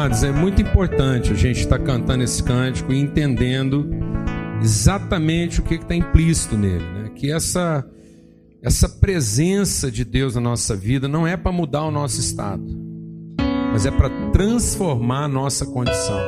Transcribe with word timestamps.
Amados, 0.00 0.22
é 0.22 0.32
muito 0.32 0.62
importante 0.62 1.30
a 1.30 1.34
gente 1.34 1.60
estar 1.60 1.78
tá 1.78 1.84
cantando 1.84 2.24
esse 2.24 2.42
cântico 2.42 2.90
e 2.90 2.98
entendendo 2.98 3.86
exatamente 4.62 5.60
o 5.60 5.62
que 5.62 5.74
está 5.74 5.94
implícito 5.94 6.56
nele. 6.56 6.82
Né? 6.82 7.10
Que 7.14 7.30
essa, 7.30 7.86
essa 8.62 8.88
presença 8.88 9.90
de 9.90 10.02
Deus 10.02 10.36
na 10.36 10.40
nossa 10.40 10.74
vida 10.74 11.06
não 11.06 11.26
é 11.26 11.36
para 11.36 11.52
mudar 11.52 11.84
o 11.84 11.90
nosso 11.90 12.18
estado, 12.18 12.64
mas 13.70 13.84
é 13.84 13.90
para 13.90 14.08
transformar 14.30 15.24
a 15.24 15.28
nossa 15.28 15.66
condição. 15.66 16.18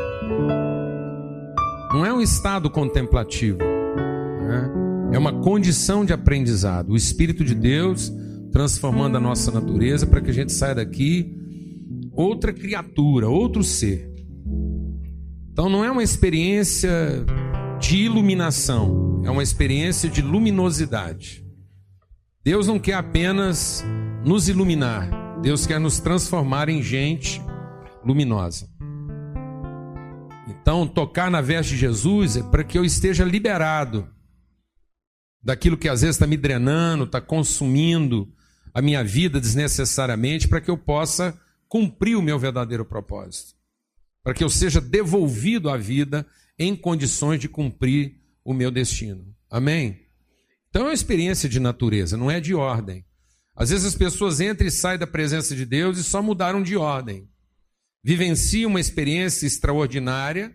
Não 1.94 2.04
é 2.04 2.12
um 2.12 2.20
estado 2.20 2.68
contemplativo, 2.68 3.56
né? 3.56 4.70
é 5.14 5.18
uma 5.18 5.32
condição 5.40 6.04
de 6.04 6.12
aprendizado. 6.12 6.90
O 6.90 6.96
Espírito 6.96 7.42
de 7.42 7.54
Deus 7.54 8.12
transformando 8.52 9.16
a 9.16 9.20
nossa 9.20 9.50
natureza 9.50 10.06
para 10.06 10.20
que 10.20 10.28
a 10.28 10.34
gente 10.34 10.52
saia 10.52 10.74
daqui 10.74 11.41
outra 12.12 12.52
criatura, 12.52 13.28
outro 13.28 13.62
ser. 13.62 14.10
Então 15.52 15.68
não 15.68 15.84
é 15.84 15.90
uma 15.90 16.02
experiência 16.02 16.90
de 17.80 17.96
iluminação, 17.96 19.22
é 19.24 19.30
uma 19.30 19.42
experiência 19.42 20.08
de 20.08 20.22
luminosidade. 20.22 21.44
Deus 22.44 22.66
não 22.66 22.78
quer 22.78 22.94
apenas 22.94 23.84
nos 24.24 24.48
iluminar, 24.48 25.40
Deus 25.40 25.66
quer 25.66 25.78
nos 25.78 26.00
transformar 26.00 26.68
em 26.68 26.82
gente 26.82 27.40
luminosa. 28.04 28.68
Então, 30.48 30.86
tocar 30.86 31.30
na 31.30 31.40
veste 31.40 31.74
de 31.74 31.78
Jesus 31.78 32.36
é 32.36 32.42
para 32.42 32.64
que 32.64 32.76
eu 32.76 32.84
esteja 32.84 33.24
liberado 33.24 34.08
daquilo 35.42 35.76
que 35.76 35.88
às 35.88 36.02
vezes 36.02 36.16
está 36.16 36.26
me 36.26 36.36
drenando, 36.36 37.04
está 37.04 37.20
consumindo 37.20 38.28
a 38.74 38.80
minha 38.80 39.02
vida 39.02 39.40
desnecessariamente, 39.40 40.48
para 40.48 40.60
que 40.60 40.70
eu 40.70 40.76
possa 40.76 41.38
cumprir 41.72 42.16
o 42.16 42.22
meu 42.22 42.38
verdadeiro 42.38 42.84
propósito, 42.84 43.54
para 44.22 44.34
que 44.34 44.44
eu 44.44 44.50
seja 44.50 44.78
devolvido 44.78 45.70
à 45.70 45.76
vida 45.78 46.26
em 46.58 46.76
condições 46.76 47.40
de 47.40 47.48
cumprir 47.48 48.20
o 48.44 48.52
meu 48.52 48.70
destino. 48.70 49.34
Amém? 49.50 49.98
Então 50.68 50.82
é 50.82 50.88
uma 50.88 50.92
experiência 50.92 51.48
de 51.48 51.58
natureza, 51.58 52.14
não 52.14 52.30
é 52.30 52.40
de 52.40 52.54
ordem. 52.54 53.06
Às 53.56 53.70
vezes 53.70 53.86
as 53.86 53.94
pessoas 53.94 54.38
entram 54.38 54.66
e 54.66 54.70
saem 54.70 54.98
da 54.98 55.06
presença 55.06 55.56
de 55.56 55.64
Deus 55.64 55.96
e 55.96 56.04
só 56.04 56.22
mudaram 56.22 56.62
de 56.62 56.76
ordem. 56.76 57.26
Vivenciam 58.04 58.68
uma 58.68 58.80
experiência 58.80 59.46
extraordinária, 59.46 60.54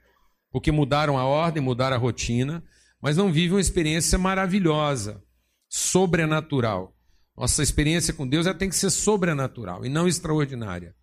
porque 0.52 0.72
mudaram 0.72 1.18
a 1.18 1.26
ordem, 1.26 1.64
mudaram 1.64 1.96
a 1.96 2.00
rotina, 2.00 2.64
mas 3.02 3.18
não 3.18 3.34
vivem 3.34 3.54
uma 3.54 3.62
experiência 3.62 4.20
maravilhosa, 4.20 5.24
sobrenatural. 5.68 6.96
Nossa 7.36 7.64
experiência 7.64 8.14
com 8.14 8.28
Deus 8.28 8.46
ela 8.46 8.56
tem 8.56 8.70
que 8.70 8.76
ser 8.76 8.92
sobrenatural 8.92 9.84
e 9.84 9.90
não 9.90 10.08
extraordinária. 10.08 10.96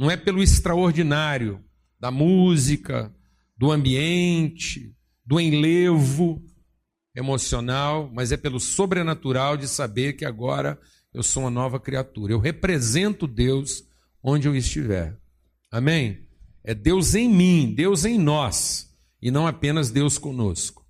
Não 0.00 0.10
é 0.10 0.16
pelo 0.16 0.42
extraordinário 0.42 1.62
da 2.00 2.10
música, 2.10 3.14
do 3.54 3.70
ambiente, 3.70 4.96
do 5.22 5.38
enlevo 5.38 6.42
emocional, 7.14 8.10
mas 8.10 8.32
é 8.32 8.38
pelo 8.38 8.58
sobrenatural 8.58 9.58
de 9.58 9.68
saber 9.68 10.14
que 10.14 10.24
agora 10.24 10.80
eu 11.12 11.22
sou 11.22 11.42
uma 11.42 11.50
nova 11.50 11.78
criatura. 11.78 12.32
Eu 12.32 12.38
represento 12.38 13.26
Deus 13.26 13.84
onde 14.22 14.48
eu 14.48 14.56
estiver. 14.56 15.18
Amém? 15.70 16.26
É 16.64 16.74
Deus 16.74 17.14
em 17.14 17.28
mim, 17.28 17.74
Deus 17.76 18.06
em 18.06 18.16
nós, 18.16 18.88
e 19.20 19.30
não 19.30 19.46
apenas 19.46 19.90
Deus 19.90 20.16
conosco. 20.16 20.82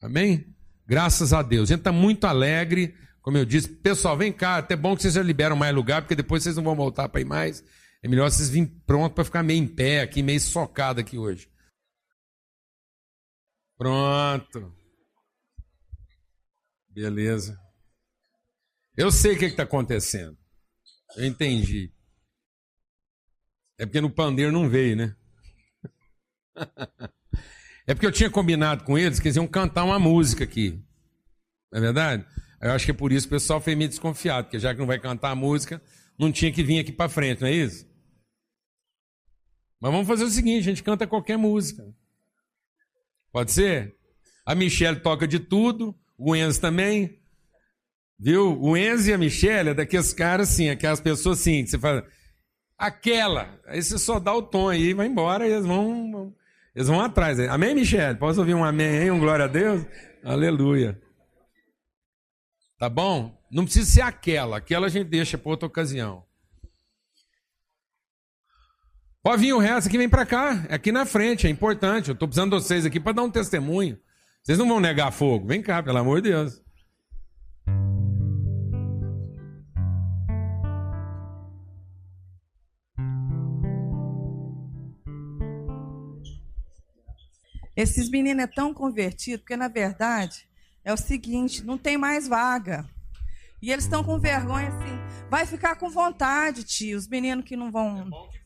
Amém? 0.00 0.54
Graças 0.86 1.32
a 1.32 1.42
Deus. 1.42 1.68
A 1.68 1.72
gente 1.74 1.80
está 1.80 1.90
muito 1.90 2.28
alegre, 2.28 2.94
como 3.22 3.38
eu 3.38 3.44
disse. 3.44 3.68
Pessoal, 3.68 4.16
vem 4.16 4.32
cá, 4.32 4.58
até 4.58 4.76
bom 4.76 4.94
que 4.94 5.02
vocês 5.02 5.14
já 5.14 5.22
liberam 5.24 5.56
mais 5.56 5.74
lugar, 5.74 6.02
porque 6.02 6.14
depois 6.14 6.44
vocês 6.44 6.54
não 6.54 6.62
vão 6.62 6.76
voltar 6.76 7.08
para 7.08 7.20
ir 7.20 7.24
mais. 7.26 7.64
É 8.02 8.08
melhor 8.08 8.30
vocês 8.30 8.48
virem 8.48 8.66
pronto 8.86 9.14
para 9.14 9.24
ficar 9.24 9.42
meio 9.42 9.62
em 9.62 9.66
pé 9.66 10.00
aqui, 10.00 10.22
meio 10.22 10.40
socado 10.40 11.00
aqui 11.00 11.18
hoje. 11.18 11.50
Pronto. 13.76 14.74
Beleza. 16.88 17.58
Eu 18.96 19.10
sei 19.10 19.34
o 19.34 19.38
que 19.38 19.44
está 19.44 19.62
acontecendo. 19.62 20.36
Eu 21.16 21.24
entendi. 21.24 21.92
É 23.78 23.86
porque 23.86 24.00
no 24.00 24.10
pandeiro 24.10 24.50
não 24.52 24.68
veio, 24.68 24.96
né? 24.96 25.16
É 27.86 27.94
porque 27.94 28.06
eu 28.06 28.12
tinha 28.12 28.28
combinado 28.28 28.84
com 28.84 28.98
eles 28.98 29.18
que 29.18 29.28
eles 29.28 29.36
iam 29.36 29.48
cantar 29.48 29.82
uma 29.82 29.98
música 29.98 30.44
aqui. 30.44 30.78
Não 31.72 31.78
é 31.78 31.80
verdade? 31.80 32.26
Eu 32.60 32.72
acho 32.72 32.84
que 32.84 32.90
é 32.90 32.94
por 32.94 33.12
isso 33.12 33.26
que 33.26 33.34
o 33.34 33.38
pessoal 33.38 33.62
foi 33.62 33.74
meio 33.74 33.88
desconfiado, 33.88 34.44
porque 34.44 34.58
já 34.58 34.74
que 34.74 34.78
não 34.78 34.86
vai 34.86 34.98
cantar 34.98 35.30
a 35.30 35.34
música, 35.34 35.80
não 36.18 36.30
tinha 36.30 36.52
que 36.52 36.62
vir 36.62 36.80
aqui 36.80 36.92
para 36.92 37.08
frente, 37.08 37.40
não 37.40 37.48
é 37.48 37.52
isso? 37.52 37.87
Mas 39.80 39.92
vamos 39.92 40.06
fazer 40.06 40.24
o 40.24 40.30
seguinte: 40.30 40.60
a 40.60 40.70
gente 40.70 40.82
canta 40.82 41.06
qualquer 41.06 41.36
música. 41.36 41.86
Pode 43.32 43.52
ser? 43.52 43.94
A 44.44 44.54
Michelle 44.54 45.00
toca 45.00 45.28
de 45.28 45.38
tudo, 45.38 45.94
o 46.16 46.34
Enzo 46.34 46.60
também. 46.60 47.18
Viu? 48.18 48.60
O 48.60 48.76
Enzo 48.76 49.10
e 49.10 49.12
a 49.12 49.18
Michelle 49.18 49.70
é 49.70 49.74
daqueles 49.74 50.12
caras 50.12 50.50
assim, 50.50 50.70
aquelas 50.70 51.00
pessoas 51.00 51.40
assim, 51.40 51.62
que 51.62 51.70
você 51.70 51.78
fala, 51.78 52.04
aquela. 52.76 53.60
Aí 53.66 53.82
você 53.82 53.98
só 53.98 54.18
dá 54.18 54.34
o 54.34 54.42
tom 54.42 54.68
aí 54.68 54.94
vai 54.94 55.06
embora 55.06 55.46
e 55.46 55.52
eles 55.52 55.66
vão, 55.66 56.34
eles 56.74 56.88
vão 56.88 57.00
atrás. 57.00 57.38
Amém, 57.40 57.74
Michelle? 57.74 58.18
Posso 58.18 58.40
ouvir 58.40 58.54
um 58.54 58.64
amém 58.64 58.98
aí? 58.98 59.10
Um 59.10 59.20
glória 59.20 59.44
a 59.44 59.48
Deus? 59.48 59.84
Aleluia. 60.24 61.00
Tá 62.78 62.88
bom? 62.88 63.36
Não 63.50 63.64
precisa 63.64 63.90
ser 63.90 64.00
aquela, 64.02 64.56
aquela 64.56 64.86
a 64.86 64.90
gente 64.90 65.08
deixa 65.08 65.36
para 65.36 65.50
outra 65.50 65.66
ocasião. 65.66 66.24
Vir 69.36 69.52
o 69.52 69.58
resto 69.58 69.88
aqui, 69.88 69.98
vem 69.98 70.08
para 70.08 70.24
cá, 70.24 70.64
é 70.68 70.74
aqui 70.74 70.90
na 70.90 71.04
frente, 71.04 71.46
é 71.46 71.50
importante. 71.50 72.08
Eu 72.08 72.14
estou 72.14 72.26
precisando 72.26 72.56
de 72.56 72.62
vocês 72.62 72.86
aqui 72.86 72.98
para 72.98 73.12
dar 73.12 73.22
um 73.22 73.30
testemunho. 73.30 73.98
Vocês 74.42 74.58
não 74.58 74.66
vão 74.66 74.80
negar 74.80 75.12
fogo, 75.12 75.46
vem 75.46 75.60
cá, 75.60 75.82
pelo 75.82 75.98
amor 75.98 76.22
de 76.22 76.30
Deus. 76.30 76.62
Esses 87.76 88.10
meninos 88.10 88.42
é 88.42 88.46
tão 88.48 88.74
convertido, 88.74 89.38
porque 89.38 89.56
na 89.56 89.68
verdade 89.68 90.48
é 90.84 90.92
o 90.92 90.96
seguinte, 90.96 91.64
não 91.64 91.78
tem 91.78 91.96
mais 91.96 92.26
vaga. 92.26 92.84
E 93.62 93.70
eles 93.70 93.84
estão 93.84 94.02
com 94.02 94.18
vergonha 94.18 94.68
assim. 94.68 95.28
Vai 95.30 95.46
ficar 95.46 95.76
com 95.76 95.90
vontade, 95.90 96.64
tio. 96.64 96.96
Os 96.96 97.06
meninos 97.06 97.44
que 97.44 97.56
não 97.56 97.70
vão. 97.70 98.08
É 98.32 98.37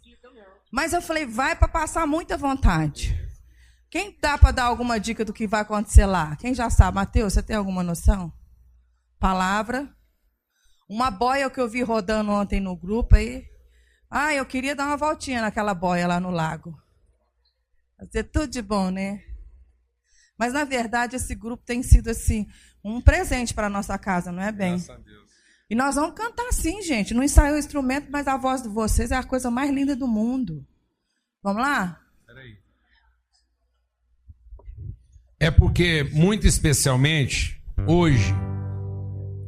mas 0.72 0.94
eu 0.94 1.02
falei, 1.02 1.26
vai 1.26 1.54
para 1.54 1.68
passar 1.68 2.06
muita 2.06 2.34
vontade. 2.38 3.14
Quem 3.90 4.16
dá 4.18 4.38
para 4.38 4.52
dar 4.52 4.64
alguma 4.64 4.98
dica 4.98 5.22
do 5.22 5.32
que 5.32 5.46
vai 5.46 5.60
acontecer 5.60 6.06
lá? 6.06 6.34
Quem 6.36 6.54
já 6.54 6.70
sabe? 6.70 6.94
Mateus, 6.94 7.34
você 7.34 7.42
tem 7.42 7.54
alguma 7.54 7.82
noção? 7.82 8.32
Palavra. 9.18 9.94
Uma 10.88 11.10
boia 11.10 11.50
que 11.50 11.60
eu 11.60 11.68
vi 11.68 11.82
rodando 11.82 12.32
ontem 12.32 12.58
no 12.58 12.74
grupo 12.74 13.16
aí. 13.16 13.46
Ah, 14.10 14.32
eu 14.32 14.46
queria 14.46 14.74
dar 14.74 14.86
uma 14.86 14.96
voltinha 14.96 15.42
naquela 15.42 15.74
boia 15.74 16.06
lá 16.06 16.18
no 16.18 16.30
lago. 16.30 16.74
Fazer 17.98 18.24
tudo 18.24 18.48
de 18.48 18.62
bom, 18.62 18.90
né? 18.90 19.22
Mas 20.38 20.54
na 20.54 20.64
verdade 20.64 21.16
esse 21.16 21.34
grupo 21.34 21.62
tem 21.62 21.82
sido 21.82 22.08
assim 22.08 22.48
um 22.82 22.98
presente 22.98 23.52
para 23.52 23.68
nossa 23.68 23.98
casa, 23.98 24.32
não 24.32 24.42
é 24.42 24.50
bem? 24.50 24.70
Graças 24.70 24.88
a 24.90 24.96
Deus. 24.96 25.21
E 25.72 25.74
nós 25.74 25.94
vamos 25.94 26.14
cantar 26.14 26.46
assim, 26.48 26.82
gente. 26.82 27.14
Não 27.14 27.22
ensaiou 27.22 27.56
o 27.56 27.58
instrumento, 27.58 28.08
mas 28.10 28.28
a 28.28 28.36
voz 28.36 28.62
de 28.62 28.68
vocês 28.68 29.10
é 29.10 29.16
a 29.16 29.22
coisa 29.22 29.50
mais 29.50 29.70
linda 29.70 29.96
do 29.96 30.06
mundo. 30.06 30.62
Vamos 31.42 31.62
lá? 31.62 31.98
Peraí. 32.26 32.58
É 35.40 35.50
porque, 35.50 36.06
muito 36.12 36.46
especialmente, 36.46 37.58
hoje, 37.86 38.34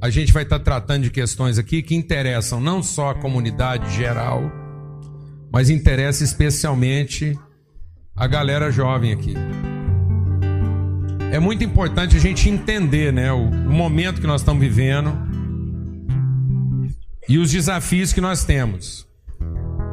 a 0.00 0.08
gente 0.08 0.32
vai 0.32 0.44
estar 0.44 0.60
tratando 0.60 1.02
de 1.02 1.10
questões 1.10 1.58
aqui 1.58 1.82
que 1.82 1.94
interessam 1.94 2.58
não 2.58 2.82
só 2.82 3.10
a 3.10 3.14
comunidade 3.14 3.94
geral, 3.94 4.50
mas 5.52 5.68
interessa 5.68 6.24
especialmente 6.24 7.38
a 8.16 8.26
galera 8.26 8.70
jovem 8.70 9.12
aqui. 9.12 9.34
É 11.30 11.38
muito 11.38 11.62
importante 11.62 12.16
a 12.16 12.20
gente 12.20 12.48
entender 12.48 13.12
né, 13.12 13.30
o 13.30 13.50
momento 13.50 14.22
que 14.22 14.26
nós 14.26 14.40
estamos 14.40 14.62
vivendo 14.62 15.23
e 17.28 17.38
os 17.38 17.50
desafios 17.50 18.12
que 18.12 18.20
nós 18.20 18.44
temos. 18.44 19.06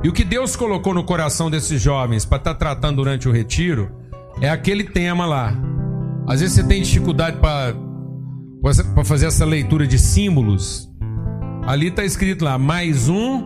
E 0.03 0.09
o 0.09 0.13
que 0.13 0.23
Deus 0.23 0.55
colocou 0.55 0.93
no 0.93 1.03
coração 1.03 1.49
desses 1.49 1.81
jovens 1.81 2.25
para 2.25 2.37
estar 2.37 2.53
tá 2.53 2.59
tratando 2.59 2.97
durante 2.97 3.29
o 3.29 3.31
retiro 3.31 3.91
é 4.41 4.49
aquele 4.49 4.83
tema 4.83 5.25
lá. 5.25 5.53
Às 6.27 6.39
vezes 6.41 6.55
você 6.55 6.63
tem 6.63 6.81
dificuldade 6.81 7.37
para 7.37 7.75
fazer 9.05 9.27
essa 9.27 9.45
leitura 9.45 9.85
de 9.85 9.99
símbolos. 9.99 10.89
Ali 11.67 11.87
está 11.87 12.03
escrito 12.03 12.43
lá, 12.43 12.57
mais 12.57 13.07
um, 13.07 13.43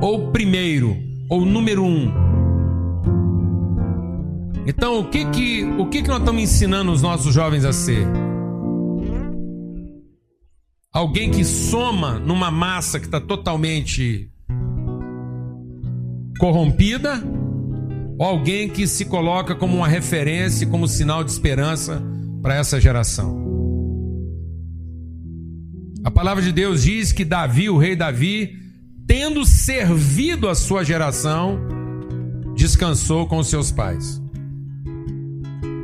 ou 0.00 0.30
primeiro, 0.30 0.96
ou 1.28 1.44
número 1.44 1.84
um. 1.84 2.12
Então, 4.64 5.00
o 5.00 5.08
que 5.08 5.24
que, 5.26 5.64
o 5.76 5.86
que, 5.86 6.02
que 6.02 6.08
nós 6.08 6.20
estamos 6.20 6.40
ensinando 6.40 6.92
os 6.92 7.02
nossos 7.02 7.34
jovens 7.34 7.64
a 7.64 7.72
ser? 7.72 8.06
Alguém 10.92 11.30
que 11.30 11.42
soma 11.42 12.18
numa 12.18 12.50
massa 12.50 13.00
que 13.00 13.06
está 13.06 13.18
totalmente 13.18 14.30
corrompida 16.38 17.22
ou 18.18 18.26
alguém 18.26 18.68
que 18.68 18.86
se 18.86 19.06
coloca 19.06 19.54
como 19.54 19.74
uma 19.74 19.88
referência, 19.88 20.66
como 20.66 20.86
sinal 20.86 21.24
de 21.24 21.30
esperança 21.30 22.02
para 22.42 22.56
essa 22.56 22.78
geração. 22.78 23.40
A 26.04 26.10
palavra 26.10 26.42
de 26.42 26.52
Deus 26.52 26.82
diz 26.82 27.10
que 27.10 27.24
Davi, 27.24 27.70
o 27.70 27.78
rei 27.78 27.96
Davi, 27.96 28.54
tendo 29.06 29.46
servido 29.46 30.46
a 30.46 30.54
sua 30.54 30.84
geração, 30.84 31.58
descansou 32.54 33.26
com 33.26 33.42
seus 33.42 33.72
pais. 33.72 34.20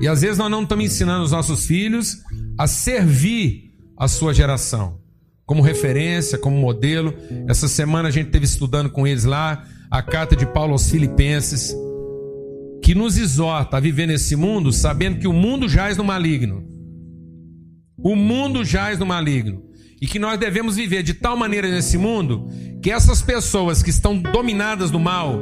E 0.02 0.06
às 0.06 0.20
vezes 0.20 0.36
nós 0.36 0.50
não 0.50 0.64
estamos 0.64 0.84
ensinando 0.84 1.24
os 1.24 1.32
nossos 1.32 1.64
filhos 1.64 2.18
a 2.58 2.66
servir 2.66 3.67
a 3.98 4.06
sua 4.06 4.32
geração, 4.32 5.00
como 5.44 5.62
referência, 5.62 6.38
como 6.38 6.56
modelo. 6.56 7.14
Essa 7.48 7.66
semana 7.66 8.08
a 8.08 8.12
gente 8.12 8.30
teve 8.30 8.44
estudando 8.44 8.90
com 8.90 9.06
eles 9.06 9.24
lá 9.24 9.64
a 9.90 10.02
carta 10.02 10.36
de 10.36 10.46
Paulo 10.46 10.72
aos 10.72 10.88
Filipenses, 10.88 11.74
que 12.82 12.94
nos 12.94 13.18
exorta 13.18 13.76
a 13.76 13.80
viver 13.80 14.06
nesse 14.06 14.36
mundo 14.36 14.72
sabendo 14.72 15.18
que 15.18 15.26
o 15.26 15.32
mundo 15.32 15.68
jaz 15.68 15.96
no 15.96 16.04
maligno. 16.04 16.64
O 17.98 18.14
mundo 18.14 18.64
jaz 18.64 18.98
no 18.98 19.06
maligno. 19.06 19.64
E 20.00 20.06
que 20.06 20.20
nós 20.20 20.38
devemos 20.38 20.76
viver 20.76 21.02
de 21.02 21.14
tal 21.14 21.36
maneira 21.36 21.68
nesse 21.68 21.98
mundo 21.98 22.46
que 22.80 22.92
essas 22.92 23.20
pessoas 23.20 23.82
que 23.82 23.90
estão 23.90 24.16
dominadas 24.16 24.92
do 24.92 25.00
mal 25.00 25.40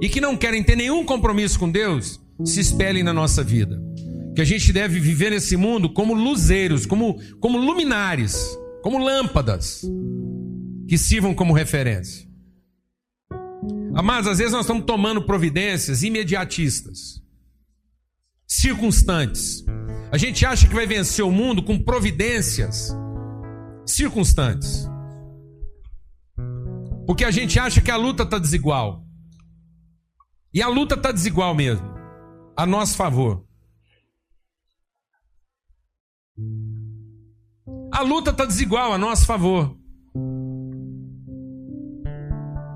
e 0.00 0.08
que 0.08 0.22
não 0.22 0.36
querem 0.38 0.62
ter 0.62 0.74
nenhum 0.74 1.04
compromisso 1.04 1.58
com 1.58 1.70
Deus 1.70 2.18
se 2.46 2.60
espelhem 2.60 3.02
na 3.02 3.12
nossa 3.12 3.44
vida. 3.44 3.78
Que 4.34 4.40
a 4.40 4.44
gente 4.44 4.72
deve 4.72 4.98
viver 4.98 5.30
nesse 5.30 5.56
mundo 5.56 5.92
como 5.92 6.12
luzeiros, 6.14 6.86
como, 6.86 7.20
como 7.40 7.58
luminares, 7.58 8.58
como 8.82 8.98
lâmpadas 8.98 9.82
que 10.88 10.98
sirvam 10.98 11.34
como 11.34 11.52
referência. 11.52 12.28
Amados, 13.94 14.28
às 14.28 14.38
vezes 14.38 14.52
nós 14.52 14.62
estamos 14.62 14.84
tomando 14.84 15.22
providências 15.22 16.02
imediatistas, 16.02 17.22
circunstantes. 18.46 19.64
A 20.10 20.18
gente 20.18 20.44
acha 20.44 20.68
que 20.68 20.74
vai 20.74 20.86
vencer 20.86 21.24
o 21.24 21.30
mundo 21.30 21.62
com 21.62 21.78
providências 21.78 22.94
circunstantes. 23.86 24.88
Porque 27.06 27.24
a 27.24 27.30
gente 27.30 27.58
acha 27.58 27.80
que 27.80 27.90
a 27.90 27.96
luta 27.96 28.22
está 28.22 28.38
desigual. 28.38 29.04
E 30.52 30.62
a 30.62 30.68
luta 30.68 30.94
está 30.94 31.12
desigual 31.12 31.54
mesmo. 31.54 31.86
A 32.56 32.64
nosso 32.64 32.96
favor. 32.96 33.44
A 37.94 38.00
luta 38.00 38.32
está 38.32 38.44
desigual 38.44 38.92
a 38.92 38.98
nosso 38.98 39.24
favor. 39.24 39.76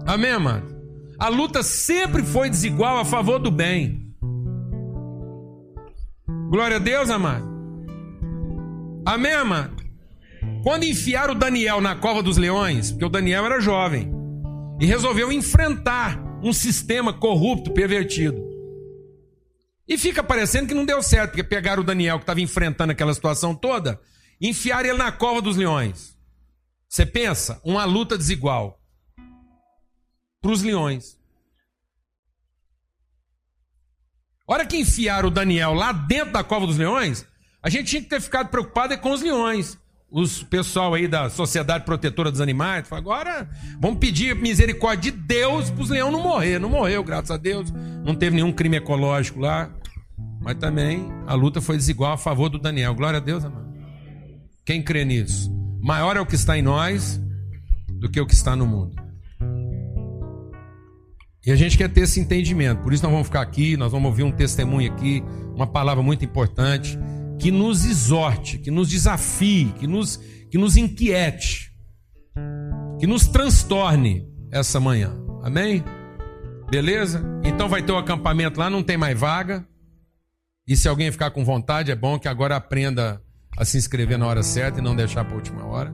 Amém, 0.07 0.31
amado? 0.31 0.79
A 1.19 1.29
luta 1.29 1.61
sempre 1.65 2.23
foi 2.23 2.49
desigual 2.49 2.99
a 2.99 3.05
favor 3.05 3.41
do 3.41 3.51
bem. 3.51 4.15
Glória 6.49 6.77
a 6.77 6.79
Deus, 6.79 7.11
amado. 7.11 7.45
Amém, 9.05 9.33
amado? 9.33 9.83
Quando 10.63 10.85
enfiaram 10.85 11.35
o 11.35 11.39
Daniel 11.39 11.81
na 11.81 11.97
cova 11.97 12.23
dos 12.23 12.37
leões, 12.37 12.93
porque 12.93 13.05
o 13.05 13.09
Daniel 13.09 13.45
era 13.45 13.61
jovem, 13.61 14.13
e 14.81 14.87
resolveu 14.87 15.33
enfrentar 15.33 16.23
um 16.45 16.53
sistema 16.53 17.13
corrupto, 17.13 17.73
pervertido. 17.73 18.41
E 19.89 19.99
fica 19.99 20.23
parecendo 20.23 20.69
que 20.69 20.75
não 20.75 20.85
deu 20.85 21.03
certo, 21.03 21.31
porque 21.31 21.43
pegaram 21.43 21.83
o 21.83 21.87
Daniel 21.87 22.19
que 22.19 22.23
estava 22.23 22.41
enfrentando 22.41 22.93
aquela 22.93 23.13
situação 23.13 23.53
toda, 23.53 24.01
enfiaram 24.41 24.89
ele 24.89 24.99
na 24.99 25.11
cova 25.11 25.43
dos 25.43 25.57
leões. 25.57 26.17
Você 26.89 27.05
pensa, 27.05 27.61
uma 27.65 27.85
luta 27.85 28.17
desigual 28.17 28.81
para 30.41 30.53
os 30.53 30.63
leões. 30.63 31.19
hora 34.47 34.65
que 34.65 34.79
enfiaram 34.79 35.29
o 35.29 35.33
Daniel 35.33 35.75
lá 35.75 35.93
dentro 35.93 36.33
da 36.33 36.43
cova 36.43 36.67
dos 36.67 36.79
leões, 36.79 37.27
a 37.63 37.69
gente 37.69 37.89
tinha 37.89 38.03
que 38.03 38.09
ter 38.09 38.21
ficado 38.21 38.49
preocupado 38.49 38.97
com 38.99 39.13
os 39.13 39.21
leões 39.21 39.79
os 40.11 40.43
pessoal 40.43 40.95
aí 40.95 41.07
da 41.07 41.29
Sociedade 41.29 41.85
Protetora 41.85 42.31
dos 42.31 42.41
Animais, 42.41 42.91
agora 42.93 43.49
vamos 43.79 43.99
pedir 43.99 44.35
misericórdia 44.35 45.13
de 45.13 45.19
Deus 45.19 45.71
para 45.71 45.83
os 45.83 45.91
leões 45.91 46.13
não 46.13 46.23
morrer. 46.23 46.59
Não 46.59 46.71
morreu, 46.71 47.05
graças 47.05 47.31
a 47.31 47.37
Deus. 47.37 47.71
Não 48.05 48.15
teve 48.15 48.37
nenhum 48.37 48.53
crime 48.53 48.79
ecológico 48.79 49.41
lá. 49.41 49.71
Mas 50.41 50.57
também 50.57 51.07
a 51.27 51.35
luta 51.35 51.61
foi 51.61 51.77
desigual 51.77 52.13
a 52.13 52.19
favor 52.19 52.49
do 52.49 52.59
Daniel. 52.59 52.95
Glória 52.95 53.19
a 53.19 53.21
Deus, 53.21 53.45
amado. 53.45 53.68
Quem 54.69 54.83
crê 54.83 55.03
nisso? 55.03 55.51
Maior 55.81 56.15
é 56.19 56.21
o 56.21 56.27
que 56.27 56.35
está 56.35 56.59
em 56.59 56.61
nós 56.61 57.19
do 57.89 58.07
que 58.07 58.21
o 58.21 58.27
que 58.27 58.35
está 58.35 58.55
no 58.55 58.67
mundo. 58.67 58.95
E 61.47 61.51
a 61.51 61.57
gente 61.57 61.79
quer 61.79 61.89
ter 61.89 62.03
esse 62.03 62.21
entendimento. 62.21 62.83
Por 62.83 62.93
isso 62.93 63.03
nós 63.03 63.11
vamos 63.11 63.29
ficar 63.29 63.41
aqui, 63.41 63.79
nós 63.79 63.91
vamos 63.91 64.11
ouvir 64.11 64.25
um 64.25 64.31
testemunho 64.31 64.93
aqui, 64.93 65.25
uma 65.55 65.67
palavra 65.67 66.03
muito 66.03 66.23
importante 66.23 66.99
que 67.39 67.51
nos 67.51 67.87
exorte, 67.87 68.59
que 68.59 68.71
nos 68.71 68.91
desafie, 68.91 69.73
que 69.79 69.87
nos, 69.87 70.19
que 70.51 70.59
nos 70.59 70.77
inquiete, 70.77 71.73
que 73.01 73.07
nos 73.07 73.27
transtorne 73.27 74.29
essa 74.51 74.79
manhã. 74.79 75.17
Amém? 75.43 75.83
Beleza? 76.71 77.25
Então 77.43 77.71
vai 77.71 77.83
ter 77.83 77.93
o 77.93 77.95
um 77.95 77.99
acampamento 77.99 78.61
lá, 78.61 78.69
não 78.69 78.83
tem 78.83 78.99
mais 78.99 79.19
vaga. 79.19 79.67
E 80.67 80.77
se 80.77 80.87
alguém 80.87 81.11
ficar 81.11 81.31
com 81.31 81.43
vontade, 81.43 81.91
é 81.91 81.97
bom 81.97 82.19
que 82.19 82.29
agora 82.29 82.55
aprenda 82.55 83.23
a 83.59 83.65
se 83.65 83.77
inscrever 83.77 84.17
na 84.17 84.25
hora 84.25 84.41
certa 84.41 84.79
e 84.79 84.83
não 84.83 84.95
deixar 84.95 85.25
para 85.25 85.35
a 85.35 85.37
última 85.37 85.67
hora. 85.67 85.93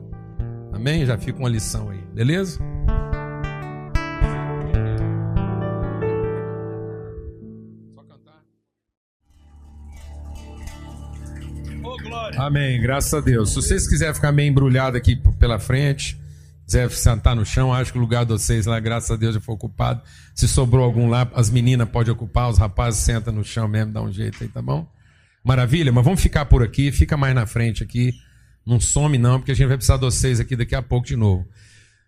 Amém? 0.71 1.03
Já 1.03 1.17
fica 1.17 1.39
uma 1.39 1.49
lição 1.49 1.89
aí, 1.89 1.99
beleza? 2.13 2.59
Amém, 12.37 12.79
graças 12.79 13.13
a 13.13 13.19
Deus. 13.19 13.49
Se 13.49 13.55
vocês 13.55 13.89
quiserem 13.89 14.13
ficar 14.13 14.31
meio 14.31 14.49
embrulhado 14.49 14.95
aqui 14.95 15.15
pela 15.39 15.57
frente, 15.57 16.19
quiser 16.65 16.91
sentar 16.91 17.35
no 17.35 17.45
chão, 17.45 17.73
acho 17.73 17.91
que 17.91 17.97
o 17.97 18.01
lugar 18.01 18.25
de 18.25 18.33
vocês 18.33 18.67
lá, 18.67 18.79
graças 18.79 19.09
a 19.09 19.15
Deus, 19.15 19.33
já 19.33 19.41
foi 19.41 19.55
ocupado. 19.55 20.03
Se 20.35 20.47
sobrou 20.47 20.83
algum 20.83 21.09
lá, 21.09 21.27
as 21.33 21.49
meninas 21.49 21.89
podem 21.89 22.13
ocupar, 22.13 22.49
os 22.49 22.59
rapazes 22.59 22.99
sentam 22.99 23.33
no 23.33 23.43
chão 23.43 23.67
mesmo, 23.67 23.91
dá 23.91 24.03
um 24.03 24.11
jeito 24.11 24.43
aí, 24.43 24.49
tá 24.49 24.61
bom? 24.61 24.87
Maravilha, 25.45 25.91
mas 25.91 26.03
vamos 26.03 26.21
ficar 26.21 26.45
por 26.45 26.63
aqui, 26.63 26.91
fica 26.91 27.15
mais 27.15 27.35
na 27.35 27.45
frente 27.45 27.83
aqui. 27.83 28.13
Não 28.65 28.79
some 28.79 29.17
não, 29.17 29.39
porque 29.39 29.51
a 29.51 29.55
gente 29.55 29.67
vai 29.67 29.77
precisar 29.77 29.97
de 29.97 30.01
vocês 30.01 30.39
aqui 30.39 30.55
daqui 30.55 30.73
a 30.73 30.81
pouco 30.81 31.05
de 31.05 31.15
novo. 31.15 31.47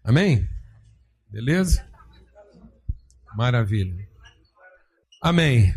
Amém? 0.03 0.50
Beleza? 1.29 1.86
Maravilha. 3.36 3.96
Amém. 5.22 5.72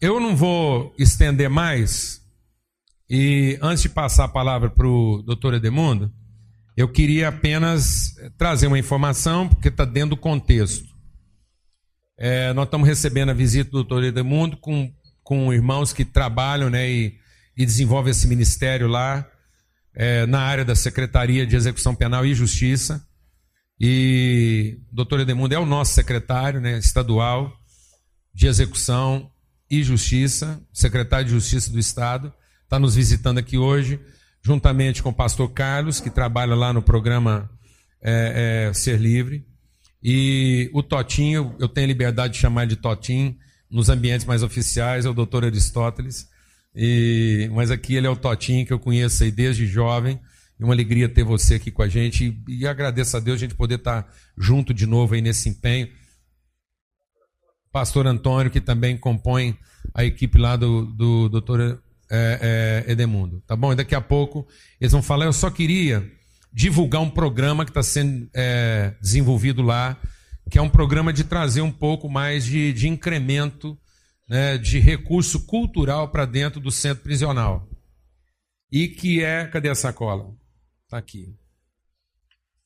Eu 0.00 0.20
não 0.20 0.36
vou 0.36 0.94
estender 0.96 1.50
mais 1.50 2.24
e 3.10 3.58
antes 3.60 3.82
de 3.82 3.88
passar 3.88 4.24
a 4.24 4.28
palavra 4.28 4.70
para 4.70 4.86
o 4.86 5.22
doutor 5.22 5.54
Edemundo, 5.54 6.12
eu 6.76 6.88
queria 6.88 7.28
apenas 7.28 8.14
trazer 8.36 8.66
uma 8.66 8.78
informação, 8.78 9.48
porque 9.48 9.68
está 9.68 9.84
dentro 9.84 10.10
do 10.10 10.16
contexto. 10.16 10.86
É, 12.18 12.52
nós 12.52 12.66
estamos 12.66 12.86
recebendo 12.86 13.30
a 13.30 13.34
visita 13.34 13.70
do 13.70 13.82
doutor 13.82 14.04
Edemundo 14.04 14.56
com, 14.56 14.92
com 15.26 15.52
irmãos 15.52 15.92
que 15.92 16.04
trabalham 16.04 16.70
né, 16.70 16.88
e, 16.88 17.18
e 17.56 17.66
desenvolvem 17.66 18.12
esse 18.12 18.28
ministério 18.28 18.86
lá, 18.86 19.28
é, 19.92 20.24
na 20.24 20.40
área 20.40 20.64
da 20.64 20.76
Secretaria 20.76 21.44
de 21.44 21.56
Execução 21.56 21.96
Penal 21.96 22.24
e 22.24 22.32
Justiça. 22.32 23.04
E 23.80 24.78
o 24.92 24.94
doutor 24.94 25.18
Edemundo 25.18 25.52
é 25.52 25.58
o 25.58 25.66
nosso 25.66 25.94
secretário 25.94 26.60
né, 26.60 26.78
estadual 26.78 27.52
de 28.32 28.46
Execução 28.46 29.28
e 29.68 29.82
Justiça, 29.82 30.62
secretário 30.72 31.26
de 31.26 31.32
Justiça 31.32 31.72
do 31.72 31.78
Estado 31.80 32.32
está 32.62 32.78
nos 32.78 32.94
visitando 32.94 33.38
aqui 33.38 33.56
hoje, 33.56 33.98
juntamente 34.42 35.02
com 35.02 35.10
o 35.10 35.14
pastor 35.14 35.50
Carlos, 35.50 36.00
que 36.00 36.08
trabalha 36.08 36.54
lá 36.54 36.72
no 36.72 36.82
programa 36.82 37.50
é, 38.00 38.68
é, 38.68 38.72
Ser 38.72 39.00
Livre. 39.00 39.44
E 40.00 40.70
o 40.72 40.84
Totinho, 40.84 41.56
eu 41.58 41.68
tenho 41.68 41.88
liberdade 41.88 42.34
de 42.34 42.40
chamar 42.40 42.66
de 42.66 42.76
Totinho, 42.76 43.36
nos 43.70 43.88
ambientes 43.88 44.26
mais 44.26 44.42
oficiais, 44.42 45.04
é 45.04 45.08
o 45.08 45.14
doutor 45.14 45.44
Aristóteles. 45.44 46.28
E, 46.74 47.50
mas 47.52 47.70
aqui 47.70 47.94
ele 47.96 48.06
é 48.06 48.10
o 48.10 48.16
Totinho, 48.16 48.66
que 48.66 48.72
eu 48.72 48.78
conheço 48.78 49.24
aí 49.24 49.30
desde 49.30 49.66
jovem. 49.66 50.20
E 50.58 50.64
uma 50.64 50.72
alegria 50.72 51.08
ter 51.08 51.24
você 51.24 51.54
aqui 51.54 51.70
com 51.70 51.82
a 51.82 51.88
gente. 51.88 52.42
E, 52.48 52.60
e 52.60 52.66
agradeço 52.66 53.16
a 53.16 53.20
Deus 53.20 53.36
a 53.36 53.40
gente 53.40 53.54
poder 53.54 53.76
estar 53.76 54.10
junto 54.36 54.72
de 54.72 54.86
novo 54.86 55.14
aí 55.14 55.22
nesse 55.22 55.48
empenho. 55.48 55.88
Pastor 57.72 58.06
Antônio, 58.06 58.50
que 58.50 58.60
também 58.60 58.96
compõe 58.96 59.58
a 59.94 60.04
equipe 60.04 60.38
lá 60.38 60.56
do, 60.56 60.86
do 60.86 61.28
doutor 61.28 61.82
é, 62.10 62.84
é, 62.86 62.92
Edemundo, 62.92 63.42
tá 63.46 63.56
bom? 63.56 63.72
E 63.72 63.76
daqui 63.76 63.94
a 63.94 64.00
pouco 64.00 64.46
eles 64.80 64.92
vão 64.92 65.02
falar. 65.02 65.26
Eu 65.26 65.32
só 65.32 65.50
queria 65.50 66.10
divulgar 66.52 67.02
um 67.02 67.10
programa 67.10 67.64
que 67.64 67.70
está 67.70 67.82
sendo 67.82 68.28
é, 68.34 68.94
desenvolvido 69.00 69.60
lá, 69.62 69.96
que 70.50 70.58
é 70.58 70.62
um 70.62 70.68
programa 70.68 71.12
de 71.12 71.24
trazer 71.24 71.60
um 71.60 71.72
pouco 71.72 72.08
mais 72.08 72.44
de, 72.44 72.72
de 72.72 72.88
incremento 72.88 73.78
né, 74.28 74.58
de 74.58 74.78
recurso 74.78 75.46
cultural 75.46 76.08
para 76.10 76.24
dentro 76.24 76.60
do 76.60 76.70
centro 76.70 77.02
prisional. 77.02 77.68
E 78.70 78.88
que 78.88 79.22
é. 79.22 79.46
Cadê 79.46 79.68
a 79.68 79.74
sacola? 79.74 80.34
Está 80.84 80.98
aqui. 80.98 81.34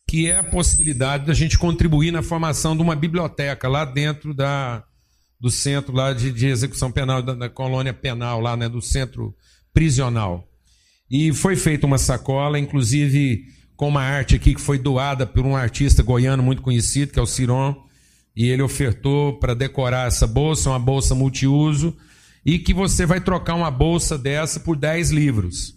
que 0.07 0.29
é 0.29 0.39
a 0.39 0.45
possibilidade 0.45 1.25
da 1.25 1.33
gente 1.33 1.59
contribuir 1.59 2.11
na 2.11 2.23
formação 2.23 2.77
de 2.77 2.83
uma 2.83 2.97
biblioteca 2.97 3.69
lá 3.69 3.85
dentro 3.85 4.35
da, 4.35 4.85
do 5.39 5.51
centro 5.51 5.95
lá 5.95 6.13
de, 6.13 6.33
de 6.33 6.47
execução 6.47 6.91
penal, 6.91 7.23
da, 7.23 7.33
da, 7.33 7.49
colônia 7.49 7.95
penal, 7.95 8.41
lá, 8.41 8.57
né, 8.57 8.69
do 8.69 8.83
centro 8.83 9.35
prisional. 9.73 10.47
E 11.11 11.33
foi 11.33 11.57
feita 11.57 11.87
uma 11.87 11.97
sacola, 11.97 12.59
inclusive 12.59 13.47
com 13.81 13.89
uma 13.89 14.03
arte 14.03 14.37
aqui 14.37 14.55
que 14.55 14.61
foi 14.61 14.79
doada 14.79 15.27
por 15.27 15.47
um 15.47 15.57
artista 15.57 16.03
goiano 16.03 16.43
muito 16.43 16.61
conhecido, 16.61 17.13
que 17.13 17.19
é 17.19 17.23
o 17.23 17.27
Ciron, 17.27 17.75
e 18.37 18.47
ele 18.47 18.61
ofertou 18.61 19.39
para 19.39 19.55
decorar 19.55 20.07
essa 20.07 20.27
bolsa, 20.27 20.69
uma 20.69 20.79
bolsa 20.79 21.15
multiuso, 21.15 21.97
e 22.45 22.59
que 22.59 22.75
você 22.75 23.07
vai 23.07 23.23
trocar 23.23 23.55
uma 23.55 23.71
bolsa 23.71 24.19
dessa 24.19 24.61
por 24.61 24.77
10 24.77 25.13
livros. 25.13 25.75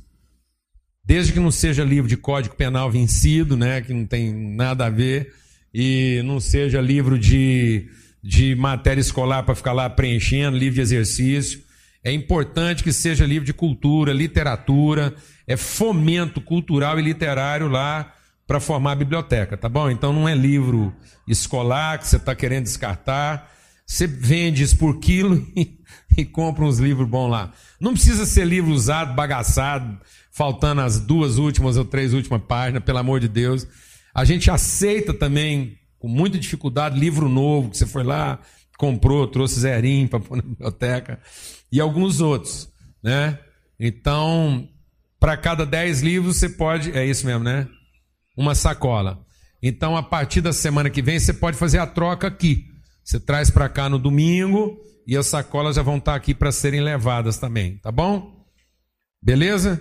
Desde 1.02 1.32
que 1.32 1.40
não 1.40 1.50
seja 1.50 1.82
livro 1.82 2.10
de 2.10 2.18
código 2.18 2.56
penal 2.56 2.92
vencido, 2.92 3.56
né, 3.56 3.80
que 3.80 3.94
não 3.94 4.06
tem 4.06 4.34
nada 4.34 4.88
a 4.88 4.90
ver, 4.90 5.32
e 5.74 6.22
não 6.26 6.42
seja 6.42 6.82
livro 6.82 7.18
de, 7.18 7.88
de 8.22 8.54
matéria 8.54 9.00
escolar 9.00 9.44
para 9.44 9.56
ficar 9.56 9.72
lá 9.72 9.90
preenchendo, 9.90 10.58
livro 10.58 10.76
de 10.76 10.82
exercício. 10.82 11.63
É 12.04 12.12
importante 12.12 12.84
que 12.84 12.92
seja 12.92 13.26
livro 13.26 13.46
de 13.46 13.54
cultura, 13.54 14.12
literatura, 14.12 15.16
é 15.48 15.56
fomento 15.56 16.42
cultural 16.42 17.00
e 17.00 17.04
literário 17.04 17.70
lá 17.70 18.14
para 18.46 18.60
formar 18.60 18.92
a 18.92 18.96
biblioteca, 18.96 19.56
tá 19.56 19.70
bom? 19.70 19.90
Então 19.90 20.12
não 20.12 20.28
é 20.28 20.36
livro 20.36 20.94
escolar 21.28 21.98
que 21.98 22.08
você 22.08 22.18
está 22.18 22.36
querendo 22.36 22.66
descartar. 22.66 23.50
Você 23.86 24.06
vende 24.06 24.64
isso 24.64 24.78
por 24.78 25.00
quilo 25.00 25.46
e, 25.56 25.80
e 26.18 26.26
compra 26.26 26.66
uns 26.66 26.78
livros 26.78 27.08
bons 27.08 27.30
lá. 27.30 27.54
Não 27.80 27.94
precisa 27.94 28.26
ser 28.26 28.46
livro 28.46 28.72
usado, 28.72 29.14
bagaçado, 29.14 29.98
faltando 30.32 30.82
as 30.82 31.00
duas 31.00 31.38
últimas 31.38 31.78
ou 31.78 31.86
três 31.86 32.14
últimas 32.14 32.42
páginas, 32.44 32.84
pelo 32.84 32.98
amor 32.98 33.20
de 33.20 33.30
Deus. 33.30 33.66
A 34.14 34.26
gente 34.26 34.52
aceita 34.52 35.14
também, 35.14 35.78
com 35.98 36.08
muita 36.08 36.38
dificuldade, 36.38 37.00
livro 37.00 37.30
novo, 37.30 37.70
que 37.70 37.78
você 37.78 37.86
foi 37.86 38.04
lá, 38.04 38.40
comprou, 38.84 39.26
trouxe 39.26 39.62
zerinho 39.62 40.10
para 40.10 40.20
pôr 40.20 40.36
na 40.36 40.44
biblioteca, 40.44 41.18
e 41.72 41.80
alguns 41.80 42.20
outros, 42.20 42.70
né? 43.02 43.40
Então, 43.80 44.68
para 45.18 45.38
cada 45.38 45.66
dez 45.66 46.02
livros, 46.02 46.36
você 46.36 46.50
pode. 46.50 46.92
É 46.92 47.06
isso 47.06 47.26
mesmo, 47.26 47.46
né? 47.46 47.66
Uma 48.36 48.54
sacola. 48.54 49.26
Então, 49.62 49.96
a 49.96 50.04
partir 50.04 50.42
da 50.42 50.52
semana 50.52 50.90
que 50.90 51.02
vem, 51.02 51.18
você 51.18 51.32
pode 51.32 51.56
fazer 51.56 51.78
a 51.78 51.88
troca 51.88 52.28
aqui. 52.28 52.66
Você 53.02 53.22
traz 53.22 53.50
para 53.50 53.70
cá 53.70 53.88
no 53.88 53.98
domingo 53.98 54.78
e 55.08 55.16
as 55.16 55.28
sacolas 55.28 55.78
já 55.78 55.82
vão 55.82 55.96
estar 55.96 56.12
tá 56.12 56.18
aqui 56.18 56.34
para 56.34 56.52
serem 56.52 56.82
levadas 56.82 57.38
também, 57.38 57.78
tá 57.78 57.90
bom? 57.90 58.46
Beleza? 59.22 59.80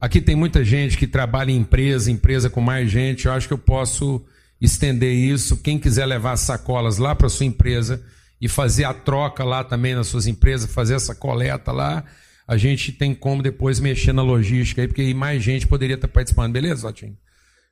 Aqui 0.00 0.22
tem 0.22 0.34
muita 0.34 0.64
gente 0.64 0.96
que 0.96 1.06
trabalha 1.06 1.50
em 1.50 1.56
empresa, 1.56 2.10
empresa 2.10 2.48
com 2.48 2.62
mais 2.62 2.90
gente. 2.90 3.26
Eu 3.26 3.32
acho 3.32 3.46
que 3.46 3.54
eu 3.54 3.58
posso 3.58 4.24
estender 4.60 5.12
isso. 5.12 5.56
Quem 5.56 5.78
quiser 5.78 6.06
levar 6.06 6.36
sacolas 6.36 6.98
lá 6.98 7.14
para 7.14 7.28
sua 7.28 7.46
empresa 7.46 8.02
e 8.40 8.48
fazer 8.48 8.84
a 8.84 8.94
troca 8.94 9.44
lá 9.44 9.64
também 9.64 9.94
nas 9.94 10.08
suas 10.08 10.26
empresas, 10.26 10.72
fazer 10.72 10.94
essa 10.94 11.14
coleta 11.14 11.72
lá, 11.72 12.04
a 12.46 12.56
gente 12.56 12.92
tem 12.92 13.14
como 13.14 13.42
depois 13.42 13.80
mexer 13.80 14.12
na 14.12 14.22
logística 14.22 14.82
aí, 14.82 14.88
porque 14.88 15.02
aí 15.02 15.14
mais 15.14 15.42
gente 15.42 15.66
poderia 15.66 15.96
estar 15.96 16.08
participando, 16.08 16.52
beleza, 16.52 16.86
Otinho? 16.86 17.16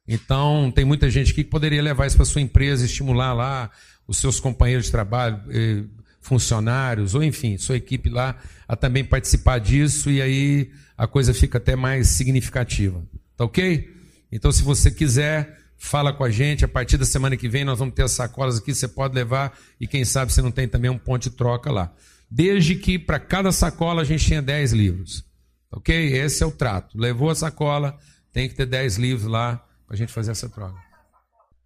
Então, 0.07 0.71
tem 0.75 0.85
muita 0.85 1.09
gente 1.09 1.33
aqui 1.33 1.45
que 1.45 1.51
poderia 1.51 1.83
levar 1.83 2.07
isso 2.07 2.17
para 2.17 2.25
sua 2.25 2.41
empresa, 2.41 2.85
estimular 2.85 3.33
lá 3.33 3.71
os 4.07 4.19
seus 4.19 4.39
companheiros 4.39 4.87
de 4.87 4.93
trabalho, 4.93 5.41
eh, 5.49 5.85
funcionários, 6.21 7.15
ou 7.15 7.23
enfim, 7.23 7.57
sua 7.57 7.77
equipe 7.77 8.11
lá, 8.11 8.37
a 8.69 8.77
também 8.77 9.05
participar 9.05 9.59
disso, 9.59 10.11
e 10.11 10.21
aí 10.21 10.71
a 10.97 11.07
coisa 11.07 11.33
fica 11.33 11.59
até 11.59 11.75
mais 11.75 12.09
significativa. 12.09 13.03
Tá 13.37 13.45
ok? 13.45 13.91
Então, 14.31 14.53
se 14.53 14.63
você 14.63 14.91
quiser, 14.91 15.64
fala 15.77 16.13
com 16.13 16.25
a 16.25 16.31
gente. 16.31 16.65
A 16.65 16.69
partir 16.69 16.97
da 16.97 17.05
semana 17.05 17.37
que 17.37 17.49
vem, 17.49 17.65
nós 17.65 17.79
vamos 17.79 17.95
ter 17.95 18.03
as 18.03 18.13
sacolas 18.13 18.59
aqui, 18.59 18.75
você 18.75 18.89
pode 18.89 19.15
levar, 19.15 19.57
e 19.81 19.87
quem 19.87 20.05
sabe 20.05 20.33
você 20.33 20.43
não 20.43 20.51
tem 20.51 20.69
também 20.69 20.91
um 20.91 20.99
ponto 20.99 21.23
de 21.23 21.31
troca 21.31 21.71
lá. 21.71 21.93
Desde 22.31 22.75
que 22.75 22.99
para 22.99 23.21
cada 23.21 23.53
sacola 23.53 24.03
a 24.03 24.05
gente 24.05 24.29
tenha 24.29 24.43
10 24.43 24.73
livros. 24.73 25.25
Ok? 25.71 25.95
Esse 26.17 26.43
é 26.43 26.47
o 26.47 26.51
trato. 26.51 26.99
Levou 26.99 27.31
a 27.31 27.35
sacola, 27.35 27.99
tem 28.33 28.49
que 28.49 28.55
ter 28.55 28.67
10 28.67 28.97
livros 28.97 29.27
lá 29.27 29.65
para 29.87 29.95
a 29.95 29.97
gente 29.97 30.13
fazer 30.13 30.31
essa 30.31 30.49
troca. 30.49 30.79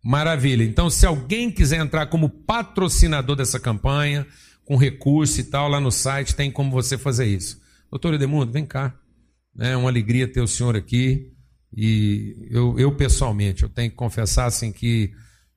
Maravilha. 0.03 0.63
Então, 0.63 0.89
se 0.89 1.05
alguém 1.07 1.51
quiser 1.51 1.81
entrar 1.81 2.07
como 2.07 2.29
patrocinador 2.29 3.37
dessa 3.37 3.59
campanha, 3.59 4.27
com 4.65 4.77
recurso 4.77 5.41
e 5.41 5.45
tal, 5.45 5.69
lá 5.69 5.81
no 5.81 5.91
site 5.91 6.35
tem 6.35 6.51
como 6.51 6.71
você 6.71 6.99
fazer 6.99 7.27
isso. 7.27 7.61
Doutor 7.91 8.15
Edemundo, 8.15 8.53
vem 8.53 8.67
cá. 8.67 8.95
É 9.59 9.77
uma 9.77 9.89
alegria 9.89 10.31
ter 10.31 10.41
o 10.41 10.47
senhor 10.47 10.77
aqui. 10.77 11.33
E 11.77 12.49
eu, 12.51 12.79
eu 12.79 12.95
pessoalmente, 12.97 13.63
eu 13.63 13.69
tenho 13.69 13.91
que 13.91 13.97
confessar 13.97 14.47
assim 14.47 14.73
que 14.73 15.13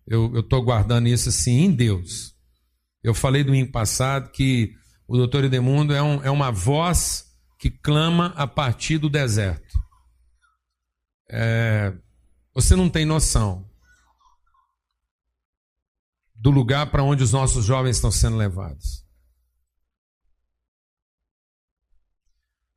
eu 0.06 0.40
estou 0.40 0.62
guardando 0.62 1.08
isso 1.08 1.30
assim 1.30 1.66
em 1.66 1.72
Deus. 1.72 2.36
Eu 3.04 3.14
falei 3.14 3.44
domingo 3.44 3.72
passado 3.72 4.32
que 4.32 4.74
o 5.08 5.18
doutor 5.18 5.44
Edemundo 5.44 5.94
é, 5.94 6.02
um, 6.02 6.24
é 6.24 6.30
uma 6.30 6.52
voz 6.52 7.26
que 7.58 7.70
clama 7.70 8.34
a 8.36 8.46
partir 8.48 8.98
do 8.98 9.10
deserto. 9.10 9.80
É, 11.30 11.94
você 12.54 12.76
não 12.76 12.90
tem 12.90 13.06
noção 13.06 13.70
do 16.36 16.50
lugar 16.50 16.90
para 16.90 17.04
onde 17.04 17.24
os 17.24 17.32
nossos 17.32 17.64
jovens 17.64 17.98
estão 17.98 18.12
sendo 18.12 18.36
levados. 18.36 19.01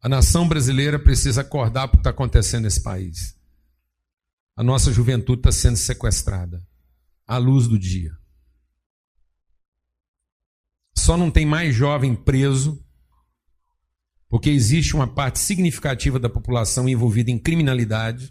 A 0.05 0.09
nação 0.09 0.47
brasileira 0.47 0.99
precisa 0.99 1.41
acordar 1.41 1.89
para 1.89 1.95
o 1.95 1.97
que 1.97 2.01
está 2.01 2.11
acontecendo 2.11 2.65
nesse 2.65 2.83
país. 2.83 3.35
A 4.55 4.63
nossa 4.63 4.93
juventude 4.93 5.41
está 5.41 5.51
sendo 5.51 5.79
sequestrada 5.79 6.63
à 7.27 7.39
luz 7.39 7.67
do 7.67 7.79
dia. 7.79 8.15
Só 10.95 11.17
não 11.17 11.31
tem 11.31 11.47
mais 11.47 11.75
jovem 11.75 12.15
preso 12.15 12.85
porque 14.29 14.51
existe 14.51 14.95
uma 14.95 15.07
parte 15.07 15.39
significativa 15.39 16.19
da 16.19 16.29
população 16.29 16.87
envolvida 16.87 17.31
em 17.31 17.39
criminalidade 17.39 18.31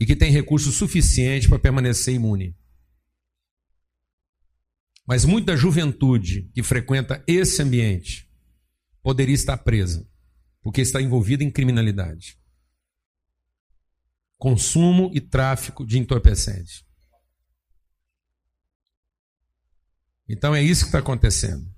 e 0.00 0.04
que 0.04 0.16
tem 0.16 0.32
recursos 0.32 0.74
suficientes 0.74 1.48
para 1.48 1.60
permanecer 1.60 2.14
imune. 2.14 2.58
Mas 5.06 5.24
muita 5.24 5.56
juventude 5.56 6.50
que 6.52 6.64
frequenta 6.64 7.22
esse 7.28 7.62
ambiente 7.62 8.28
poderia 9.04 9.32
estar 9.32 9.58
presa 9.58 10.04
porque 10.66 10.80
está 10.80 11.00
envolvido 11.00 11.44
em 11.44 11.50
criminalidade. 11.50 12.36
Consumo 14.36 15.12
e 15.14 15.20
tráfico 15.20 15.86
de 15.86 15.96
entorpecentes. 15.96 16.84
Então 20.28 20.52
é 20.56 20.60
isso 20.60 20.80
que 20.80 20.88
está 20.88 20.98
acontecendo. 20.98 21.72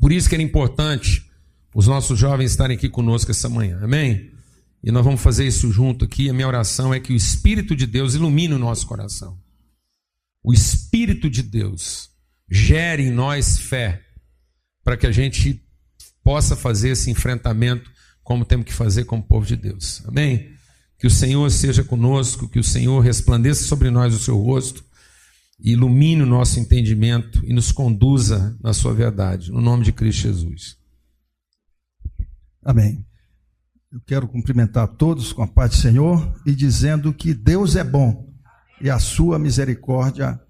Por 0.00 0.10
isso 0.10 0.28
que 0.28 0.34
era 0.34 0.42
importante 0.42 1.30
os 1.76 1.86
nossos 1.86 2.18
jovens 2.18 2.50
estarem 2.50 2.76
aqui 2.76 2.88
conosco 2.88 3.30
essa 3.30 3.48
manhã. 3.48 3.78
Amém? 3.80 4.32
E 4.82 4.90
nós 4.90 5.04
vamos 5.04 5.20
fazer 5.20 5.46
isso 5.46 5.70
junto 5.70 6.06
aqui. 6.06 6.28
A 6.28 6.32
minha 6.32 6.48
oração 6.48 6.92
é 6.92 6.98
que 6.98 7.12
o 7.12 7.16
Espírito 7.16 7.76
de 7.76 7.86
Deus 7.86 8.14
ilumine 8.14 8.54
o 8.54 8.58
nosso 8.58 8.84
coração. 8.88 9.40
O 10.42 10.52
Espírito 10.52 11.30
de 11.30 11.40
Deus 11.40 12.10
gere 12.50 13.04
em 13.04 13.12
nós 13.12 13.60
fé 13.60 14.04
para 14.82 14.96
que 14.96 15.06
a 15.06 15.12
gente 15.12 15.64
possa 16.26 16.56
fazer 16.56 16.88
esse 16.88 17.08
enfrentamento 17.08 17.88
como 18.24 18.44
temos 18.44 18.66
que 18.66 18.72
fazer 18.72 19.04
como 19.04 19.22
povo 19.22 19.46
de 19.46 19.54
Deus. 19.54 20.02
Amém? 20.08 20.50
Que 20.98 21.06
o 21.06 21.10
Senhor 21.10 21.48
seja 21.52 21.84
conosco, 21.84 22.48
que 22.48 22.58
o 22.58 22.64
Senhor 22.64 22.98
resplandeça 22.98 23.62
sobre 23.62 23.92
nós 23.92 24.12
o 24.12 24.18
seu 24.18 24.36
rosto, 24.36 24.84
ilumine 25.56 26.22
o 26.22 26.26
nosso 26.26 26.58
entendimento 26.58 27.40
e 27.44 27.52
nos 27.52 27.70
conduza 27.70 28.58
na 28.60 28.72
sua 28.72 28.92
verdade. 28.92 29.52
No 29.52 29.60
nome 29.60 29.84
de 29.84 29.92
Cristo 29.92 30.22
Jesus. 30.22 30.76
Amém. 32.60 33.06
Eu 33.92 34.00
quero 34.04 34.26
cumprimentar 34.26 34.88
todos 34.96 35.32
com 35.32 35.44
a 35.44 35.46
paz 35.46 35.70
do 35.70 35.76
Senhor 35.76 36.42
e 36.44 36.56
dizendo 36.56 37.14
que 37.14 37.32
Deus 37.32 37.76
é 37.76 37.84
bom 37.84 38.34
e 38.80 38.90
a 38.90 38.98
sua 38.98 39.38
misericórdia 39.38 40.40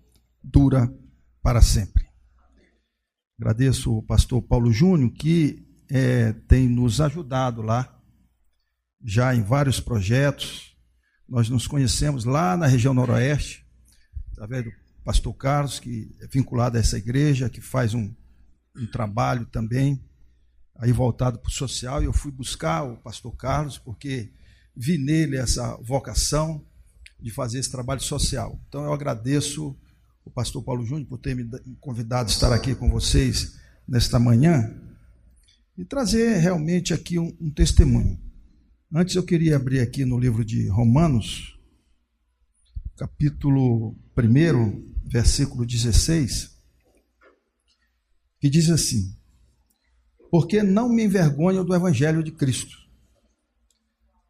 dura 0.42 0.90
para 1.42 1.60
sempre. 1.60 2.06
Agradeço 3.38 3.94
o 3.94 4.02
pastor 4.02 4.40
Paulo 4.40 4.72
Júnior 4.72 5.12
que 5.12 5.65
é, 5.90 6.32
tem 6.32 6.68
nos 6.68 7.00
ajudado 7.00 7.62
lá, 7.62 8.00
já 9.04 9.34
em 9.34 9.42
vários 9.42 9.80
projetos. 9.80 10.76
Nós 11.28 11.48
nos 11.48 11.66
conhecemos 11.66 12.24
lá 12.24 12.56
na 12.56 12.66
região 12.66 12.94
noroeste, 12.94 13.66
através 14.32 14.64
do 14.64 14.72
pastor 15.04 15.34
Carlos, 15.34 15.78
que 15.78 16.16
é 16.20 16.26
vinculado 16.26 16.76
a 16.76 16.80
essa 16.80 16.98
igreja, 16.98 17.48
que 17.48 17.60
faz 17.60 17.94
um, 17.94 18.12
um 18.76 18.86
trabalho 18.86 19.46
também 19.46 20.02
aí 20.76 20.92
voltado 20.92 21.38
para 21.38 21.48
o 21.48 21.52
social. 21.52 22.02
E 22.02 22.06
eu 22.06 22.12
fui 22.12 22.30
buscar 22.30 22.82
o 22.82 22.96
pastor 22.96 23.34
Carlos, 23.36 23.78
porque 23.78 24.32
vi 24.76 24.98
nele 24.98 25.36
essa 25.36 25.76
vocação 25.82 26.64
de 27.18 27.30
fazer 27.30 27.60
esse 27.60 27.70
trabalho 27.70 28.00
social. 28.00 28.60
Então 28.68 28.84
eu 28.84 28.92
agradeço 28.92 29.76
o 30.24 30.30
pastor 30.30 30.62
Paulo 30.62 30.84
Júnior 30.84 31.08
por 31.08 31.18
ter 31.18 31.34
me 31.34 31.48
convidado 31.80 32.28
a 32.28 32.32
estar 32.32 32.52
aqui 32.52 32.74
com 32.74 32.90
vocês 32.90 33.58
nesta 33.88 34.18
manhã 34.18 34.85
e 35.76 35.84
trazer 35.84 36.38
realmente 36.38 36.94
aqui 36.94 37.18
um, 37.18 37.36
um 37.40 37.50
testemunho. 37.50 38.18
Antes 38.92 39.14
eu 39.14 39.22
queria 39.22 39.56
abrir 39.56 39.80
aqui 39.80 40.04
no 40.04 40.18
livro 40.18 40.44
de 40.44 40.68
Romanos, 40.68 41.58
capítulo 42.96 43.94
1, 44.16 44.94
versículo 45.04 45.66
16, 45.66 46.56
que 48.40 48.48
diz 48.48 48.70
assim: 48.70 49.14
Porque 50.30 50.62
não 50.62 50.88
me 50.88 51.04
envergonho 51.04 51.62
do 51.62 51.74
evangelho 51.74 52.22
de 52.22 52.32
Cristo, 52.32 52.76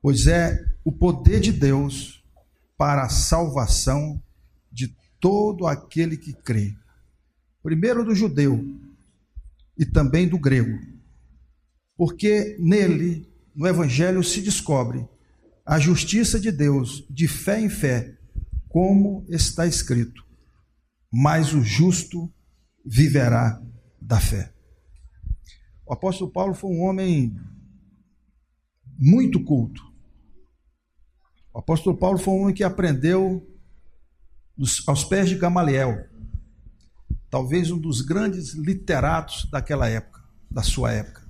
pois 0.02 0.26
é 0.26 0.58
o 0.84 0.90
poder 0.90 1.40
de 1.40 1.52
Deus 1.52 2.24
para 2.76 3.04
a 3.04 3.08
salvação 3.08 4.20
de 4.72 4.94
todo 5.20 5.66
aquele 5.66 6.16
que 6.16 6.32
crê. 6.32 6.74
Primeiro 7.62 8.04
do 8.04 8.14
judeu 8.14 8.64
e 9.78 9.84
também 9.84 10.28
do 10.28 10.38
grego. 10.38 10.95
Porque 11.96 12.56
nele, 12.58 13.28
no 13.54 13.66
evangelho 13.66 14.22
se 14.22 14.40
descobre 14.40 15.08
a 15.64 15.78
justiça 15.78 16.38
de 16.38 16.52
Deus 16.52 17.04
de 17.10 17.26
fé 17.26 17.60
em 17.60 17.68
fé, 17.68 18.16
como 18.68 19.24
está 19.28 19.66
escrito: 19.66 20.24
mas 21.10 21.52
o 21.54 21.62
justo 21.62 22.32
viverá 22.84 23.60
da 24.00 24.20
fé. 24.20 24.52
O 25.84 25.92
apóstolo 25.92 26.30
Paulo 26.30 26.54
foi 26.54 26.70
um 26.70 26.82
homem 26.82 27.34
muito 28.98 29.42
culto. 29.42 29.82
O 31.52 31.58
apóstolo 31.58 31.96
Paulo 31.96 32.18
foi 32.18 32.34
um 32.34 32.42
homem 32.42 32.54
que 32.54 32.64
aprendeu 32.64 33.48
aos 34.86 35.04
pés 35.04 35.28
de 35.28 35.36
Gamaliel, 35.36 36.06
talvez 37.30 37.70
um 37.70 37.78
dos 37.78 38.00
grandes 38.00 38.54
literatos 38.54 39.48
daquela 39.50 39.88
época, 39.88 40.22
da 40.50 40.62
sua 40.62 40.92
época. 40.92 41.25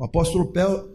O 0.00 0.04
apóstolo 0.04 0.50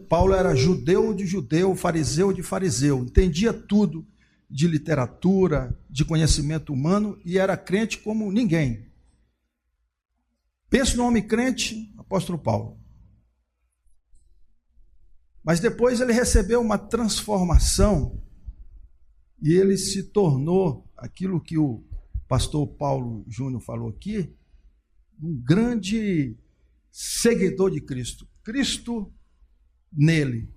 Paulo 0.08 0.34
era 0.34 0.56
judeu 0.56 1.14
de 1.14 1.24
judeu, 1.26 1.76
fariseu 1.76 2.32
de 2.32 2.42
fariseu, 2.42 3.04
entendia 3.04 3.52
tudo 3.52 4.04
de 4.50 4.66
literatura, 4.66 5.78
de 5.88 6.04
conhecimento 6.04 6.72
humano 6.72 7.16
e 7.24 7.38
era 7.38 7.56
crente 7.56 7.98
como 7.98 8.32
ninguém. 8.32 8.90
Pensa 10.68 10.96
no 10.96 11.04
homem 11.04 11.24
crente, 11.24 11.94
apóstolo 11.96 12.36
Paulo. 12.36 12.80
Mas 15.40 15.60
depois 15.60 16.00
ele 16.00 16.12
recebeu 16.12 16.60
uma 16.60 16.76
transformação 16.76 18.20
e 19.40 19.52
ele 19.52 19.78
se 19.78 20.02
tornou 20.02 20.84
aquilo 20.96 21.40
que 21.40 21.56
o 21.56 21.80
pastor 22.26 22.66
Paulo 22.66 23.24
Júnior 23.28 23.60
falou 23.60 23.88
aqui, 23.88 24.34
um 25.22 25.32
grande 25.32 26.36
seguidor 26.90 27.70
de 27.70 27.80
Cristo. 27.80 28.26
Cristo 28.46 29.12
nele. 29.92 30.48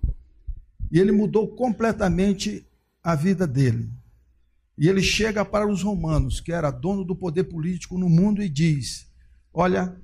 E 0.92 1.00
ele 1.00 1.10
mudou 1.10 1.56
completamente 1.56 2.64
a 3.02 3.16
vida 3.16 3.48
dele. 3.48 3.90
E 4.78 4.88
ele 4.88 5.02
chega 5.02 5.44
para 5.44 5.68
os 5.68 5.82
romanos, 5.82 6.40
que 6.40 6.52
era 6.52 6.70
dono 6.70 7.04
do 7.04 7.16
poder 7.16 7.44
político 7.44 7.98
no 7.98 8.08
mundo, 8.08 8.40
e 8.40 8.48
diz: 8.48 9.10
Olha, 9.52 10.00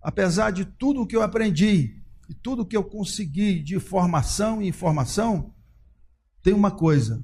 apesar 0.00 0.50
de 0.50 0.64
tudo 0.64 1.06
que 1.06 1.14
eu 1.14 1.20
aprendi 1.20 2.02
e 2.26 2.32
tudo 2.32 2.64
que 2.64 2.76
eu 2.76 2.82
consegui 2.82 3.60
de 3.60 3.78
formação 3.78 4.62
e 4.62 4.68
informação, 4.68 5.54
tem 6.42 6.54
uma 6.54 6.70
coisa: 6.70 7.22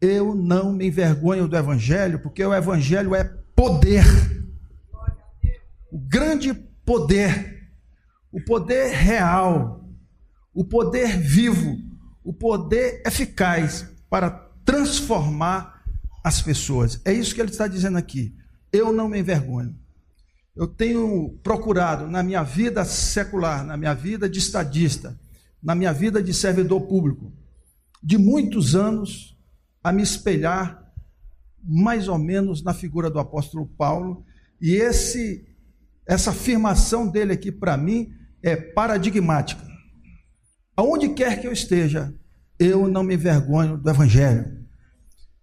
eu 0.00 0.34
não 0.34 0.72
me 0.72 0.86
envergonho 0.86 1.46
do 1.46 1.54
evangelho, 1.54 2.18
porque 2.18 2.42
o 2.42 2.54
evangelho 2.54 3.14
é 3.14 3.24
poder. 3.54 4.04
O 5.92 5.98
grande 5.98 6.54
poder 6.54 7.53
o 8.34 8.40
poder 8.44 8.90
real, 8.90 9.88
o 10.52 10.64
poder 10.64 11.16
vivo, 11.20 11.78
o 12.24 12.32
poder 12.32 13.00
eficaz 13.06 13.88
para 14.10 14.28
transformar 14.64 15.84
as 16.24 16.42
pessoas. 16.42 17.00
É 17.04 17.12
isso 17.12 17.32
que 17.32 17.40
ele 17.40 17.52
está 17.52 17.68
dizendo 17.68 17.96
aqui. 17.96 18.34
Eu 18.72 18.92
não 18.92 19.08
me 19.08 19.20
envergonho. 19.20 19.78
Eu 20.56 20.66
tenho 20.66 21.38
procurado 21.44 22.08
na 22.08 22.24
minha 22.24 22.42
vida 22.42 22.84
secular, 22.84 23.64
na 23.64 23.76
minha 23.76 23.94
vida 23.94 24.28
de 24.28 24.40
estadista, 24.40 25.16
na 25.62 25.76
minha 25.76 25.92
vida 25.92 26.20
de 26.20 26.34
servidor 26.34 26.80
público, 26.88 27.32
de 28.02 28.18
muitos 28.18 28.74
anos, 28.74 29.38
a 29.80 29.92
me 29.92 30.02
espelhar 30.02 30.92
mais 31.62 32.08
ou 32.08 32.18
menos 32.18 32.64
na 32.64 32.74
figura 32.74 33.08
do 33.08 33.20
apóstolo 33.20 33.68
Paulo, 33.78 34.24
e 34.60 34.72
esse 34.72 35.46
essa 36.04 36.30
afirmação 36.30 37.08
dele 37.08 37.32
aqui 37.32 37.52
para 37.52 37.76
mim 37.76 38.12
é 38.44 38.54
paradigmática. 38.54 39.64
Aonde 40.76 41.08
quer 41.08 41.40
que 41.40 41.46
eu 41.46 41.52
esteja, 41.52 42.14
eu 42.58 42.86
não 42.86 43.02
me 43.02 43.14
envergonho 43.14 43.78
do 43.78 43.88
Evangelho. 43.88 44.64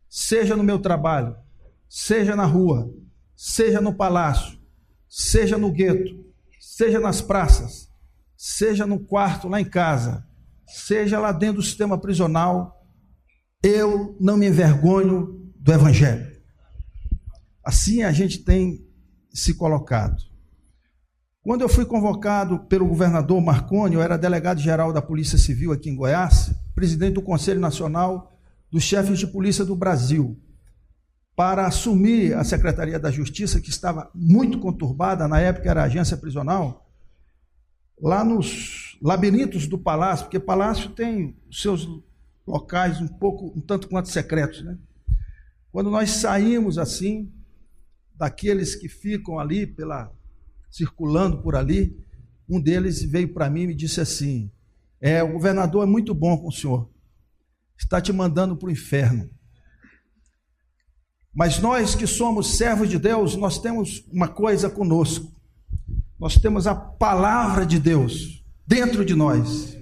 Seja 0.08 0.56
no 0.56 0.64
meu 0.64 0.78
trabalho, 0.78 1.36
seja 1.90 2.36
na 2.36 2.46
rua, 2.46 2.94
seja 3.36 3.82
no 3.82 3.94
palácio, 3.94 4.60
seja 5.10 5.58
no 5.58 5.72
gueto, 5.72 6.24
seja 6.60 7.00
nas 7.00 7.22
praças, 7.22 7.90
seja 8.38 8.86
no 8.86 9.00
quarto 9.00 9.48
lá 9.48 9.60
em 9.60 9.66
casa, 9.66 10.24
seja 10.68 11.20
lá 11.20 11.32
dentro 11.32 11.58
do 11.58 11.64
sistema 11.64 12.00
prisional, 12.00 12.86
eu 13.64 14.16
não 14.20 14.38
me 14.38 14.48
envergonho 14.48 15.52
do 15.56 15.74
Evangelho. 15.74 16.30
Assim 17.64 18.04
a 18.04 18.12
gente 18.12 18.40
tem 18.40 18.86
se 19.34 19.56
colocado. 19.56 20.31
Quando 21.44 21.62
eu 21.62 21.70
fui 21.70 21.86
convocado 21.86 22.60
pelo 22.60 22.88
governador 22.88 23.42
Marconi, 23.42 23.96
eu 23.96 24.02
era 24.02 24.16
delegado-geral 24.16 24.94
da 24.94 25.02
Polícia 25.02 25.40
Civil 25.40 25.72
aqui 25.72 25.90
em 25.90 25.96
Goiás, 25.96 26.54
presidente 26.76 27.16
do 27.16 27.22
Conselho 27.24 27.60
Nacional 27.60 28.32
dos 28.70 28.84
Chefes 28.84 29.18
de 29.18 29.26
Polícia 29.26 29.66
do 29.66 29.76
Brasil, 29.76 30.40
para 31.36 31.66
assumir 31.66 32.36
a 32.36 32.44
Secretaria 32.44 33.00
da 33.00 33.10
Justiça, 33.10 33.60
que 33.60 33.72
estava 33.72 34.12
muito 34.14 34.60
conturbada, 34.60 35.28
na 35.28 35.40
época 35.40 35.68
era 35.68 35.82
agência 35.82 36.16
prisional, 36.16 36.88
lá 38.00 38.24
nos 38.24 39.00
labirintos 39.02 39.66
do 39.66 39.80
palácio, 39.80 40.26
porque 40.26 40.40
palácio 40.40 40.92
tem 40.92 41.36
seus 41.52 41.90
locais 42.46 43.02
um 43.02 43.08
pouco, 43.08 43.52
um 43.58 43.62
tanto 43.62 43.90
quanto 43.90 44.10
secretos, 44.10 44.62
né? 44.62 44.78
Quando 45.72 45.90
nós 45.90 46.12
saímos 46.12 46.78
assim, 46.78 47.34
daqueles 48.14 48.76
que 48.76 48.88
ficam 48.88 49.40
ali 49.40 49.66
pela 49.66 50.12
circulando 50.72 51.42
por 51.42 51.56
ali, 51.56 51.96
um 52.50 52.60
deles 52.60 53.04
veio 53.04 53.34
para 53.34 53.50
mim 53.50 53.64
e 53.64 53.68
me 53.68 53.76
disse 53.76 54.00
assim: 54.00 54.50
É, 55.00 55.22
o 55.22 55.34
governador 55.34 55.84
é 55.84 55.86
muito 55.86 56.14
bom 56.14 56.38
com 56.38 56.48
o 56.48 56.52
senhor, 56.52 56.90
está 57.78 58.02
te 58.02 58.14
mandando 58.14 58.56
para 58.56 58.68
o 58.68 58.72
inferno. 58.72 59.30
Mas 61.34 61.60
nós 61.60 61.96
que 61.96 62.08
somos 62.08 62.58
servos 62.58 62.90
de 62.90 62.98
Deus, 62.98 63.36
nós 63.36 63.60
temos 63.60 64.06
uma 64.12 64.28
coisa 64.28 64.70
conosco. 64.70 65.32
Nós 66.20 66.36
temos 66.36 66.68
a 66.68 66.76
palavra 66.76 67.66
de 67.66 67.80
Deus 67.80 68.44
dentro 68.68 69.06
de 69.06 69.16
nós. 69.16 69.78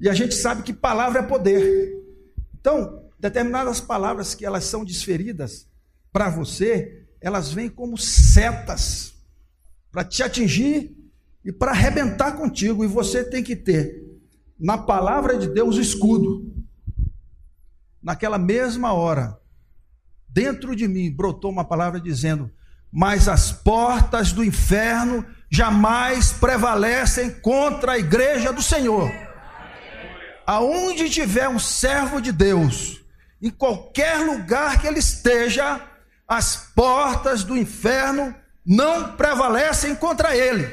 E 0.00 0.08
a 0.08 0.14
gente 0.14 0.34
sabe 0.34 0.62
que 0.62 0.72
palavra 0.72 1.20
é 1.20 1.22
poder. 1.22 1.92
Então, 2.58 3.04
determinadas 3.18 3.82
palavras 3.82 4.34
que 4.34 4.46
elas 4.46 4.64
são 4.64 4.82
desferidas 4.82 5.68
para 6.10 6.30
você, 6.30 7.06
elas 7.20 7.52
vêm 7.52 7.68
como 7.68 7.98
setas 7.98 9.14
para 9.90 10.04
te 10.04 10.22
atingir 10.22 10.96
e 11.44 11.52
para 11.52 11.72
arrebentar 11.72 12.32
contigo. 12.32 12.84
E 12.84 12.86
você 12.86 13.24
tem 13.24 13.42
que 13.42 13.56
ter 13.56 14.02
na 14.58 14.76
palavra 14.76 15.38
de 15.38 15.48
Deus 15.48 15.76
escudo. 15.76 16.54
Naquela 18.02 18.38
mesma 18.38 18.92
hora, 18.92 19.38
dentro 20.28 20.74
de 20.74 20.88
mim 20.88 21.12
brotou 21.12 21.50
uma 21.50 21.64
palavra 21.64 22.00
dizendo: 22.00 22.50
Mas 22.90 23.28
as 23.28 23.52
portas 23.52 24.32
do 24.32 24.44
inferno 24.44 25.24
jamais 25.50 26.32
prevalecem 26.32 27.30
contra 27.40 27.92
a 27.92 27.98
igreja 27.98 28.52
do 28.52 28.62
Senhor. 28.62 29.10
Aonde 30.46 31.10
tiver 31.10 31.48
um 31.48 31.58
servo 31.58 32.20
de 32.20 32.32
Deus, 32.32 33.04
em 33.40 33.50
qualquer 33.50 34.18
lugar 34.18 34.80
que 34.80 34.86
ele 34.86 34.98
esteja, 34.98 35.80
as 36.26 36.70
portas 36.74 37.44
do 37.44 37.56
inferno 37.56 38.34
não 38.70 39.16
prevalecem 39.16 39.96
contra 39.96 40.36
ele. 40.36 40.64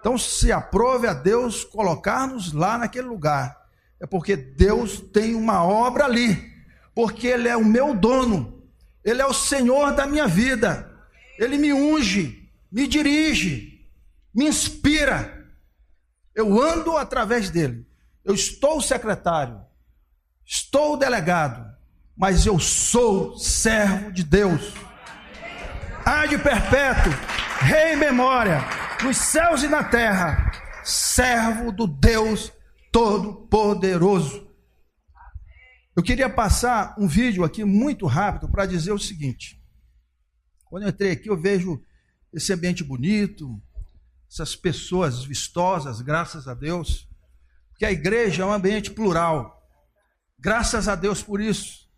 Então, 0.00 0.18
se 0.18 0.50
aprove 0.50 1.06
a 1.06 1.14
Deus 1.14 1.62
colocar-nos 1.62 2.52
lá 2.52 2.76
naquele 2.76 3.06
lugar, 3.06 3.56
é 4.00 4.06
porque 4.06 4.34
Deus 4.34 4.98
tem 4.98 5.36
uma 5.36 5.62
obra 5.62 6.06
ali, 6.06 6.52
porque 6.92 7.28
Ele 7.28 7.46
é 7.46 7.56
o 7.56 7.64
meu 7.64 7.94
dono, 7.94 8.64
Ele 9.04 9.22
é 9.22 9.26
o 9.26 9.32
Senhor 9.32 9.94
da 9.94 10.08
minha 10.08 10.26
vida, 10.26 10.90
Ele 11.38 11.56
me 11.56 11.72
unge, 11.72 12.50
me 12.72 12.88
dirige, 12.88 13.86
me 14.34 14.48
inspira. 14.48 15.46
Eu 16.34 16.60
ando 16.60 16.96
através 16.96 17.48
dele, 17.48 17.86
eu 18.24 18.34
estou 18.34 18.80
secretário, 18.80 19.60
estou 20.44 20.96
delegado, 20.96 21.64
mas 22.16 22.44
eu 22.44 22.58
sou 22.58 23.38
servo 23.38 24.10
de 24.10 24.24
Deus 24.24 24.89
de 26.30 26.38
perpétuo, 26.38 27.12
rei 27.60 27.94
em 27.94 27.96
memória, 27.96 28.60
nos 29.02 29.16
céus 29.16 29.62
e 29.62 29.68
na 29.68 29.82
terra, 29.82 30.52
servo 30.84 31.72
do 31.72 31.86
Deus 31.86 32.52
Todo-Poderoso. 32.92 34.48
Eu 35.96 36.02
queria 36.02 36.28
passar 36.28 36.94
um 36.98 37.06
vídeo 37.06 37.44
aqui 37.44 37.64
muito 37.64 38.06
rápido 38.06 38.48
para 38.48 38.66
dizer 38.66 38.92
o 38.92 38.98
seguinte. 38.98 39.60
Quando 40.64 40.82
eu 40.82 40.88
entrei 40.90 41.12
aqui, 41.12 41.28
eu 41.28 41.40
vejo 41.40 41.80
esse 42.32 42.52
ambiente 42.52 42.84
bonito, 42.84 43.60
essas 44.30 44.54
pessoas 44.54 45.24
vistosas, 45.24 46.00
graças 46.00 46.46
a 46.46 46.54
Deus, 46.54 47.08
que 47.76 47.84
a 47.84 47.90
igreja 47.90 48.42
é 48.42 48.46
um 48.46 48.52
ambiente 48.52 48.90
plural. 48.90 49.60
Graças 50.38 50.86
a 50.86 50.94
Deus 50.94 51.22
por 51.22 51.40
isso. 51.40 51.88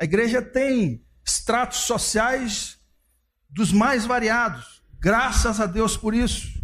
A 0.00 0.04
igreja 0.04 0.40
tem 0.40 1.04
estratos 1.24 1.78
sociais 1.78 2.75
dos 3.48 3.72
mais 3.72 4.04
variados. 4.04 4.82
Graças 4.98 5.60
a 5.60 5.66
Deus 5.66 5.96
por 5.96 6.14
isso. 6.14 6.56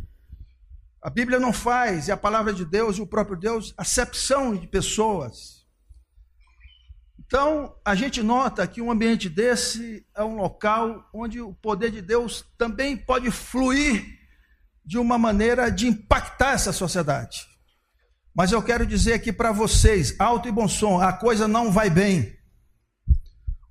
A 1.03 1.11
Bíblia 1.11 1.41
não 1.41 1.53
faz, 1.53 2.07
e 2.07 2.13
a 2.13 2.17
palavra 2.17 2.53
de 2.53 2.65
Deus 2.65 2.97
e 2.97 3.03
o 3.03 3.07
próprio 3.07 3.37
Deus, 3.37 3.75
acepção 3.77 4.57
de 4.57 4.69
pessoas. 4.69 5.67
Então, 7.19 7.75
a 7.85 7.95
gente 7.95 8.23
nota 8.23 8.67
que 8.67 8.83
um 8.83 8.91
ambiente 8.91 9.29
desse 9.29 10.07
é 10.15 10.23
um 10.23 10.37
local 10.37 11.09
onde 11.15 11.41
o 11.41 11.55
poder 11.55 11.91
de 11.91 12.03
Deus 12.03 12.45
também 12.59 12.97
pode 12.97 13.31
fluir 13.31 14.05
de 14.85 14.99
uma 14.99 15.17
maneira 15.17 15.71
de 15.71 15.89
impactar 15.89 16.53
essa 16.53 16.73
sociedade. 16.73 17.47
Mas 18.35 18.53
eu 18.53 18.63
quero 18.63 18.87
dizer 18.87 19.15
aqui 19.15 19.33
para 19.33 19.51
vocês, 19.51 20.15
alto 20.19 20.47
e 20.49 20.53
bom 20.53 20.69
som, 20.69 21.01
a 21.01 21.13
coisa 21.13 21.49
não 21.49 21.73
vai 21.73 21.89
bem. 21.89 22.37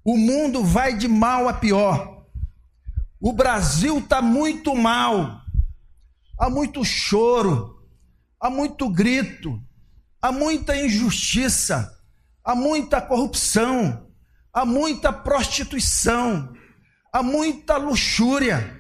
O 0.04 0.18
mundo 0.18 0.64
vai 0.64 0.98
de 0.98 1.08
mal 1.08 1.48
a 1.48 1.54
pior. 1.54 2.11
O 3.22 3.32
Brasil 3.32 4.00
está 4.00 4.20
muito 4.20 4.76
mal. 4.76 5.40
Há 6.40 6.50
muito 6.50 6.84
choro, 6.84 7.88
há 8.40 8.50
muito 8.50 8.90
grito, 8.90 9.62
há 10.20 10.32
muita 10.32 10.76
injustiça, 10.76 11.96
há 12.44 12.56
muita 12.56 13.00
corrupção, 13.00 14.12
há 14.52 14.66
muita 14.66 15.14
prostituição, 15.14 16.52
há 17.14 17.22
muita 17.22 17.78
luxúria. 17.78 18.76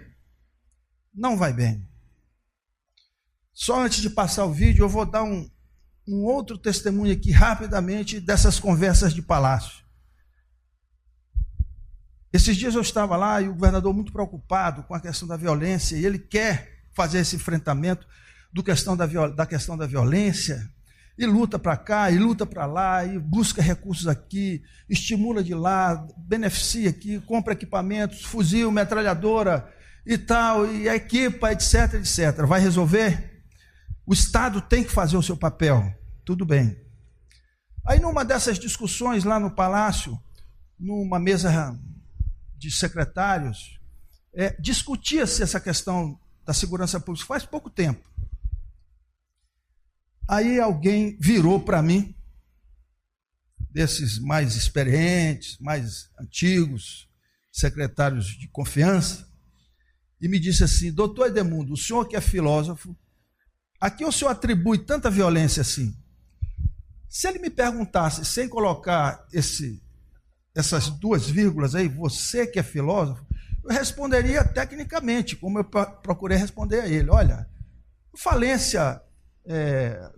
Não 1.13 1.37
vai 1.37 1.53
bem. 1.53 1.87
Só 3.53 3.79
antes 3.79 4.01
de 4.01 4.09
passar 4.09 4.45
o 4.45 4.51
vídeo, 4.51 4.83
eu 4.83 4.89
vou 4.89 5.05
dar 5.05 5.21
um, 5.21 5.47
um 6.07 6.23
outro 6.23 6.57
testemunho 6.57 7.13
aqui 7.13 7.29
rapidamente 7.29 8.19
dessas 8.19 8.59
conversas 8.59 9.13
de 9.13 9.21
palácio. 9.21 9.80
Esses 12.33 12.55
dias 12.55 12.75
eu 12.75 12.81
estava 12.81 13.17
lá 13.17 13.41
e 13.41 13.49
o 13.49 13.53
governador 13.53 13.93
muito 13.93 14.11
preocupado 14.11 14.83
com 14.83 14.93
a 14.93 14.99
questão 14.99 15.27
da 15.27 15.35
violência 15.35 15.95
e 15.95 16.05
ele 16.05 16.17
quer 16.19 16.83
fazer 16.93 17.19
esse 17.19 17.35
enfrentamento 17.35 18.07
do 18.53 18.63
questão 18.63 18.95
da, 18.95 19.05
da 19.05 19.45
questão 19.45 19.77
da 19.77 19.87
violência, 19.87 20.69
e 21.17 21.25
luta 21.25 21.59
para 21.59 21.77
cá, 21.77 22.09
e 22.09 22.17
luta 22.17 22.45
para 22.45 22.65
lá, 22.65 23.05
e 23.05 23.19
busca 23.19 23.61
recursos 23.61 24.07
aqui, 24.07 24.63
estimula 24.89 25.43
de 25.43 25.53
lá, 25.53 26.05
beneficia 26.17 26.89
aqui, 26.89 27.19
compra 27.21 27.53
equipamentos, 27.53 28.23
fuzil, 28.23 28.71
metralhadora 28.71 29.71
e 30.05 30.17
tal, 30.17 30.65
e 30.65 30.89
a 30.89 30.95
equipa, 30.95 31.51
etc, 31.51 31.93
etc. 31.95 32.45
Vai 32.47 32.59
resolver? 32.59 33.43
O 34.05 34.13
Estado 34.13 34.61
tem 34.61 34.83
que 34.83 34.91
fazer 34.91 35.15
o 35.15 35.21
seu 35.21 35.37
papel. 35.37 35.93
Tudo 36.25 36.45
bem. 36.45 36.75
Aí, 37.85 37.99
numa 37.99 38.25
dessas 38.25 38.57
discussões 38.57 39.23
lá 39.23 39.39
no 39.39 39.51
palácio, 39.51 40.19
numa 40.79 41.19
mesa 41.19 41.77
de 42.61 42.69
secretários, 42.69 43.79
é, 44.31 44.55
discutia-se 44.61 45.41
essa 45.41 45.59
questão 45.59 46.19
da 46.45 46.53
segurança 46.53 46.99
pública 46.99 47.25
faz 47.25 47.43
pouco 47.43 47.71
tempo. 47.71 48.07
Aí 50.29 50.59
alguém 50.59 51.17
virou 51.19 51.59
para 51.59 51.81
mim, 51.81 52.15
desses 53.71 54.19
mais 54.19 54.55
experientes, 54.55 55.57
mais 55.59 56.11
antigos, 56.19 57.09
secretários 57.51 58.27
de 58.27 58.47
confiança, 58.47 59.27
e 60.21 60.27
me 60.27 60.39
disse 60.39 60.63
assim: 60.63 60.93
Doutor 60.93 61.27
Edemundo, 61.27 61.73
o 61.73 61.77
senhor 61.77 62.07
que 62.07 62.15
é 62.15 62.21
filósofo, 62.21 62.95
a 63.79 63.89
que 63.89 64.05
o 64.05 64.11
senhor 64.11 64.29
atribui 64.29 64.77
tanta 64.77 65.09
violência 65.09 65.61
assim? 65.61 65.97
Se 67.09 67.27
ele 67.27 67.39
me 67.39 67.49
perguntasse, 67.49 68.23
sem 68.23 68.47
colocar 68.47 69.27
esse, 69.33 69.81
essas 70.55 70.89
duas 70.89 71.29
vírgulas 71.29 71.75
aí, 71.75 71.87
você 71.87 72.45
que 72.45 72.59
é 72.59 72.63
filósofo, 72.63 73.25
eu 73.63 73.71
responderia 73.71 74.43
tecnicamente, 74.43 75.35
como 75.35 75.59
eu 75.59 75.63
procurei 75.63 76.37
responder 76.37 76.81
a 76.81 76.87
ele: 76.87 77.09
olha, 77.09 77.47
falência 78.17 79.01
é, 79.45 80.11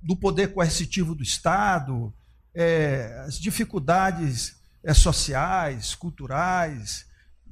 do 0.00 0.16
poder 0.16 0.52
coercitivo 0.52 1.14
do 1.14 1.22
Estado, 1.22 2.12
é, 2.54 3.24
as 3.26 3.38
dificuldades 3.38 4.56
é, 4.82 4.92
sociais, 4.92 5.94
culturais. 5.94 7.10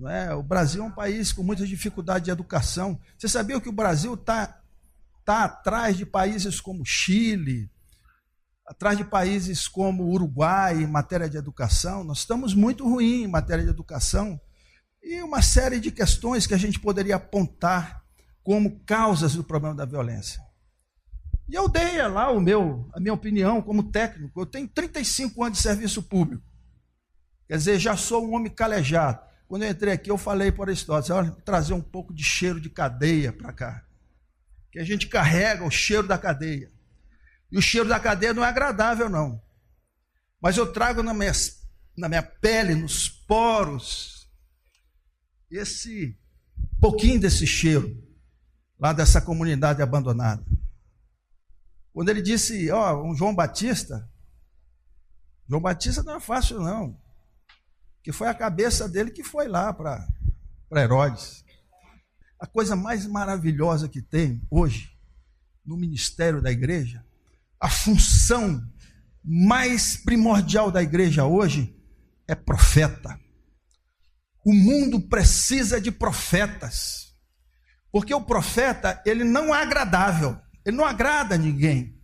É? 0.09 0.33
O 0.35 0.43
Brasil 0.43 0.83
é 0.83 0.87
um 0.87 0.91
país 0.91 1.31
com 1.31 1.43
muita 1.43 1.67
dificuldade 1.67 2.27
de 2.27 2.31
educação. 2.31 2.99
Você 3.19 3.29
sabia 3.29 3.61
que 3.61 3.69
o 3.69 3.73
Brasil 3.73 4.15
está 4.15 4.59
tá 5.27 5.45
atrás 5.45 5.97
de 5.97 6.07
países 6.07 6.59
como 6.59 6.87
Chile, 6.87 7.71
atrás 8.71 8.97
de 8.97 9.03
países 9.05 9.67
como 9.67 10.05
Uruguai 10.05 10.81
em 10.81 10.87
matéria 10.87 11.29
de 11.29 11.37
educação? 11.37 12.05
Nós 12.05 12.19
estamos 12.19 12.55
muito 12.55 12.89
ruins 12.89 13.25
em 13.25 13.27
matéria 13.27 13.65
de 13.65 13.71
educação 13.71 14.41
e 15.03 15.21
uma 15.23 15.43
série 15.43 15.81
de 15.81 15.91
questões 15.91 16.47
que 16.47 16.55
a 16.55 16.57
gente 16.57 16.79
poderia 16.79 17.17
apontar 17.17 18.05
como 18.45 18.79
causas 18.85 19.35
do 19.35 19.43
problema 19.43 19.75
da 19.75 19.85
violência. 19.85 20.41
E 21.49 21.55
eu 21.57 21.69
dei 21.69 22.01
lá 22.07 22.31
o 22.31 22.41
meu, 22.41 22.89
a 22.95 23.01
minha 23.01 23.13
opinião 23.13 23.61
como 23.61 23.91
técnico. 23.91 24.41
Eu 24.41 24.47
tenho 24.47 24.69
35 24.69 25.43
anos 25.43 25.59
de 25.59 25.65
serviço 25.65 26.01
público. 26.05 26.45
Quer 27.49 27.57
dizer, 27.57 27.81
já 27.81 27.97
sou 27.97 28.25
um 28.25 28.37
homem 28.37 28.53
calejado. 28.53 29.21
Quando 29.49 29.65
eu 29.65 29.71
entrei 29.71 29.95
aqui, 29.95 30.13
eu 30.13 30.17
falei 30.17 30.53
para 30.53 30.67
Aristóteles, 30.67 31.11
olha, 31.11 31.33
trazer 31.45 31.75
um 31.75 31.81
pouco 31.81 32.15
de 32.15 32.23
cheiro 32.23 32.61
de 32.61 32.71
cadeia 32.71 33.33
para 33.33 33.53
cá. 33.53 33.85
Que 34.71 34.79
a 34.79 34.85
gente 34.85 35.09
carrega 35.09 35.65
o 35.65 35.71
cheiro 35.73 36.07
da 36.07 36.17
cadeia. 36.17 36.71
E 37.51 37.59
o 37.59 37.63
cheiro 37.63 37.89
da 37.89 37.99
cadeia 37.99 38.33
não 38.33 38.45
é 38.45 38.49
agradável, 38.49 39.09
não. 39.09 39.43
Mas 40.41 40.57
eu 40.57 40.73
trago 40.73 41.03
na 41.03 41.13
minha, 41.13 41.33
na 41.97 42.09
minha 42.09 42.23
pele, 42.23 42.75
nos 42.75 43.09
poros, 43.09 44.29
esse 45.51 46.19
pouquinho 46.81 47.21
desse 47.21 47.47
cheiro 47.47 48.09
lá 48.79 48.93
dessa 48.93 49.21
comunidade 49.21 49.83
abandonada. 49.83 50.45
Quando 51.93 52.09
ele 52.09 52.23
disse, 52.23 52.71
ó, 52.71 53.03
um 53.03 53.15
João 53.15 53.35
Batista, 53.35 54.09
João 55.47 55.61
Batista 55.61 56.03
não 56.03 56.17
é 56.17 56.21
fácil 56.21 56.61
não, 56.61 56.99
que 58.03 58.13
foi 58.13 58.29
a 58.29 58.35
cabeça 58.35 58.89
dele 58.89 59.11
que 59.11 59.23
foi 59.23 59.49
lá 59.49 59.73
para 59.73 60.09
Herodes. 60.73 61.45
A 62.39 62.47
coisa 62.47 62.75
mais 62.75 63.07
maravilhosa 63.07 63.89
que 63.89 64.01
tem 64.01 64.41
hoje 64.51 64.97
no 65.67 65.77
ministério 65.77 66.41
da 66.41 66.51
igreja, 66.51 67.05
a 67.61 67.69
função 67.69 68.67
mais 69.23 69.97
primordial 69.97 70.71
da 70.71 70.83
igreja 70.83 71.27
hoje 71.27 71.77
é 72.27 72.35
profeta. 72.35 73.21
O 74.45 74.55
mundo 74.55 75.01
precisa 75.01 75.81
de 75.81 75.91
profetas. 75.91 77.11
Porque 77.93 78.15
o 78.15 78.23
profeta, 78.23 79.03
ele 79.05 79.25
não 79.25 79.55
é 79.55 79.63
agradável, 79.63 80.39
ele 80.65 80.77
não 80.77 80.85
agrada 80.85 81.35
a 81.35 81.39
ninguém. 81.39 82.01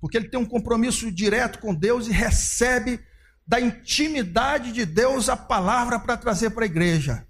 Porque 0.00 0.16
ele 0.16 0.28
tem 0.28 0.38
um 0.38 0.46
compromisso 0.46 1.10
direto 1.10 1.58
com 1.58 1.74
Deus 1.74 2.06
e 2.06 2.12
recebe 2.12 3.00
da 3.46 3.60
intimidade 3.60 4.70
de 4.70 4.84
Deus 4.84 5.28
a 5.28 5.36
palavra 5.36 5.98
para 5.98 6.16
trazer 6.16 6.50
para 6.50 6.64
a 6.64 6.66
igreja. 6.66 7.26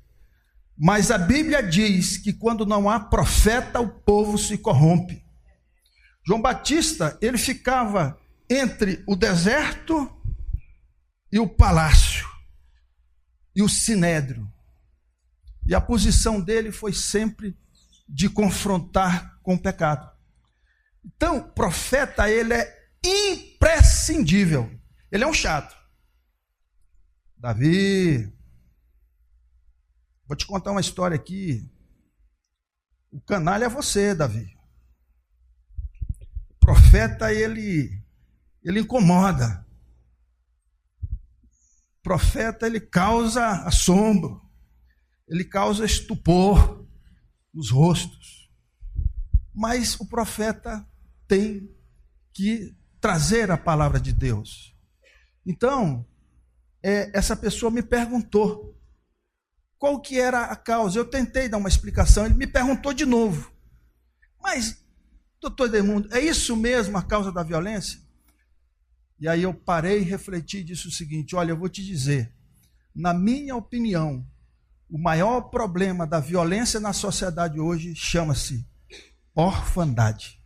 Mas 0.77 1.11
a 1.11 1.19
Bíblia 1.19 1.63
diz 1.63 2.19
que 2.19 2.33
quando 2.33 2.67
não 2.67 2.91
há 2.91 2.99
profeta, 2.99 3.81
o 3.81 3.89
povo 3.89 4.37
se 4.37 4.59
corrompe. 4.59 5.22
João 6.25 6.41
Batista, 6.41 7.19
ele 7.21 7.37
ficava 7.37 8.19
entre 8.49 9.03
o 9.07 9.17
deserto 9.17 10.11
e 11.31 11.39
o 11.39 11.49
palácio 11.49 12.29
e 13.55 13.63
o 13.63 13.69
sinédrio. 13.69 14.51
E 15.67 15.75
a 15.75 15.81
posição 15.81 16.41
dele 16.41 16.71
foi 16.71 16.93
sempre 16.93 17.57
de 18.09 18.29
confrontar 18.29 19.39
com 19.43 19.55
o 19.55 19.59
pecado. 19.59 20.11
Então, 21.05 21.43
profeta, 21.51 22.31
ele 22.31 22.55
é 22.55 22.91
imprescindível. 23.05 24.71
Ele 25.11 25.25
é 25.25 25.27
um 25.27 25.35
chato. 25.35 25.77
Davi, 27.37 28.33
vou 30.27 30.37
te 30.37 30.47
contar 30.47 30.71
uma 30.71 30.81
história 30.81 31.17
aqui. 31.17 31.69
O 33.11 33.21
canalha 33.21 33.65
é 33.65 33.69
você, 33.69 34.15
Davi. 34.15 34.57
O 36.63 36.67
profeta, 36.67 37.33
ele, 37.33 37.91
ele 38.65 38.81
incomoda 38.81 39.63
profeta 42.03 42.67
ele 42.67 42.81
causa 42.81 43.47
assombro, 43.65 44.43
ele 45.29 45.45
causa 45.45 45.85
estupor 45.85 46.85
nos 47.55 47.71
rostos. 47.71 48.51
Mas 49.55 49.99
o 50.01 50.07
profeta 50.07 50.87
tem 51.29 51.71
que 52.33 52.75
trazer 53.01 53.51
a 53.51 53.57
palavra 53.57 54.01
de 54.01 54.13
Deus. 54.13 54.75
Então, 55.47 56.07
é, 56.83 57.17
essa 57.17 57.37
pessoa 57.37 57.71
me 57.71 57.83
perguntou 57.83 58.79
qual 59.79 60.01
que 60.01 60.19
era 60.19 60.45
a 60.47 60.57
causa. 60.57 60.99
Eu 60.99 61.05
tentei 61.05 61.49
dar 61.49 61.59
uma 61.59 61.69
explicação, 61.69 62.25
ele 62.25 62.35
me 62.35 62.47
perguntou 62.47 62.93
de 62.93 63.05
novo. 63.05 63.53
Mas, 64.41 64.82
doutor 65.43 65.75
Edmundo, 65.75 66.09
é 66.13 66.21
isso 66.21 66.57
mesmo 66.57 66.97
a 66.97 67.03
causa 67.03 67.33
da 67.33 67.43
violência? 67.43 68.01
E 69.19 69.29
aí 69.29 69.43
eu 69.43 69.53
parei, 69.53 69.99
refleti 69.99 70.59
e 70.59 70.65
disse 70.65 70.87
o 70.87 70.91
seguinte: 70.91 71.35
olha, 71.35 71.51
eu 71.51 71.57
vou 71.57 71.69
te 71.69 71.85
dizer, 71.85 72.33
na 72.95 73.13
minha 73.13 73.57
opinião, 73.57 74.25
o 74.89 74.97
maior 74.97 75.43
problema 75.43 76.07
da 76.07 76.21
violência 76.21 76.79
na 76.79 76.93
sociedade 76.93 77.59
hoje 77.59 77.95
chama-se 77.95 78.65
orfandade. 79.35 80.41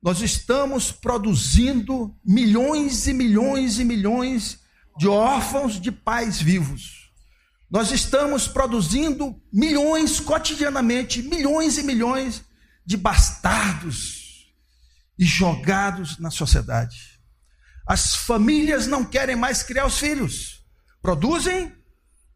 Nós 0.00 0.20
estamos 0.20 0.92
produzindo 0.92 2.14
milhões 2.24 3.06
e 3.06 3.12
milhões 3.12 3.78
e 3.78 3.84
milhões 3.84 4.60
de 4.98 5.08
órfãos 5.08 5.80
de 5.80 5.90
pais 5.90 6.40
vivos. 6.40 7.10
Nós 7.70 7.90
estamos 7.90 8.46
produzindo 8.46 9.40
milhões 9.52 10.20
cotidianamente, 10.20 11.22
milhões 11.22 11.78
e 11.78 11.82
milhões 11.82 12.44
de 12.84 12.96
bastardos 12.96 14.52
e 15.18 15.24
jogados 15.24 16.18
na 16.18 16.30
sociedade. 16.30 17.20
As 17.86 18.14
famílias 18.14 18.86
não 18.86 19.04
querem 19.04 19.36
mais 19.36 19.62
criar 19.62 19.86
os 19.86 19.98
filhos, 19.98 20.64
produzem, 21.00 21.74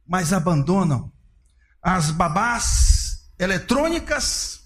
mas 0.07 0.33
abandonam. 0.33 1.13
As 1.83 2.11
babás 2.11 3.31
eletrônicas, 3.39 4.61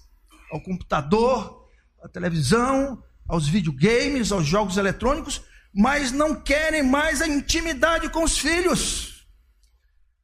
ao 0.51 0.61
computador, 0.61 1.69
à 2.03 2.09
televisão, 2.09 3.03
aos 3.27 3.47
videogames, 3.47 4.31
aos 4.31 4.45
jogos 4.45 4.77
eletrônicos, 4.77 5.41
mas 5.73 6.11
não 6.11 6.35
querem 6.35 6.83
mais 6.83 7.21
a 7.21 7.27
intimidade 7.27 8.09
com 8.09 8.23
os 8.23 8.37
filhos, 8.37 9.25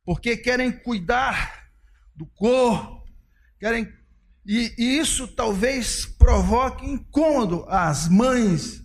porque 0.03 0.35
querem 0.35 0.71
cuidar 0.71 1.69
do 2.15 2.25
corpo, 2.25 3.07
querem 3.59 3.87
e, 4.47 4.73
e 4.77 4.97
isso 4.97 5.27
talvez 5.27 6.05
provoque 6.05 6.85
incômodo 6.89 7.65
às 7.67 8.07
mães 8.07 8.81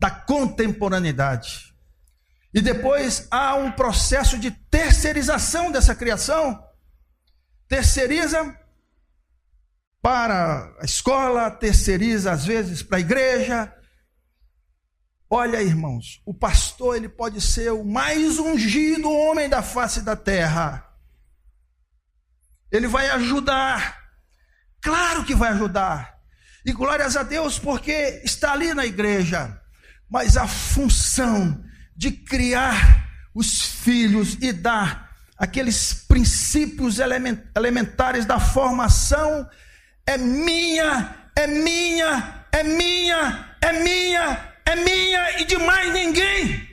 da 0.00 0.10
contemporaneidade. 0.10 1.72
E 2.52 2.60
depois 2.60 3.28
há 3.30 3.54
um 3.54 3.70
processo 3.70 4.36
de 4.36 4.50
terceirização 4.50 5.70
dessa 5.70 5.94
criação. 5.94 6.60
Terceiriza 7.68 8.58
para 10.02 10.74
a 10.80 10.84
escola, 10.84 11.48
terceiriza 11.52 12.32
às 12.32 12.44
vezes 12.44 12.82
para 12.82 12.96
a 12.96 13.00
igreja. 13.00 13.72
Olha, 15.28 15.62
irmãos, 15.62 16.20
o 16.26 16.34
pastor 16.34 16.96
ele 16.96 17.08
pode 17.08 17.40
ser 17.40 17.70
o 17.70 17.84
mais 17.84 18.40
ungido 18.40 19.08
homem 19.08 19.48
da 19.48 19.62
face 19.62 20.00
da 20.00 20.16
terra. 20.16 20.84
Ele 22.72 22.88
vai 22.88 23.08
ajudar. 23.10 23.99
Claro 24.82 25.24
que 25.24 25.34
vai 25.34 25.50
ajudar. 25.50 26.18
E 26.64 26.72
glórias 26.72 27.16
a 27.16 27.22
Deus 27.22 27.58
porque 27.58 28.20
está 28.24 28.52
ali 28.52 28.74
na 28.74 28.84
igreja. 28.86 29.60
Mas 30.08 30.36
a 30.36 30.46
função 30.46 31.64
de 31.96 32.10
criar 32.10 33.08
os 33.34 33.62
filhos 33.62 34.36
e 34.40 34.52
dar 34.52 35.10
aqueles 35.38 35.94
princípios 35.94 36.98
elementares 37.54 38.26
da 38.26 38.38
formação 38.38 39.48
é 40.06 40.18
minha, 40.18 41.14
é 41.36 41.46
minha, 41.46 42.46
é 42.52 42.62
minha, 42.62 43.56
é 43.60 43.72
minha, 43.72 44.54
é 44.66 44.76
minha 44.76 45.40
e 45.40 45.44
de 45.44 45.56
mais 45.56 45.92
ninguém. 45.92 46.68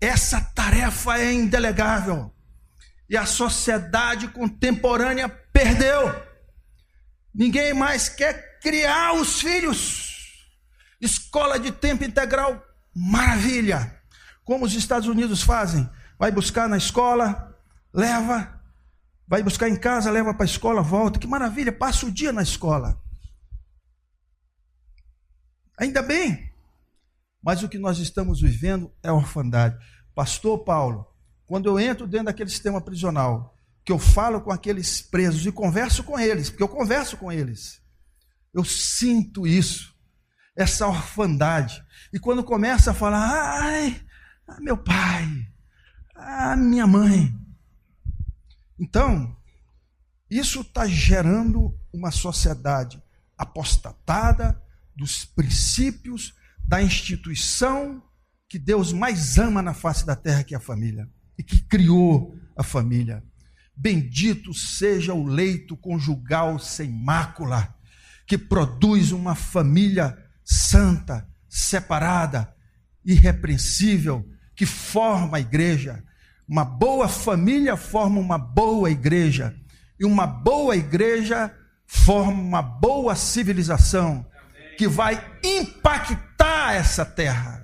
Essa 0.00 0.40
tarefa 0.40 1.18
é 1.18 1.32
indelegável. 1.32 2.33
E 3.08 3.16
a 3.16 3.26
sociedade 3.26 4.28
contemporânea 4.28 5.28
perdeu. 5.28 6.14
Ninguém 7.34 7.74
mais 7.74 8.08
quer 8.08 8.58
criar 8.60 9.14
os 9.14 9.40
filhos. 9.40 10.14
Escola 11.00 11.58
de 11.58 11.70
tempo 11.70 12.04
integral, 12.04 12.64
maravilha. 12.94 14.00
Como 14.44 14.64
os 14.64 14.74
Estados 14.74 15.08
Unidos 15.08 15.42
fazem? 15.42 15.88
Vai 16.18 16.30
buscar 16.30 16.68
na 16.68 16.76
escola, 16.76 17.54
leva, 17.92 18.60
vai 19.26 19.42
buscar 19.42 19.68
em 19.68 19.76
casa, 19.76 20.10
leva 20.10 20.32
para 20.32 20.44
a 20.44 20.46
escola, 20.46 20.82
volta. 20.82 21.18
Que 21.18 21.26
maravilha, 21.26 21.72
passa 21.72 22.06
o 22.06 22.12
dia 22.12 22.32
na 22.32 22.42
escola. 22.42 22.98
Ainda 25.78 26.02
bem. 26.02 26.52
Mas 27.42 27.62
o 27.62 27.68
que 27.68 27.78
nós 27.78 27.98
estamos 27.98 28.40
vivendo 28.40 28.90
é 29.02 29.12
orfandade. 29.12 29.76
Pastor 30.14 30.64
Paulo, 30.64 31.06
quando 31.46 31.66
eu 31.66 31.78
entro 31.78 32.06
dentro 32.06 32.26
daquele 32.26 32.50
sistema 32.50 32.80
prisional, 32.80 33.56
que 33.84 33.92
eu 33.92 33.98
falo 33.98 34.40
com 34.40 34.50
aqueles 34.50 35.02
presos 35.02 35.44
e 35.44 35.52
converso 35.52 36.02
com 36.02 36.18
eles, 36.18 36.48
porque 36.48 36.62
eu 36.62 36.68
converso 36.68 37.16
com 37.16 37.30
eles, 37.30 37.80
eu 38.52 38.64
sinto 38.64 39.46
isso, 39.46 39.94
essa 40.56 40.86
orfandade. 40.86 41.84
E 42.12 42.18
quando 42.18 42.42
começa 42.42 42.92
a 42.92 42.94
falar, 42.94 43.60
ai, 43.60 44.00
meu 44.60 44.76
pai, 44.76 45.26
ah, 46.14 46.56
minha 46.56 46.86
mãe, 46.86 47.34
então, 48.78 49.36
isso 50.30 50.62
está 50.62 50.86
gerando 50.86 51.78
uma 51.92 52.10
sociedade 52.10 53.02
apostatada 53.36 54.60
dos 54.96 55.24
princípios 55.24 56.34
da 56.66 56.82
instituição 56.82 58.02
que 58.48 58.58
Deus 58.58 58.92
mais 58.92 59.38
ama 59.38 59.62
na 59.62 59.74
face 59.74 60.06
da 60.06 60.16
terra, 60.16 60.44
que 60.44 60.54
é 60.54 60.56
a 60.56 60.60
família, 60.60 61.08
e 61.38 61.42
que 61.42 61.62
criou 61.62 62.36
a 62.56 62.62
família. 62.62 63.22
Bendito 63.76 64.54
seja 64.54 65.14
o 65.14 65.26
leito 65.26 65.76
conjugal 65.76 66.58
sem 66.58 66.90
mácula, 66.90 67.74
que 68.26 68.38
produz 68.38 69.12
uma 69.12 69.34
família 69.34 70.16
santa, 70.44 71.28
separada, 71.48 72.54
irrepreensível, 73.04 74.28
que 74.54 74.64
forma 74.64 75.38
a 75.38 75.40
igreja, 75.40 76.02
uma 76.46 76.64
boa 76.64 77.08
família 77.08 77.76
forma 77.76 78.20
uma 78.20 78.38
boa 78.38 78.90
igreja. 78.90 79.54
E 79.98 80.04
uma 80.04 80.26
boa 80.26 80.76
igreja 80.76 81.52
forma 81.86 82.32
uma 82.32 82.62
boa 82.62 83.14
civilização 83.14 84.26
que 84.76 84.86
vai 84.86 85.22
impactar 85.42 86.74
essa 86.74 87.04
terra. 87.04 87.63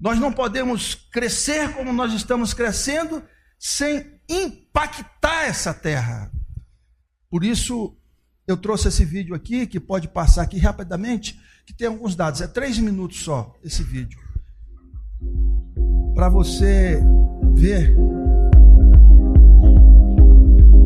Nós 0.00 0.18
não 0.18 0.32
podemos 0.32 0.94
crescer 0.94 1.72
como 1.74 1.92
nós 1.92 2.12
estamos 2.12 2.52
crescendo 2.52 3.22
sem 3.58 4.20
impactar 4.28 5.44
essa 5.44 5.72
terra. 5.72 6.30
Por 7.30 7.44
isso, 7.44 7.96
eu 8.46 8.56
trouxe 8.56 8.88
esse 8.88 9.04
vídeo 9.04 9.34
aqui, 9.34 9.66
que 9.66 9.80
pode 9.80 10.08
passar 10.08 10.42
aqui 10.42 10.58
rapidamente, 10.58 11.40
que 11.66 11.72
tem 11.72 11.88
alguns 11.88 12.14
dados. 12.14 12.40
É 12.40 12.46
três 12.46 12.78
minutos 12.78 13.22
só 13.22 13.54
esse 13.62 13.82
vídeo. 13.82 14.18
Para 16.14 16.28
você 16.28 17.00
ver. 17.54 17.96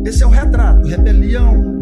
Esse 0.05 0.23
é 0.23 0.25
o 0.25 0.29
retrato: 0.29 0.87
rebelião, 0.87 1.78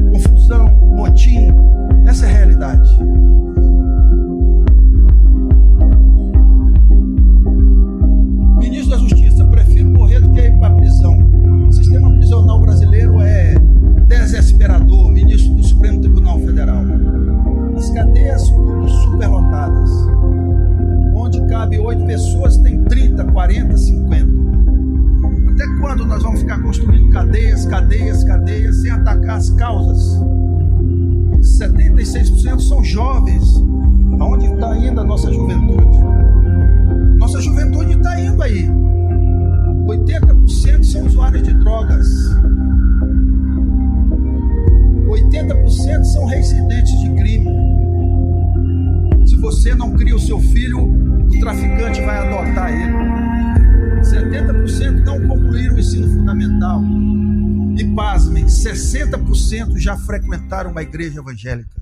igreja 60.97 61.19
evangélica. 61.19 61.76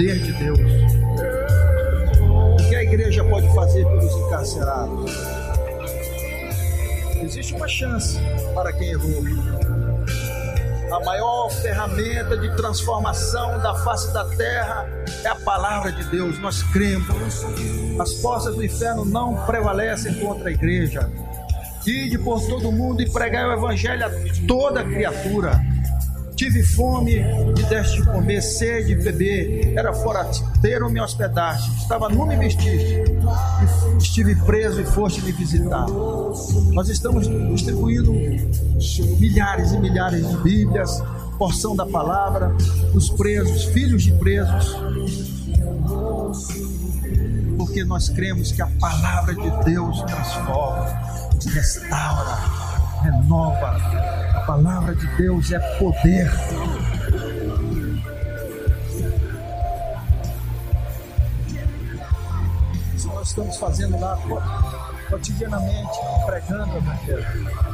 Poder 0.00 0.18
de 0.18 0.32
Deus. 0.32 0.58
O 2.22 2.68
que 2.68 2.74
a 2.74 2.82
igreja 2.82 3.22
pode 3.22 3.54
fazer 3.54 3.84
pelos 3.84 4.14
encarcerados? 4.14 5.12
Existe 7.22 7.54
uma 7.54 7.68
chance 7.68 8.18
para 8.54 8.72
quem 8.72 8.92
errou 8.92 9.22
a 10.90 11.04
maior 11.04 11.48
ferramenta 11.50 12.36
de 12.36 12.50
transformação 12.56 13.60
da 13.60 13.74
face 13.76 14.12
da 14.12 14.24
terra 14.24 14.88
é 15.22 15.28
a 15.28 15.36
palavra 15.36 15.92
de 15.92 16.02
Deus. 16.04 16.36
Nós 16.40 16.64
cremos. 16.64 17.44
As 18.00 18.14
forças 18.14 18.56
do 18.56 18.64
inferno 18.64 19.04
não 19.04 19.36
prevalecem 19.46 20.14
contra 20.14 20.48
a 20.48 20.52
igreja. 20.52 21.08
Ide 21.86 22.18
por 22.18 22.44
todo 22.44 22.72
mundo 22.72 23.02
e 23.02 23.08
pregai 23.08 23.44
o 23.44 23.52
evangelho 23.52 24.04
a 24.04 24.10
toda 24.48 24.82
criatura. 24.82 25.60
Tive 26.40 26.62
fome 26.62 27.16
e 27.18 27.62
deste 27.64 28.00
de 28.00 28.06
comer, 28.06 28.40
sede 28.40 28.94
beber. 28.94 29.76
Era 29.76 29.92
forasteiro, 29.92 30.88
me 30.88 30.98
hospedaste. 30.98 31.70
Estava 31.82 32.08
nu 32.08 32.24
me 32.24 32.34
vestiste. 32.34 33.04
Estive 33.98 34.34
preso 34.36 34.80
e 34.80 34.86
foste 34.86 35.20
me 35.20 35.32
visitar. 35.32 35.86
Nós 36.72 36.88
estamos 36.88 37.28
distribuindo 37.28 38.14
milhares 39.18 39.72
e 39.72 39.78
milhares 39.78 40.26
de 40.26 40.36
Bíblias, 40.38 41.02
porção 41.36 41.76
da 41.76 41.84
palavra, 41.84 42.56
os 42.94 43.10
presos, 43.10 43.64
filhos 43.64 44.02
de 44.02 44.12
presos. 44.12 44.78
Porque 47.58 47.84
nós 47.84 48.08
cremos 48.08 48.50
que 48.50 48.62
a 48.62 48.66
palavra 48.80 49.34
de 49.34 49.64
Deus 49.66 50.00
transforma, 50.04 50.86
restaura, 51.52 52.69
renova 53.02 53.76
a 54.34 54.40
palavra 54.40 54.94
de 54.94 55.06
Deus 55.16 55.50
é 55.52 55.58
poder. 55.78 56.30
Isso 62.94 63.08
nós 63.08 63.28
estamos 63.28 63.56
fazendo 63.56 63.98
lá 63.98 64.18
cotidianamente, 65.08 65.98
pregando 66.26 66.74
o 66.74 66.76
Evangelho. 66.78 67.69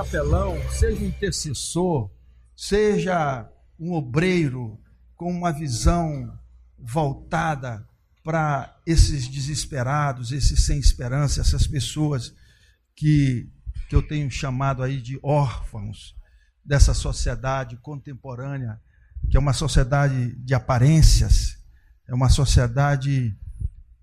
Capelão, 0.00 0.56
seja 0.70 0.98
um 1.02 1.08
intercessor, 1.08 2.10
seja 2.56 3.46
um 3.78 3.92
obreiro 3.92 4.80
com 5.14 5.30
uma 5.30 5.52
visão 5.52 6.38
voltada 6.78 7.86
para 8.24 8.80
esses 8.86 9.28
desesperados, 9.28 10.32
esses 10.32 10.64
sem 10.64 10.78
esperança, 10.78 11.42
essas 11.42 11.66
pessoas 11.66 12.34
que, 12.96 13.50
que 13.90 13.94
eu 13.94 14.00
tenho 14.00 14.30
chamado 14.30 14.82
aí 14.82 15.02
de 15.02 15.20
órfãos 15.22 16.16
dessa 16.64 16.94
sociedade 16.94 17.76
contemporânea, 17.76 18.80
que 19.30 19.36
é 19.36 19.40
uma 19.40 19.52
sociedade 19.52 20.34
de 20.36 20.54
aparências, 20.54 21.58
é 22.08 22.14
uma 22.14 22.30
sociedade 22.30 23.36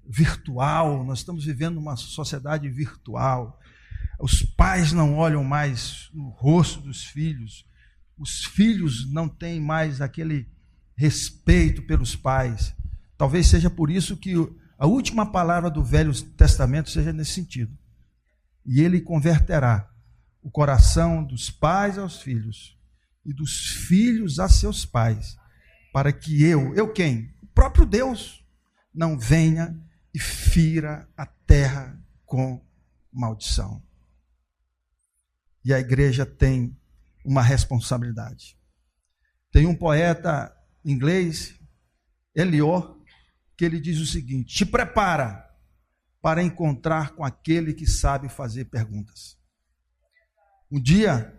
virtual, 0.08 1.04
nós 1.04 1.20
estamos 1.20 1.44
vivendo 1.44 1.78
uma 1.78 1.96
sociedade 1.96 2.70
virtual. 2.70 3.60
Os 4.20 4.42
pais 4.42 4.92
não 4.92 5.16
olham 5.16 5.44
mais 5.44 6.10
no 6.12 6.30
rosto 6.30 6.82
dos 6.82 7.04
filhos. 7.06 7.66
Os 8.18 8.46
filhos 8.46 9.12
não 9.12 9.30
têm 9.30 9.60
mais 9.62 10.02
aquele 10.02 10.50
respeito 10.96 11.84
pelos 11.84 12.16
pais. 12.16 12.74
Talvez 13.16 13.48
seja 13.48 13.70
por 13.70 13.92
isso 13.92 14.18
que 14.18 14.34
a 14.78 14.88
última 14.88 15.32
palavra 15.32 15.70
do 15.70 15.84
Velho 15.84 16.14
Testamento 16.34 16.90
seja 16.90 17.14
nesse 17.14 17.34
sentido. 17.34 17.78
E 18.66 18.82
ele 18.82 19.02
converterá 19.02 19.88
o 20.42 20.50
coração 20.50 21.24
dos 21.24 21.52
pais 21.52 21.98
aos 21.98 22.22
filhos 22.22 22.76
e 23.24 23.34
dos 23.34 23.68
filhos 23.88 24.40
a 24.40 24.50
seus 24.50 24.86
pais, 24.86 25.36
para 25.94 26.12
que 26.12 26.44
eu, 26.44 26.74
eu 26.74 26.92
quem? 26.92 27.34
O 27.42 27.48
próprio 27.48 27.86
Deus, 27.86 28.44
não 28.94 29.18
venha 29.18 29.78
e 30.14 30.20
fira 30.20 31.08
a 31.16 31.26
terra 31.26 32.00
com 32.26 32.66
maldição 33.12 33.87
e 35.68 35.74
a 35.74 35.80
igreja 35.80 36.26
tem 36.26 36.80
uma 37.26 37.42
responsabilidade. 37.42 38.58
Tem 39.52 39.66
um 39.66 39.76
poeta 39.76 40.56
inglês, 40.84 41.60
Elior, 42.34 42.98
que 43.58 43.66
ele 43.66 43.78
diz 43.78 44.00
o 44.00 44.06
seguinte: 44.06 44.56
te 44.56 44.66
prepara 44.66 45.46
para 46.22 46.42
encontrar 46.42 47.16
com 47.16 47.26
aquele 47.26 47.74
que 47.74 47.86
sabe 47.86 48.30
fazer 48.30 48.66
perguntas. 48.66 49.38
Um 50.72 50.82
dia, 50.82 51.38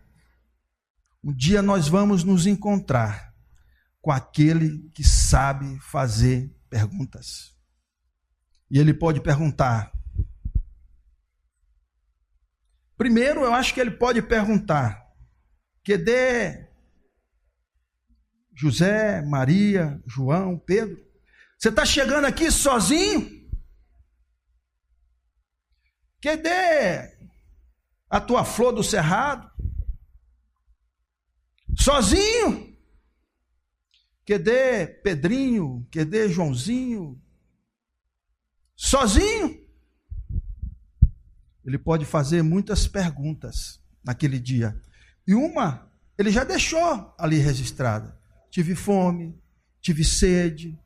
um 1.25 1.33
dia 1.33 1.63
nós 1.63 1.89
vamos 1.89 2.23
nos 2.23 2.47
encontrar 2.47 3.35
com 4.03 4.11
aquele 4.11 4.91
que 4.91 5.03
sabe 5.03 5.79
fazer 5.81 6.55
perguntas. 6.69 7.57
E 8.71 8.79
ele 8.79 8.93
pode 8.93 9.23
perguntar: 9.23 9.91
Primeiro, 12.99 13.43
eu 13.43 13.55
acho 13.55 13.73
que 13.73 13.81
ele 13.81 13.93
pode 13.93 14.21
perguntar: 14.21 15.09
Cadê 15.87 16.69
José, 18.53 19.23
Maria, 19.23 20.03
João, 20.05 20.59
Pedro? 20.59 21.07
Você 21.57 21.69
está 21.69 21.87
chegando 21.87 22.25
aqui 22.25 22.51
sozinho? 22.51 23.49
Cadê 26.21 27.17
a 28.11 28.21
tua 28.21 28.45
flor 28.45 28.73
do 28.73 28.83
cerrado? 28.83 29.49
Sozinho? 31.79 32.77
Cadê 34.27 34.89
Pedrinho? 34.89 35.87
Cadê 35.93 36.29
Joãozinho? 36.29 37.23
Sozinho? 38.75 39.68
Ele 41.69 41.77
pode 41.77 42.07
fazer 42.07 42.41
muitas 42.43 42.89
perguntas 42.89 43.79
naquele 44.03 44.39
dia. 44.39 44.81
E 45.27 45.35
uma, 45.35 45.87
ele 46.17 46.31
já 46.31 46.43
deixou 46.43 47.15
ali 47.19 47.37
registrada. 47.37 48.19
Tive 48.51 48.75
fome, 48.75 49.39
tive 49.79 50.03
sede, 50.03 50.81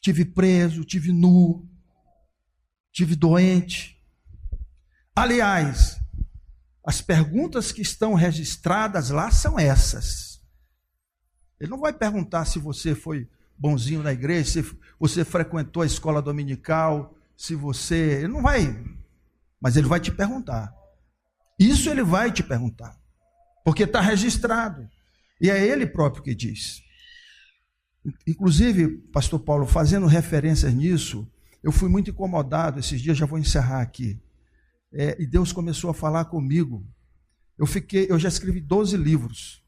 tive 0.00 0.24
preso, 0.24 0.86
tive 0.86 1.12
nu, 1.12 1.68
tive 2.90 3.14
doente. 3.14 4.02
Aliás, 5.14 6.00
as 6.82 7.02
perguntas 7.02 7.70
que 7.70 7.82
estão 7.82 8.14
registradas 8.14 9.10
lá 9.10 9.30
são 9.30 9.58
essas. 9.58 10.40
Ele 11.60 11.70
não 11.70 11.78
vai 11.78 11.92
perguntar 11.92 12.46
se 12.46 12.58
você 12.58 12.94
foi 12.94 13.28
bonzinho 13.58 14.02
na 14.02 14.14
igreja, 14.14 14.62
se 14.62 14.78
você 14.98 15.26
frequentou 15.26 15.82
a 15.82 15.86
escola 15.86 16.22
dominical, 16.22 17.14
se 17.36 17.54
você. 17.54 18.20
Ele 18.20 18.28
não 18.28 18.40
vai 18.40 18.82
mas 19.60 19.76
ele 19.76 19.86
vai 19.86 20.00
te 20.00 20.10
perguntar. 20.10 20.72
Isso 21.58 21.90
ele 21.90 22.02
vai 22.02 22.30
te 22.30 22.42
perguntar. 22.42 22.98
Porque 23.64 23.84
está 23.84 24.00
registrado. 24.00 24.88
E 25.40 25.50
é 25.50 25.66
ele 25.66 25.86
próprio 25.86 26.22
que 26.22 26.34
diz. 26.34 26.82
Inclusive, 28.26 28.98
pastor 29.12 29.40
Paulo, 29.40 29.66
fazendo 29.66 30.06
referências 30.06 30.72
nisso, 30.72 31.30
eu 31.62 31.72
fui 31.72 31.88
muito 31.88 32.10
incomodado 32.10 32.78
esses 32.78 33.00
dias, 33.00 33.18
já 33.18 33.26
vou 33.26 33.38
encerrar 33.38 33.80
aqui. 33.80 34.20
É, 34.92 35.20
e 35.20 35.26
Deus 35.26 35.52
começou 35.52 35.90
a 35.90 35.94
falar 35.94 36.26
comigo. 36.26 36.86
Eu 37.58 37.66
fiquei, 37.66 38.06
eu 38.08 38.18
já 38.18 38.28
escrevi 38.28 38.60
12 38.60 38.96
livros. 38.96 39.64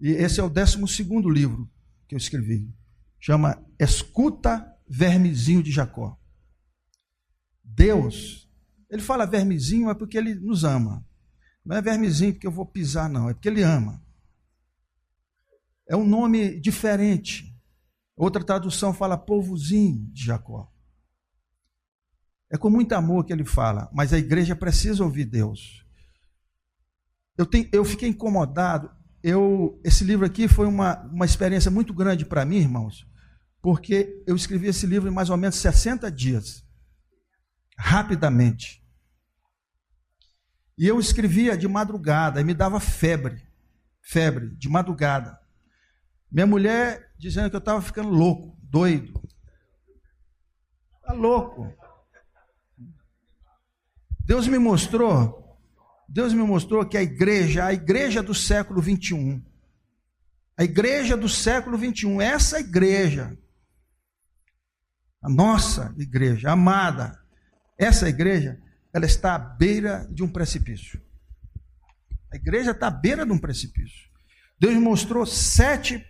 E 0.00 0.10
esse 0.10 0.40
é 0.40 0.42
o 0.42 0.48
12 0.48 0.78
livro 1.30 1.70
que 2.08 2.14
eu 2.14 2.18
escrevi. 2.18 2.72
Chama 3.20 3.62
Escuta 3.78 4.66
Vermezinho 4.88 5.62
de 5.62 5.70
Jacó. 5.70 6.17
Deus, 7.74 8.48
ele 8.90 9.02
fala 9.02 9.26
vermezinho 9.26 9.90
é 9.90 9.94
porque 9.94 10.16
ele 10.16 10.34
nos 10.34 10.64
ama. 10.64 11.06
Não 11.64 11.76
é 11.76 11.82
vermezinho 11.82 12.32
porque 12.32 12.46
eu 12.46 12.52
vou 12.52 12.66
pisar, 12.66 13.08
não, 13.08 13.28
é 13.28 13.34
porque 13.34 13.48
ele 13.48 13.62
ama. 13.62 14.02
É 15.88 15.96
um 15.96 16.06
nome 16.06 16.58
diferente. 16.60 17.54
Outra 18.16 18.42
tradução 18.42 18.92
fala 18.92 19.16
povozinho 19.16 20.10
de 20.12 20.24
Jacó. 20.24 20.70
É 22.50 22.56
com 22.56 22.70
muito 22.70 22.92
amor 22.94 23.24
que 23.24 23.32
ele 23.32 23.44
fala, 23.44 23.90
mas 23.92 24.12
a 24.12 24.18
igreja 24.18 24.56
precisa 24.56 25.04
ouvir 25.04 25.26
Deus. 25.26 25.86
Eu, 27.36 27.46
tenho, 27.46 27.68
eu 27.72 27.84
fiquei 27.84 28.08
incomodado. 28.08 28.90
Eu, 29.22 29.80
esse 29.84 30.02
livro 30.04 30.24
aqui 30.24 30.48
foi 30.48 30.66
uma, 30.66 31.02
uma 31.06 31.24
experiência 31.24 31.70
muito 31.70 31.92
grande 31.92 32.24
para 32.24 32.44
mim, 32.44 32.56
irmãos, 32.56 33.06
porque 33.60 34.22
eu 34.26 34.34
escrevi 34.34 34.68
esse 34.68 34.86
livro 34.86 35.08
em 35.08 35.12
mais 35.12 35.28
ou 35.30 35.36
menos 35.36 35.56
60 35.56 36.10
dias, 36.10 36.64
rapidamente. 37.78 38.84
E 40.76 40.86
eu 40.86 40.98
escrevia 40.98 41.56
de 41.56 41.68
madrugada, 41.68 42.40
e 42.40 42.44
me 42.44 42.54
dava 42.54 42.80
febre, 42.80 43.46
febre, 44.00 44.54
de 44.56 44.68
madrugada. 44.68 45.38
Minha 46.30 46.46
mulher 46.46 47.12
dizendo 47.18 47.48
que 47.50 47.56
eu 47.56 47.60
estava 47.60 47.80
ficando 47.80 48.10
louco, 48.10 48.56
doido. 48.62 49.20
Está 51.00 51.12
louco. 51.12 51.72
Deus 54.24 54.46
me 54.46 54.58
mostrou, 54.58 55.58
Deus 56.06 56.34
me 56.34 56.42
mostrou 56.42 56.86
que 56.86 56.98
a 56.98 57.02
igreja, 57.02 57.64
a 57.64 57.72
igreja 57.72 58.22
do 58.22 58.34
século 58.34 58.82
21, 58.82 59.42
a 60.56 60.64
igreja 60.64 61.16
do 61.16 61.28
século 61.28 61.78
21, 61.78 62.20
essa 62.20 62.60
igreja, 62.60 63.36
a 65.22 65.28
nossa 65.30 65.94
igreja, 65.96 66.50
amada, 66.50 67.18
essa 67.78 68.08
igreja, 68.08 68.60
ela 68.92 69.06
está 69.06 69.34
à 69.34 69.38
beira 69.38 70.06
de 70.10 70.22
um 70.22 70.28
precipício. 70.28 71.00
A 72.32 72.36
igreja 72.36 72.72
está 72.72 72.88
à 72.88 72.90
beira 72.90 73.24
de 73.24 73.32
um 73.32 73.38
precipício. 73.38 74.08
Deus 74.58 74.74
mostrou 74.74 75.24
sete 75.24 76.04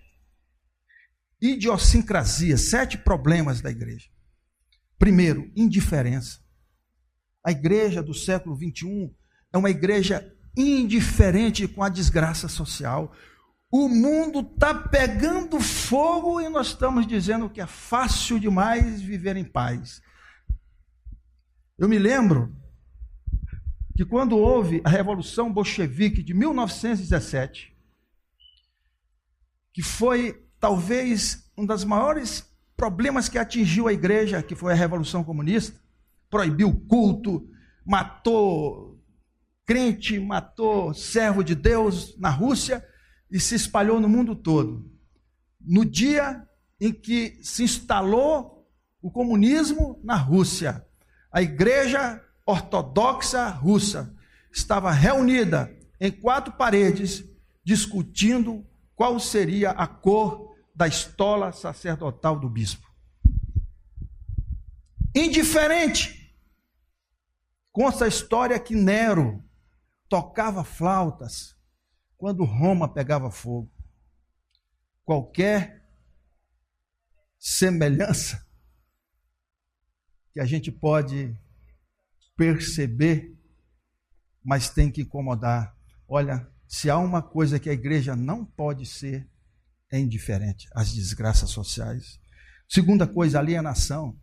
idiosincrasias, 1.40 2.62
sete 2.62 2.96
problemas 2.96 3.60
da 3.60 3.70
igreja. 3.70 4.08
Primeiro, 4.98 5.52
indiferença. 5.54 6.40
A 7.44 7.52
igreja 7.52 8.02
do 8.02 8.14
século 8.14 8.56
21 8.56 9.14
é 9.52 9.58
uma 9.58 9.70
igreja 9.70 10.34
indiferente 10.56 11.68
com 11.68 11.82
a 11.82 11.88
desgraça 11.88 12.48
social. 12.48 13.14
O 13.70 13.88
mundo 13.88 14.40
está 14.40 14.74
pegando 14.74 15.60
fogo 15.60 16.40
e 16.40 16.48
nós 16.48 16.68
estamos 16.68 17.06
dizendo 17.06 17.48
que 17.48 17.60
é 17.60 17.66
fácil 17.66 18.40
demais 18.40 19.00
viver 19.00 19.36
em 19.36 19.44
paz. 19.44 20.02
Eu 21.78 21.88
me 21.88 21.96
lembro 21.96 22.52
que 23.96 24.04
quando 24.04 24.36
houve 24.36 24.82
a 24.84 24.88
Revolução 24.88 25.52
Bolchevique 25.52 26.24
de 26.24 26.34
1917, 26.34 27.72
que 29.72 29.80
foi 29.80 30.44
talvez 30.58 31.48
um 31.56 31.64
dos 31.64 31.84
maiores 31.84 32.44
problemas 32.76 33.28
que 33.28 33.38
atingiu 33.38 33.86
a 33.86 33.92
igreja, 33.92 34.42
que 34.42 34.56
foi 34.56 34.72
a 34.72 34.76
Revolução 34.76 35.22
Comunista, 35.22 35.80
proibiu 36.28 36.68
o 36.68 36.80
culto, 36.80 37.48
matou 37.86 39.00
crente, 39.64 40.18
matou 40.18 40.92
servo 40.92 41.44
de 41.44 41.54
Deus 41.54 42.18
na 42.18 42.30
Rússia 42.30 42.84
e 43.30 43.38
se 43.38 43.54
espalhou 43.54 44.00
no 44.00 44.08
mundo 44.08 44.34
todo. 44.34 44.90
No 45.60 45.84
dia 45.84 46.44
em 46.80 46.92
que 46.92 47.38
se 47.40 47.62
instalou 47.62 48.68
o 49.00 49.12
comunismo 49.12 50.00
na 50.02 50.16
Rússia, 50.16 50.84
a 51.30 51.42
igreja 51.42 52.22
ortodoxa 52.46 53.48
russa 53.48 54.14
estava 54.52 54.90
reunida 54.90 55.74
em 56.00 56.10
quatro 56.10 56.52
paredes 56.54 57.24
discutindo 57.62 58.66
qual 58.94 59.20
seria 59.20 59.70
a 59.70 59.86
cor 59.86 60.56
da 60.74 60.86
estola 60.86 61.52
sacerdotal 61.52 62.38
do 62.38 62.48
bispo. 62.48 62.86
Indiferente 65.14 66.18
Consta 67.78 68.06
a 68.06 68.08
história 68.08 68.58
que 68.58 68.74
Nero 68.74 69.40
tocava 70.08 70.64
flautas 70.64 71.56
quando 72.16 72.42
Roma 72.44 72.92
pegava 72.92 73.30
fogo. 73.30 73.70
Qualquer 75.04 75.88
semelhança 77.38 78.44
que 80.38 80.42
a 80.42 80.46
gente 80.46 80.70
pode 80.70 81.36
perceber, 82.36 83.36
mas 84.44 84.70
tem 84.70 84.88
que 84.88 85.02
incomodar. 85.02 85.76
Olha, 86.06 86.48
se 86.68 86.88
há 86.88 86.96
uma 86.96 87.20
coisa 87.20 87.58
que 87.58 87.68
a 87.68 87.72
igreja 87.72 88.14
não 88.14 88.44
pode 88.44 88.86
ser, 88.86 89.28
é 89.90 89.98
indiferente 89.98 90.68
às 90.72 90.92
desgraças 90.92 91.50
sociais. 91.50 92.20
Segunda 92.68 93.04
coisa, 93.04 93.40
alienação. 93.40 94.16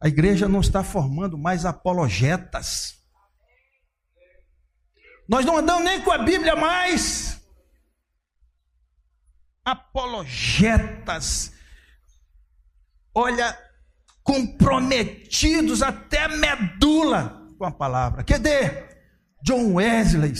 A 0.00 0.06
igreja 0.06 0.48
não 0.48 0.60
está 0.60 0.84
formando 0.84 1.36
mais 1.36 1.64
apologetas. 1.64 3.00
Nós 5.28 5.44
não 5.44 5.56
andamos 5.58 5.82
nem 5.82 6.00
com 6.04 6.12
a 6.12 6.18
Bíblia 6.18 6.54
mais. 6.54 7.44
Apologetas. 9.64 11.52
Olha, 13.12 13.58
comprometidos 14.22 15.82
até 15.82 16.28
medula 16.28 17.48
com 17.58 17.64
a 17.64 17.70
palavra. 17.70 18.24
Cadê? 18.24 18.90
John 19.42 19.74
Wesley, 19.74 20.34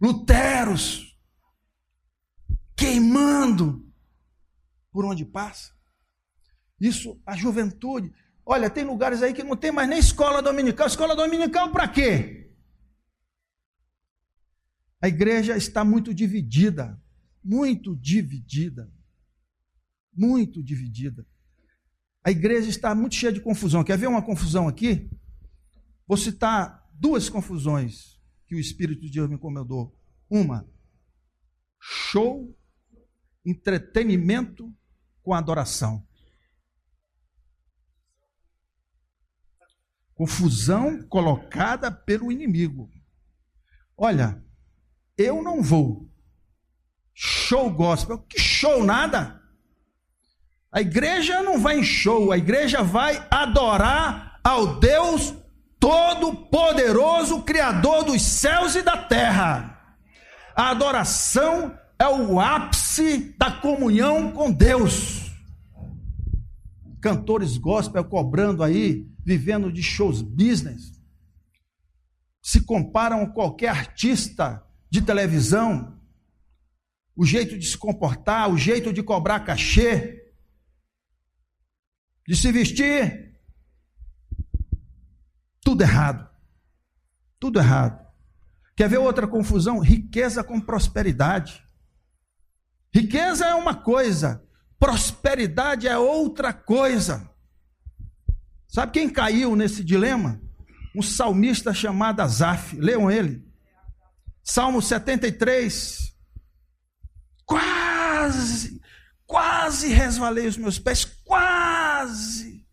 Luteros, 0.00 1.18
queimando 2.76 3.86
por 4.90 5.04
onde 5.04 5.24
passa. 5.24 5.72
Isso, 6.80 7.20
a 7.26 7.36
juventude. 7.36 8.12
Olha, 8.46 8.68
tem 8.68 8.84
lugares 8.84 9.22
aí 9.22 9.32
que 9.32 9.42
não 9.42 9.56
tem 9.56 9.72
mais 9.72 9.88
nem 9.88 9.98
escola 9.98 10.42
dominical. 10.42 10.86
Escola 10.86 11.16
dominical 11.16 11.70
para 11.70 11.88
quê? 11.88 12.52
A 15.00 15.08
igreja 15.08 15.56
está 15.56 15.84
muito 15.84 16.14
dividida. 16.14 17.00
Muito 17.42 17.96
dividida. 17.96 18.90
Muito 20.14 20.62
dividida. 20.62 21.26
A 22.24 22.30
igreja 22.30 22.70
está 22.70 22.94
muito 22.94 23.14
cheia 23.14 23.32
de 23.32 23.40
confusão. 23.40 23.84
Quer 23.84 23.98
ver 23.98 24.06
uma 24.06 24.22
confusão 24.22 24.66
aqui? 24.66 25.10
Vou 26.06 26.16
citar 26.16 26.88
duas 26.94 27.28
confusões 27.28 28.18
que 28.46 28.54
o 28.54 28.58
Espírito 28.58 29.02
de 29.02 29.10
Deus 29.10 29.28
me 29.28 29.34
incomodou. 29.34 29.94
Uma, 30.30 30.66
show, 31.78 32.56
entretenimento 33.44 34.74
com 35.22 35.34
adoração. 35.34 36.06
Confusão 40.14 41.02
colocada 41.08 41.90
pelo 41.90 42.32
inimigo. 42.32 42.90
Olha, 43.96 44.42
eu 45.18 45.42
não 45.42 45.62
vou. 45.62 46.10
Show 47.12 47.70
gospel. 47.70 48.18
Que 48.20 48.40
show 48.40 48.82
nada. 48.82 49.43
A 50.74 50.80
igreja 50.80 51.40
não 51.40 51.60
vai 51.60 51.78
em 51.78 51.84
show, 51.84 52.32
a 52.32 52.36
igreja 52.36 52.82
vai 52.82 53.24
adorar 53.30 54.40
ao 54.42 54.80
Deus 54.80 55.32
Todo-Poderoso, 55.78 57.42
Criador 57.42 58.02
dos 58.02 58.20
céus 58.20 58.74
e 58.74 58.82
da 58.82 58.96
terra. 58.96 59.96
A 60.56 60.70
adoração 60.70 61.78
é 61.96 62.08
o 62.08 62.40
ápice 62.40 63.36
da 63.38 63.52
comunhão 63.52 64.32
com 64.32 64.50
Deus. 64.50 65.30
Cantores 67.00 67.56
gospel 67.56 68.04
cobrando 68.04 68.64
aí 68.64 69.06
vivendo 69.24 69.72
de 69.72 69.82
shows 69.82 70.22
business, 70.22 70.92
se 72.42 72.60
comparam 72.60 73.22
a 73.22 73.30
qualquer 73.30 73.68
artista 73.68 74.60
de 74.90 75.00
televisão, 75.00 75.98
o 77.16 77.24
jeito 77.24 77.56
de 77.56 77.64
se 77.64 77.78
comportar, 77.78 78.50
o 78.50 78.58
jeito 78.58 78.92
de 78.92 79.04
cobrar 79.04 79.38
cachê, 79.40 80.23
de 82.26 82.36
se 82.36 82.50
vestir, 82.50 83.34
tudo 85.64 85.82
errado. 85.82 86.28
Tudo 87.40 87.58
errado. 87.58 88.04
Quer 88.76 88.88
ver 88.88 88.98
outra 88.98 89.26
confusão? 89.26 89.78
Riqueza 89.78 90.42
com 90.44 90.60
prosperidade. 90.60 91.64
Riqueza 92.92 93.46
é 93.46 93.54
uma 93.54 93.74
coisa, 93.74 94.42
prosperidade 94.78 95.88
é 95.88 95.98
outra 95.98 96.52
coisa. 96.52 97.28
Sabe 98.68 98.92
quem 98.92 99.10
caiu 99.10 99.56
nesse 99.56 99.84
dilema? 99.84 100.40
Um 100.94 101.02
salmista 101.02 101.74
chamado 101.74 102.20
Azaf. 102.20 102.76
Leiam 102.76 103.10
ele. 103.10 103.44
Salmo 104.42 104.80
73. 104.80 106.14
Quase, 107.44 108.80
quase 109.26 109.88
resvalei 109.88 110.46
os 110.46 110.56
meus 110.56 110.78
pés, 110.78 111.04
quase. 111.24 112.66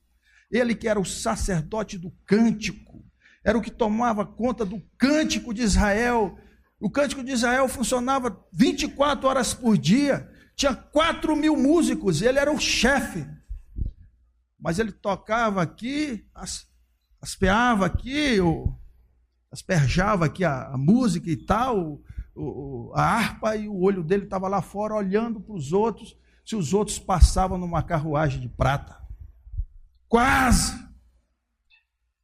Ele 0.51 0.75
que 0.75 0.87
era 0.87 0.99
o 0.99 1.05
sacerdote 1.05 1.97
do 1.97 2.11
cântico, 2.25 3.03
era 3.43 3.57
o 3.57 3.61
que 3.61 3.71
tomava 3.71 4.25
conta 4.25 4.65
do 4.65 4.81
cântico 4.97 5.53
de 5.53 5.61
Israel. 5.61 6.37
O 6.79 6.89
cântico 6.89 7.23
de 7.23 7.31
Israel 7.31 7.67
funcionava 7.67 8.37
24 8.51 9.27
horas 9.27 9.53
por 9.53 9.77
dia. 9.77 10.29
Tinha 10.55 10.75
quatro 10.75 11.35
mil 11.35 11.55
músicos, 11.55 12.21
ele 12.21 12.37
era 12.37 12.51
o 12.51 12.59
chefe. 12.59 13.25
Mas 14.59 14.77
ele 14.77 14.91
tocava 14.91 15.61
aqui, 15.61 16.27
as, 16.35 16.67
aspeava 17.19 17.85
aqui, 17.85 18.37
asperjava 19.51 20.25
aqui 20.25 20.45
a, 20.45 20.67
a 20.67 20.77
música 20.77 21.29
e 21.29 21.35
tal, 21.35 22.01
o, 22.35 22.91
a 22.95 23.01
harpa, 23.03 23.55
e 23.55 23.67
o 23.67 23.81
olho 23.81 24.03
dele 24.03 24.23
estava 24.23 24.47
lá 24.47 24.61
fora 24.61 24.95
olhando 24.95 25.41
para 25.41 25.55
os 25.55 25.73
outros, 25.73 26.15
se 26.45 26.55
os 26.55 26.73
outros 26.73 26.99
passavam 26.99 27.57
numa 27.57 27.83
carruagem 27.83 28.39
de 28.39 28.49
prata. 28.49 28.97
Quase! 30.07 30.73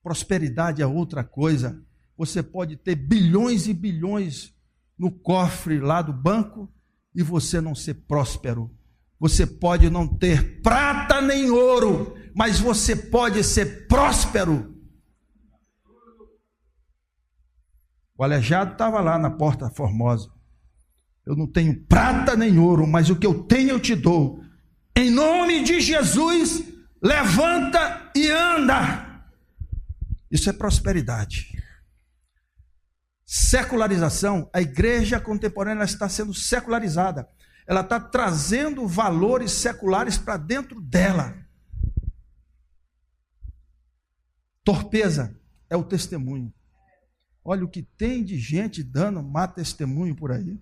Prosperidade 0.03 0.81
é 0.81 0.87
outra 0.87 1.23
coisa. 1.23 1.83
Você 2.17 2.41
pode 2.41 2.75
ter 2.77 2.95
bilhões 2.95 3.67
e 3.67 3.73
bilhões 3.73 4.53
no 4.97 5.11
cofre 5.11 5.79
lá 5.79 6.01
do 6.01 6.13
banco 6.13 6.71
e 7.13 7.21
você 7.21 7.61
não 7.61 7.75
ser 7.75 7.93
próspero. 7.93 8.75
Você 9.19 9.45
pode 9.45 9.89
não 9.89 10.07
ter 10.07 10.61
prata 10.61 11.21
nem 11.21 11.49
ouro, 11.49 12.15
mas 12.35 12.59
você 12.59 12.95
pode 12.95 13.43
ser 13.43 13.87
próspero. 13.87 14.75
O 18.17 18.23
aleijado 18.23 18.73
estava 18.73 18.99
lá 18.99 19.17
na 19.19 19.29
porta 19.29 19.69
formosa. 19.69 20.31
Eu 21.27 21.35
não 21.35 21.45
tenho 21.45 21.77
prata 21.83 22.37
nem 22.37 22.57
ouro, 22.57 22.87
mas 22.87 23.09
o 23.09 23.15
que 23.17 23.27
eu 23.27 23.43
tenho 23.43 23.71
eu 23.71 23.79
te 23.81 23.93
dou. 23.93 24.41
Em 24.95 25.11
nome 25.11 25.61
de 25.61 25.81
Jesus, 25.81 26.63
levanta 27.03 28.09
e 28.15 28.29
anda. 28.29 29.25
Isso 30.31 30.49
é 30.49 30.53
prosperidade. 30.53 31.61
Secularização, 33.25 34.49
a 34.53 34.61
igreja 34.61 35.19
contemporânea 35.19 35.83
está 35.83 36.07
sendo 36.07 36.33
secularizada. 36.33 37.27
Ela 37.67 37.81
está 37.81 37.99
trazendo 37.99 38.87
valores 38.87 39.51
seculares 39.51 40.17
para 40.17 40.37
dentro 40.37 40.79
dela. 40.79 41.35
Torpeza 44.63 45.37
é 45.69 45.75
o 45.75 45.83
testemunho. 45.83 46.53
Olha 47.43 47.65
o 47.65 47.69
que 47.69 47.83
tem 47.83 48.23
de 48.23 48.39
gente 48.39 48.81
dando 48.81 49.21
má 49.21 49.45
testemunho 49.45 50.15
por 50.15 50.31
aí. 50.31 50.57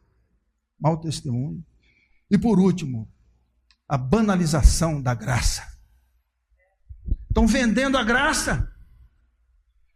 Mau 0.79 0.99
testemunho. 0.99 1.63
E 2.29 2.37
por 2.37 2.59
último, 2.59 3.11
a 3.87 3.97
banalização 3.97 5.01
da 5.01 5.13
graça. 5.13 5.63
Estão 7.27 7.47
vendendo 7.47 7.97
a 7.97 8.03
graça. 8.03 8.71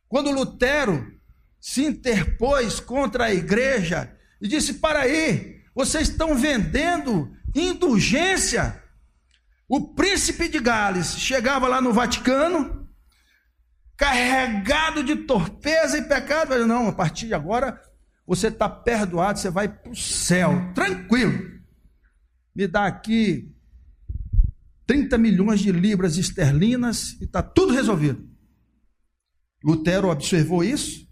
Quando 0.08 0.32
Lutero 0.32 1.20
se 1.60 1.84
interpôs 1.86 2.80
contra 2.80 3.26
a 3.26 3.34
igreja 3.34 4.16
e 4.42 4.48
disse: 4.48 4.76
Para 4.76 5.02
aí, 5.02 5.62
vocês 5.74 6.10
estão 6.10 6.36
vendendo 6.36 7.34
indulgência. 7.56 8.84
O 9.68 9.94
príncipe 9.94 10.50
de 10.50 10.60
Gales 10.60 11.18
chegava 11.20 11.68
lá 11.68 11.80
no 11.80 11.94
Vaticano, 11.94 12.90
carregado 13.96 15.04
de 15.04 15.16
torpeza 15.16 15.98
e 15.98 16.08
pecado. 16.08 16.54
Ele, 16.54 16.66
não, 16.66 16.88
a 16.88 16.94
partir 16.94 17.28
de 17.28 17.34
agora 17.34 17.80
você 18.30 18.50
está 18.50 18.70
perdoado, 18.70 19.40
você 19.40 19.50
vai 19.50 19.68
para 19.68 19.92
o 19.92 19.96
céu, 19.96 20.72
tranquilo. 20.76 21.34
Me 22.56 22.68
dá 22.68 22.86
aqui 22.86 23.52
30 24.86 25.18
milhões 25.18 25.60
de 25.60 25.72
libras 25.72 26.16
esterlinas 26.16 27.20
e 27.20 27.24
está 27.24 27.42
tudo 27.42 27.74
resolvido. 27.74 28.24
Lutero 29.64 30.10
observou 30.10 30.64
isso, 30.64 31.08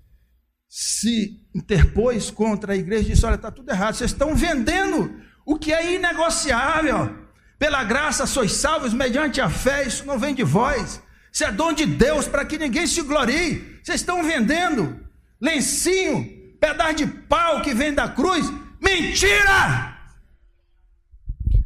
se 0.69 1.41
interpôs 1.55 2.29
contra 2.29 2.73
a 2.73 2.77
igreja 2.77 3.09
e 3.09 3.11
disse: 3.13 3.25
Olha, 3.25 3.33
está 3.33 3.49
tudo 3.49 3.67
errado, 3.71 3.95
vocês 3.95 4.11
estão 4.11 4.35
vendendo 4.35 5.19
o 5.43 5.57
que 5.57 5.73
é 5.73 5.95
inegociável. 5.95 7.17
Pela 7.57 7.83
graça 7.83 8.27
sois 8.27 8.51
salvos 8.51 8.93
mediante 8.93 9.41
a 9.41 9.49
fé, 9.49 9.87
isso 9.87 10.05
não 10.05 10.19
vem 10.19 10.35
de 10.35 10.43
vós. 10.43 11.01
Isso 11.33 11.43
é 11.43 11.51
dom 11.51 11.73
de 11.73 11.87
Deus 11.87 12.27
para 12.27 12.45
que 12.45 12.59
ninguém 12.59 12.85
se 12.85 13.01
glorie. 13.01 13.79
Vocês 13.83 14.01
estão 14.01 14.23
vendendo 14.23 15.03
lencinho, 15.41 16.36
pedaço 16.59 16.95
de 16.95 17.07
pau 17.07 17.61
que 17.61 17.73
vem 17.73 17.93
da 17.93 18.09
cruz. 18.09 18.45
Mentira! 18.81 19.97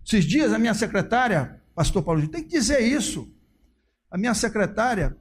Esses 0.05 0.25
dias 0.25 0.51
a 0.51 0.59
minha 0.59 0.73
secretária, 0.73 1.61
pastor 1.73 2.03
Paulo, 2.03 2.27
tem 2.27 2.43
que 2.43 2.49
dizer 2.49 2.81
isso. 2.81 3.33
A 4.09 4.17
minha 4.17 4.33
secretária, 4.33 5.17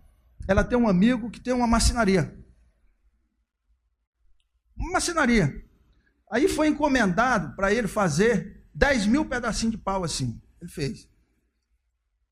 ela 0.49 0.65
tem 0.65 0.77
um 0.77 0.89
amigo 0.89 1.31
que 1.31 1.41
tem 1.41 1.53
uma 1.53 1.67
marcenaria. 1.67 2.37
Uma 4.77 4.93
marcenaria. 4.93 5.65
Aí 6.31 6.49
foi 6.49 6.69
encomendado 6.69 7.55
para 7.55 7.73
ele 7.73 7.87
fazer 7.87 8.65
10 8.75 9.07
mil 9.07 9.25
pedacinhos 9.25 9.73
de 9.73 9.79
pau 9.79 10.03
assim. 10.03 10.41
Ele 10.61 10.71
fez. 10.71 11.09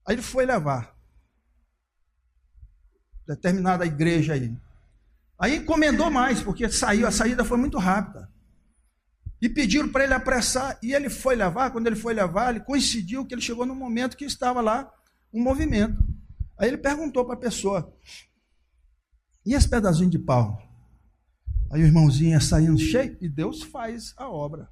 Aí 0.07 0.15
ele 0.15 0.23
foi 0.23 0.47
levar 0.47 0.97
determinada 3.27 3.85
igreja 3.85 4.33
aí. 4.33 4.57
Aí 5.39 5.57
encomendou 5.57 6.11
mais, 6.11 6.43
porque 6.43 6.69
saiu, 6.69 7.07
a 7.07 7.13
saída 7.13 7.45
foi 7.45 7.57
muito 7.57 7.79
rápida. 7.79 8.29
E 9.41 9.49
pediram 9.49 9.89
para 9.89 10.03
ele 10.03 10.15
apressar, 10.15 10.77
e 10.83 10.93
ele 10.93 11.09
foi 11.09 11.37
levar, 11.37 11.71
quando 11.71 11.87
ele 11.87 11.95
foi 11.95 12.13
levar, 12.13 12.51
ele 12.51 12.65
coincidiu 12.65 13.25
que 13.25 13.35
ele 13.35 13.41
chegou 13.41 13.65
no 13.65 13.75
momento 13.75 14.17
que 14.17 14.25
estava 14.25 14.61
lá 14.61 14.93
um 15.33 15.41
movimento. 15.41 15.97
Aí 16.59 16.67
ele 16.67 16.79
perguntou 16.79 17.25
para 17.25 17.35
a 17.35 17.39
pessoa: 17.39 17.97
"E 19.47 19.55
esse 19.55 19.69
pedacinho 19.69 20.11
de 20.11 20.19
pau?" 20.19 20.61
Aí 21.71 21.83
o 21.83 21.87
irmãozinho 21.87 22.31
ia 22.31 22.41
saindo 22.41 22.79
cheio, 22.79 23.17
e 23.21 23.29
Deus 23.29 23.63
faz 23.63 24.13
a 24.17 24.29
obra. 24.29 24.69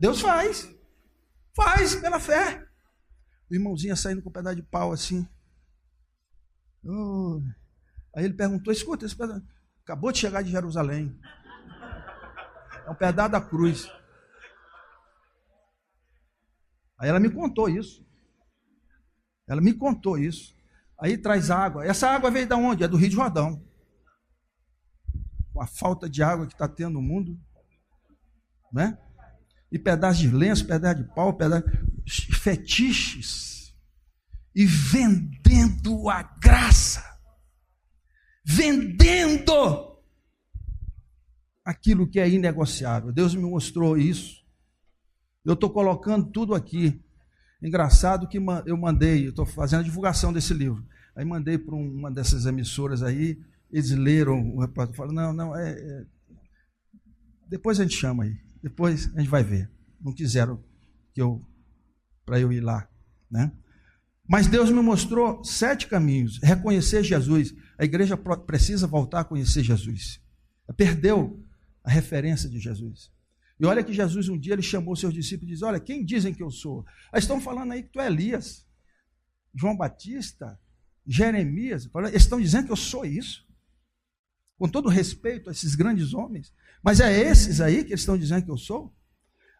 Deus 0.00 0.20
faz. 0.20 0.68
Faz 1.54 1.94
pela 1.94 2.18
fé. 2.18 2.66
O 3.48 3.54
irmãozinho 3.54 3.92
ia 3.92 3.96
saindo 3.96 4.22
com 4.22 4.30
um 4.30 4.32
pedaço 4.32 4.56
de 4.56 4.62
pau 4.62 4.92
assim. 4.92 5.28
Oh. 6.82 7.40
Aí 8.16 8.24
ele 8.24 8.34
perguntou: 8.34 8.72
escuta, 8.72 9.06
esse 9.06 9.14
pedaço 9.14 9.44
acabou 9.90 10.12
de 10.12 10.18
chegar 10.18 10.42
de 10.42 10.52
Jerusalém. 10.52 11.18
É 12.86 12.90
um 12.90 12.94
pedaço 12.94 13.32
da 13.32 13.40
cruz. 13.40 13.90
Aí 16.96 17.08
ela 17.08 17.18
me 17.18 17.28
contou 17.28 17.68
isso. 17.68 18.06
Ela 19.48 19.60
me 19.60 19.74
contou 19.74 20.16
isso. 20.16 20.54
Aí 20.96 21.18
traz 21.18 21.50
água. 21.50 21.84
Essa 21.84 22.08
água 22.08 22.30
veio 22.30 22.46
da 22.46 22.56
onde? 22.56 22.84
É 22.84 22.88
do 22.88 22.96
Rio 22.96 23.08
de 23.08 23.16
Jordão. 23.16 23.66
Com 25.52 25.60
a 25.60 25.66
falta 25.66 26.08
de 26.08 26.22
água 26.22 26.46
que 26.46 26.52
está 26.52 26.68
tendo 26.68 26.94
no 26.94 27.02
mundo. 27.02 27.36
Né? 28.72 28.96
E 29.72 29.78
pedaço 29.78 30.20
de 30.20 30.28
lenço, 30.28 30.68
pedaço 30.68 31.02
de 31.02 31.14
pau, 31.14 31.36
pedaço 31.36 31.64
fetiches. 32.06 33.74
E 34.54 34.64
vendendo 34.64 36.08
a 36.08 36.22
graça 36.22 37.09
vendendo 38.50 39.96
aquilo 41.64 42.08
que 42.08 42.18
é 42.18 42.28
inegociável. 42.28 43.12
Deus 43.12 43.32
me 43.34 43.42
mostrou 43.42 43.96
isso. 43.96 44.40
Eu 45.44 45.54
estou 45.54 45.70
colocando 45.70 46.30
tudo 46.32 46.54
aqui. 46.54 47.00
Engraçado 47.62 48.26
que 48.26 48.38
eu 48.66 48.76
mandei, 48.76 49.26
eu 49.26 49.30
estou 49.30 49.46
fazendo 49.46 49.80
a 49.80 49.84
divulgação 49.84 50.32
desse 50.32 50.52
livro. 50.52 50.84
Aí 51.14 51.24
mandei 51.24 51.58
para 51.58 51.74
uma 51.74 52.10
dessas 52.10 52.46
emissoras 52.46 53.02
aí, 53.02 53.38
eles 53.70 53.90
leram 53.90 54.40
o 54.54 54.60
repórter, 54.60 54.96
falaram, 54.96 55.14
não, 55.14 55.32
não, 55.32 55.56
é, 55.56 55.70
é, 55.72 56.06
Depois 57.48 57.78
a 57.78 57.82
gente 57.84 57.94
chama 57.94 58.24
aí, 58.24 58.36
depois 58.62 59.10
a 59.14 59.20
gente 59.20 59.30
vai 59.30 59.44
ver. 59.44 59.70
Não 60.00 60.12
quiseram 60.12 60.62
que 61.12 61.20
eu 61.20 61.44
para 62.24 62.40
eu 62.40 62.52
ir 62.52 62.60
lá, 62.60 62.88
né? 63.30 63.52
Mas 64.28 64.46
Deus 64.46 64.70
me 64.70 64.80
mostrou 64.80 65.42
sete 65.44 65.88
caminhos. 65.88 66.38
Reconhecer 66.40 67.02
Jesus. 67.02 67.52
A 67.80 67.84
igreja 67.84 68.14
precisa 68.14 68.86
voltar 68.86 69.20
a 69.20 69.24
conhecer 69.24 69.64
Jesus. 69.64 70.20
Perdeu 70.76 71.42
a 71.82 71.90
referência 71.90 72.46
de 72.46 72.60
Jesus. 72.60 73.10
E 73.58 73.64
olha 73.64 73.82
que 73.82 73.94
Jesus 73.94 74.28
um 74.28 74.38
dia 74.38 74.52
ele 74.52 74.60
chamou 74.60 74.94
seus 74.94 75.14
discípulos 75.14 75.48
e 75.48 75.52
disse: 75.54 75.64
Olha, 75.64 75.80
quem 75.80 76.04
dizem 76.04 76.34
que 76.34 76.42
eu 76.42 76.50
sou? 76.50 76.84
Eles 77.10 77.24
estão 77.24 77.40
falando 77.40 77.72
aí 77.72 77.82
que 77.82 77.88
tu 77.88 77.98
é 77.98 78.06
Elias, 78.06 78.66
João 79.54 79.74
Batista, 79.74 80.60
Jeremias. 81.06 81.88
Eles 81.94 82.22
estão 82.22 82.38
dizendo 82.38 82.66
que 82.66 82.72
eu 82.72 82.76
sou 82.76 83.06
isso. 83.06 83.48
Com 84.58 84.68
todo 84.68 84.90
respeito 84.90 85.48
a 85.48 85.52
esses 85.52 85.74
grandes 85.74 86.12
homens. 86.12 86.52
Mas 86.82 87.00
é 87.00 87.10
esses 87.10 87.62
aí 87.62 87.82
que 87.82 87.92
eles 87.92 88.00
estão 88.00 88.18
dizendo 88.18 88.44
que 88.44 88.50
eu 88.50 88.58
sou? 88.58 88.94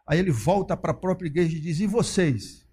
Aí 0.05 0.19
ele 0.19 0.31
volta 0.31 0.77
para 0.77 0.91
a 0.91 0.95
própria 0.95 1.25
igreja 1.25 1.57
e 1.57 1.59
diz: 1.59 1.79
E 1.79 1.87
vocês? 1.87 2.67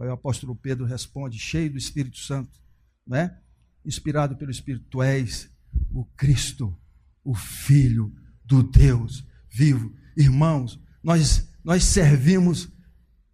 Aí 0.00 0.08
o 0.08 0.12
apóstolo 0.12 0.56
Pedro 0.56 0.84
responde, 0.84 1.38
cheio 1.38 1.70
do 1.70 1.78
Espírito 1.78 2.18
Santo, 2.18 2.60
né? 3.06 3.38
Inspirado 3.84 4.36
pelo 4.36 4.50
Espírito: 4.50 4.86
Tu 4.90 5.02
és 5.02 5.50
o 5.90 6.04
Cristo, 6.16 6.76
o 7.24 7.34
Filho 7.34 8.12
do 8.44 8.62
Deus 8.62 9.24
vivo. 9.50 9.94
Irmãos, 10.16 10.80
nós, 11.02 11.48
nós 11.64 11.84
servimos 11.84 12.68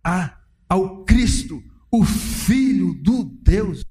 a, 0.03 0.39
ao 0.69 1.05
Cristo, 1.05 1.63
o 1.91 2.05
Filho 2.05 2.95
do 2.95 3.25
Deus. 3.25 3.85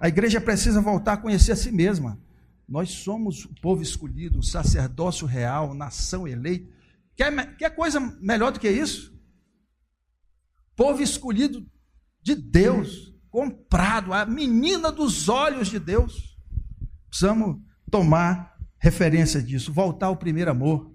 A 0.00 0.08
igreja 0.08 0.40
precisa 0.40 0.80
voltar 0.80 1.14
a 1.14 1.16
conhecer 1.18 1.52
a 1.52 1.56
si 1.56 1.70
mesma. 1.70 2.18
Nós 2.66 2.90
somos 2.90 3.44
o 3.44 3.54
povo 3.60 3.82
escolhido, 3.82 4.38
o 4.38 4.42
sacerdócio 4.42 5.26
real, 5.26 5.74
nação 5.74 6.26
eleita. 6.26 6.72
Quer, 7.16 7.56
quer 7.56 7.70
coisa 7.74 8.00
melhor 8.20 8.52
do 8.52 8.60
que 8.60 8.70
isso? 8.70 9.12
Povo 10.76 11.02
escolhido 11.02 11.66
de 12.22 12.34
Deus, 12.34 13.14
comprado, 13.30 14.12
a 14.12 14.26
menina 14.26 14.90
dos 14.90 15.28
olhos 15.28 15.68
de 15.68 15.78
Deus. 15.78 16.36
Precisamos 17.08 17.60
tomar 17.90 18.56
referência 18.78 19.42
disso, 19.42 19.72
voltar 19.72 20.06
ao 20.06 20.16
primeiro 20.16 20.50
amor. 20.50 20.90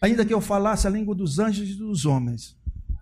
Ainda 0.00 0.24
que 0.24 0.34
eu 0.34 0.40
falasse 0.40 0.86
a 0.86 0.90
língua 0.90 1.14
dos 1.14 1.38
anjos 1.38 1.68
e 1.68 1.74
dos 1.74 2.04
homens, 2.04 2.56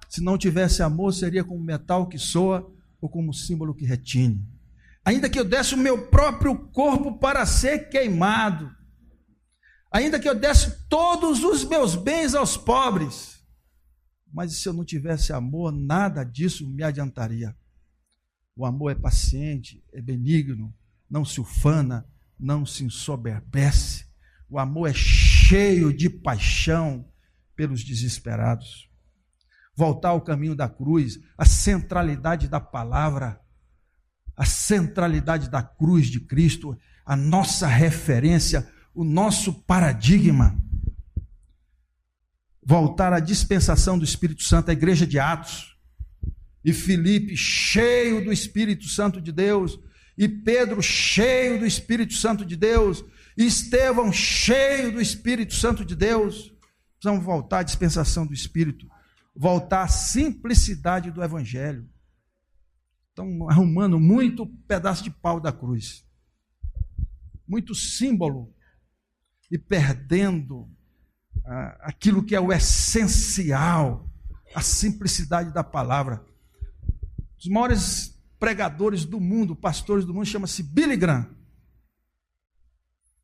se 0.09 0.23
não 0.23 0.37
tivesse 0.37 0.83
amor, 0.83 1.13
seria 1.13 1.43
como 1.43 1.63
metal 1.63 2.09
que 2.09 2.19
soa 2.19 2.71
ou 3.01 3.09
como 3.09 3.33
símbolo 3.33 3.75
que 3.75 3.85
retine. 3.85 4.47
Ainda 5.05 5.29
que 5.29 5.39
eu 5.39 5.45
desse 5.45 5.75
o 5.75 5.79
meu 5.79 6.07
próprio 6.07 6.57
corpo 6.69 7.19
para 7.19 7.45
ser 7.45 7.89
queimado, 7.89 8.71
ainda 9.91 10.21
que 10.21 10.29
eu 10.29 10.35
desse 10.35 10.87
todos 10.89 11.43
os 11.43 11.65
meus 11.65 11.97
bens 11.97 12.35
aos 12.35 12.57
pobres, 12.57 13.32
mas 14.33 14.55
se 14.55 14.69
eu 14.69 14.73
não 14.73 14.85
tivesse 14.85 15.33
amor, 15.33 15.73
nada 15.73 16.25
disso 16.25 16.69
me 16.69 16.83
adiantaria. 16.83 17.55
O 18.57 18.65
amor 18.65 18.93
é 18.93 18.95
paciente, 18.95 19.85
é 19.93 20.01
benigno, 20.01 20.75
não 21.09 21.25
se 21.25 21.41
ufana, 21.41 22.07
não 22.39 22.65
se 22.65 22.85
ensoberbece. 22.85 24.07
O 24.49 24.59
amor 24.59 24.89
é 24.89 24.95
cheio 24.95 25.93
de 25.93 26.11
paixão 26.11 27.09
pelos 27.55 27.85
desesperados. 27.85 28.89
Voltar 29.75 30.11
ao 30.11 30.21
caminho 30.21 30.55
da 30.55 30.69
cruz, 30.69 31.19
a 31.37 31.45
centralidade 31.45 32.49
da 32.49 32.61
palavra, 32.61 33.41
a 34.37 34.45
centralidade 34.45 35.49
da 35.49 35.63
cruz 35.63 36.09
de 36.09 36.21
Cristo, 36.21 36.77
a 37.05 37.17
nossa 37.17 37.67
referência, 37.67 38.71
o 38.95 39.05
nosso 39.05 39.53
paradigma. 39.65 40.59
Voltar 42.65 43.13
à 43.13 43.21
dispensação 43.21 43.99
do 43.99 44.05
Espírito 44.05 44.43
Santo, 44.43 44.71
a 44.71 44.73
igreja 44.73 45.07
de 45.07 45.19
Atos. 45.19 45.77
E 46.65 46.73
Filipe, 46.73 47.37
cheio 47.37 48.25
do 48.25 48.33
Espírito 48.33 48.87
Santo 48.87 49.21
de 49.21 49.33
Deus, 49.33 49.81
e 50.17 50.29
Pedro 50.29 50.81
cheio 50.81 51.59
do 51.59 51.67
Espírito 51.67 52.15
Santo 52.15 52.45
de 52.45 52.57
Deus, 52.57 53.05
e 53.37 53.45
Estevão 53.45 54.13
cheio 54.13 54.93
do 54.93 55.01
Espírito 55.01 55.55
Santo 55.55 55.85
de 55.85 55.97
Deus. 55.97 56.53
Precisamos 56.99 57.25
voltar 57.25 57.59
à 57.59 57.63
dispensação 57.65 58.25
do 58.25 58.33
Espírito, 58.33 58.89
voltar 59.35 59.83
à 59.83 59.89
simplicidade 59.89 61.11
do 61.11 61.23
Evangelho. 61.23 61.89
Estão 63.09 63.51
arrumando 63.51 63.99
muito 63.99 64.47
pedaço 64.69 65.03
de 65.03 65.11
pau 65.11 65.41
da 65.41 65.53
cruz, 65.53 66.05
muito 67.47 67.75
símbolo, 67.75 68.55
e 69.51 69.59
perdendo 69.59 70.71
aquilo 71.81 72.23
que 72.23 72.35
é 72.35 72.41
o 72.41 72.53
essencial, 72.53 74.09
a 74.55 74.61
simplicidade 74.61 75.53
da 75.53 75.65
palavra. 75.65 76.25
Os 77.39 77.49
maiores 77.49 78.19
pregadores 78.39 79.05
do 79.05 79.21
mundo, 79.21 79.55
pastores 79.57 80.05
do 80.05 80.15
mundo, 80.15 80.27
chama-se 80.27 80.63
Billy 80.63 80.97
Graham. 80.97 81.29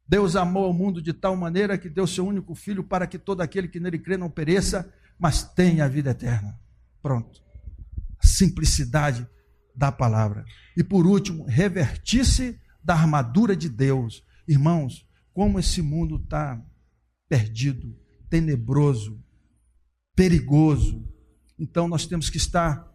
Deus 0.09 0.37
amou 0.37 0.71
o 0.71 0.75
mundo 0.75 1.03
de 1.03 1.13
tal 1.13 1.37
maneira 1.37 1.77
que 1.77 1.89
deu 1.89 2.07
seu 2.07 2.27
único 2.27 2.55
filho 2.55 2.83
para 2.83 3.07
que 3.07 3.19
todo 3.19 3.43
aquele 3.43 3.69
que 3.69 3.79
nele 3.79 3.99
crê 3.99 4.17
não 4.17 4.31
pereça, 4.31 4.91
mas 5.19 5.43
tenha 5.43 5.85
a 5.85 5.89
vida 5.89 6.11
eterna. 6.11 6.59
Pronto. 7.03 7.43
Simplicidade 8.23 9.29
da 9.77 9.93
palavra. 9.93 10.45
E 10.77 10.83
por 10.83 11.07
último, 11.07 11.45
revertir-se 11.45 12.59
da 12.83 12.95
armadura 12.95 13.55
de 13.55 13.69
Deus. 13.69 14.25
Irmãos, 14.47 15.07
como 15.33 15.59
esse 15.59 15.83
mundo 15.83 16.17
está 16.17 16.61
perdido, 17.29 17.95
tenebroso, 18.29 19.19
perigoso. 20.15 21.05
Então 21.59 21.89
nós 21.89 22.07
temos 22.07 22.31
que 22.31 22.37
estar 22.37 22.89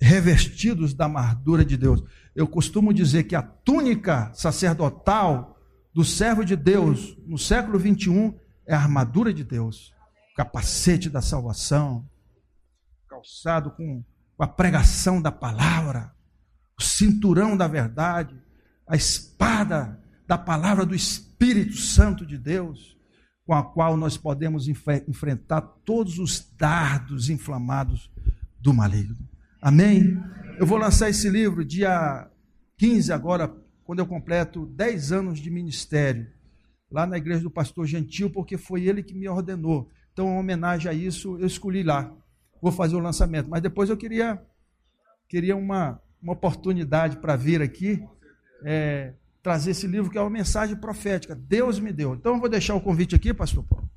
revestidos 0.00 0.94
da 0.94 1.04
armadura 1.04 1.64
de 1.64 1.76
Deus. 1.76 2.02
Eu 2.34 2.46
costumo 2.46 2.92
dizer 2.92 3.24
que 3.24 3.36
a 3.36 3.42
túnica 3.42 4.32
sacerdotal 4.34 5.58
do 5.92 6.04
servo 6.04 6.44
de 6.44 6.56
Deus 6.56 7.16
no 7.26 7.36
século 7.36 7.78
21 7.78 8.38
é 8.66 8.74
a 8.74 8.78
armadura 8.78 9.34
de 9.34 9.44
Deus, 9.44 9.92
o 10.32 10.36
capacete 10.36 11.10
da 11.10 11.20
salvação, 11.20 12.08
calçado 13.08 13.72
com 13.72 14.02
a 14.38 14.46
pregação 14.46 15.20
da 15.20 15.32
palavra, 15.32 16.14
o 16.78 16.82
cinturão 16.82 17.56
da 17.56 17.66
verdade, 17.66 18.40
a 18.86 18.96
espada 18.96 20.00
da 20.26 20.38
palavra 20.38 20.86
do 20.86 20.94
Espírito 20.94 21.76
Santo 21.76 22.24
de 22.24 22.38
Deus, 22.38 22.96
com 23.50 23.54
a 23.56 23.64
qual 23.64 23.96
nós 23.96 24.16
podemos 24.16 24.68
enfrentar 24.68 25.60
todos 25.84 26.20
os 26.20 26.38
dardos 26.56 27.28
inflamados 27.28 28.08
do 28.60 28.72
maligno. 28.72 29.18
Amém? 29.60 30.22
Eu 30.56 30.64
vou 30.64 30.78
lançar 30.78 31.10
esse 31.10 31.28
livro 31.28 31.64
dia 31.64 32.30
15 32.78 33.12
agora, 33.12 33.52
quando 33.82 33.98
eu 33.98 34.06
completo 34.06 34.66
10 34.66 35.10
anos 35.10 35.40
de 35.40 35.50
ministério, 35.50 36.28
lá 36.88 37.04
na 37.08 37.16
igreja 37.16 37.42
do 37.42 37.50
pastor 37.50 37.88
Gentil, 37.88 38.30
porque 38.30 38.56
foi 38.56 38.84
ele 38.84 39.02
que 39.02 39.14
me 39.14 39.28
ordenou. 39.28 39.90
Então, 40.12 40.28
em 40.28 40.38
homenagem 40.38 40.88
a 40.88 40.94
isso, 40.94 41.36
eu 41.40 41.46
escolhi 41.48 41.82
lá. 41.82 42.14
Vou 42.62 42.70
fazer 42.70 42.94
o 42.94 43.00
lançamento. 43.00 43.50
Mas 43.50 43.62
depois 43.62 43.90
eu 43.90 43.96
queria, 43.96 44.40
queria 45.28 45.56
uma, 45.56 46.00
uma 46.22 46.34
oportunidade 46.34 47.16
para 47.16 47.34
vir 47.34 47.60
aqui, 47.60 48.00
é, 48.64 49.12
trazer 49.42 49.70
esse 49.70 49.86
livro, 49.86 50.10
que 50.10 50.18
é 50.18 50.20
uma 50.20 50.30
mensagem 50.30 50.76
profética. 50.76 51.34
Deus 51.34 51.78
me 51.78 51.92
deu. 51.92 52.14
Então, 52.14 52.34
eu 52.34 52.40
vou 52.40 52.48
deixar 52.48 52.74
o 52.74 52.80
convite 52.80 53.14
aqui, 53.14 53.32
pastor 53.32 53.64
Paulo. 53.64 53.88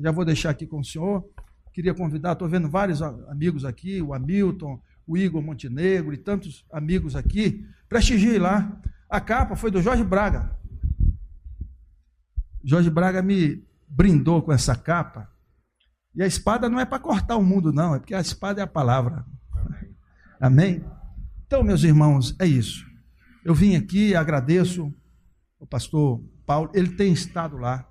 Já 0.00 0.10
vou 0.10 0.24
deixar 0.24 0.50
aqui 0.50 0.66
com 0.66 0.80
o 0.80 0.84
senhor. 0.84 1.24
Queria 1.72 1.94
convidar, 1.94 2.32
estou 2.32 2.48
vendo 2.48 2.68
vários 2.68 3.00
amigos 3.00 3.64
aqui, 3.64 4.02
o 4.02 4.12
Hamilton, 4.12 4.80
o 5.06 5.16
Igor 5.16 5.42
Montenegro 5.42 6.12
e 6.12 6.18
tantos 6.18 6.66
amigos 6.70 7.16
aqui. 7.16 7.66
Prestigie 7.88 8.38
lá. 8.38 8.80
A 9.08 9.20
capa 9.20 9.56
foi 9.56 9.70
do 9.70 9.80
Jorge 9.80 10.04
Braga. 10.04 10.56
Jorge 12.62 12.90
Braga 12.90 13.22
me 13.22 13.64
brindou 13.88 14.42
com 14.42 14.52
essa 14.52 14.76
capa. 14.76 15.30
E 16.14 16.22
a 16.22 16.26
espada 16.26 16.68
não 16.68 16.78
é 16.78 16.84
para 16.84 16.98
cortar 16.98 17.36
o 17.36 17.42
mundo, 17.42 17.72
não, 17.72 17.94
é 17.94 17.98
porque 17.98 18.14
a 18.14 18.20
espada 18.20 18.60
é 18.60 18.64
a 18.64 18.66
palavra. 18.66 19.24
Amém. 19.54 19.96
Amém? 20.40 20.84
Então, 21.46 21.62
meus 21.62 21.82
irmãos, 21.84 22.36
é 22.38 22.46
isso. 22.46 22.91
Eu 23.44 23.54
vim 23.54 23.74
aqui, 23.74 24.14
agradeço 24.14 24.92
o 25.58 25.66
pastor 25.66 26.22
Paulo, 26.46 26.70
ele 26.74 26.90
tem 26.90 27.12
estado 27.12 27.56
lá, 27.56 27.88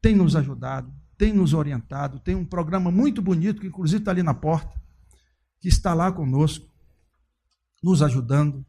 tem 0.00 0.14
nos 0.14 0.34
ajudado, 0.34 0.92
tem 1.16 1.32
nos 1.32 1.52
orientado, 1.52 2.20
tem 2.20 2.34
um 2.34 2.44
programa 2.44 2.90
muito 2.90 3.20
bonito, 3.20 3.60
que 3.60 3.66
inclusive 3.66 4.00
está 4.00 4.10
ali 4.10 4.22
na 4.22 4.34
porta, 4.34 4.72
que 5.60 5.68
está 5.68 5.94
lá 5.94 6.10
conosco, 6.10 6.66
nos 7.82 8.02
ajudando. 8.02 8.64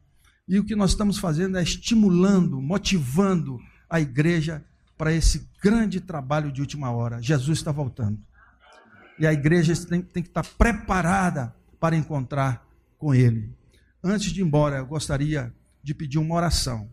E 0.48 0.58
o 0.58 0.64
que 0.64 0.74
nós 0.74 0.90
estamos 0.90 1.18
fazendo 1.18 1.58
é 1.58 1.62
estimulando, 1.62 2.60
motivando 2.60 3.58
a 3.88 4.00
igreja 4.00 4.64
para 4.96 5.12
esse 5.12 5.48
grande 5.62 6.00
trabalho 6.00 6.52
de 6.52 6.60
última 6.60 6.90
hora. 6.90 7.22
Jesus 7.22 7.58
está 7.58 7.72
voltando. 7.72 8.18
E 9.18 9.26
a 9.26 9.32
igreja 9.32 9.74
tem, 9.86 10.02
tem 10.02 10.22
que 10.22 10.28
estar 10.28 10.44
preparada 10.44 11.54
para 11.78 11.96
encontrar 11.96 12.66
com 12.98 13.14
Ele. 13.14 13.56
Antes 14.02 14.32
de 14.32 14.40
ir 14.40 14.44
embora, 14.44 14.78
eu 14.78 14.86
gostaria 14.86 15.54
de 15.82 15.94
pedir 15.94 16.18
uma 16.18 16.34
oração, 16.34 16.90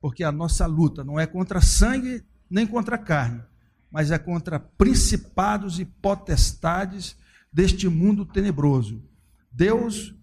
porque 0.00 0.24
a 0.24 0.32
nossa 0.32 0.66
luta 0.66 1.04
não 1.04 1.18
é 1.18 1.26
contra 1.26 1.60
sangue 1.60 2.24
nem 2.48 2.66
contra 2.66 2.98
carne, 2.98 3.42
mas 3.90 4.10
é 4.10 4.18
contra 4.18 4.58
principados 4.58 5.78
e 5.80 5.84
potestades 5.84 7.16
deste 7.52 7.88
mundo 7.88 8.24
tenebroso. 8.24 9.02
Deus 9.50 10.14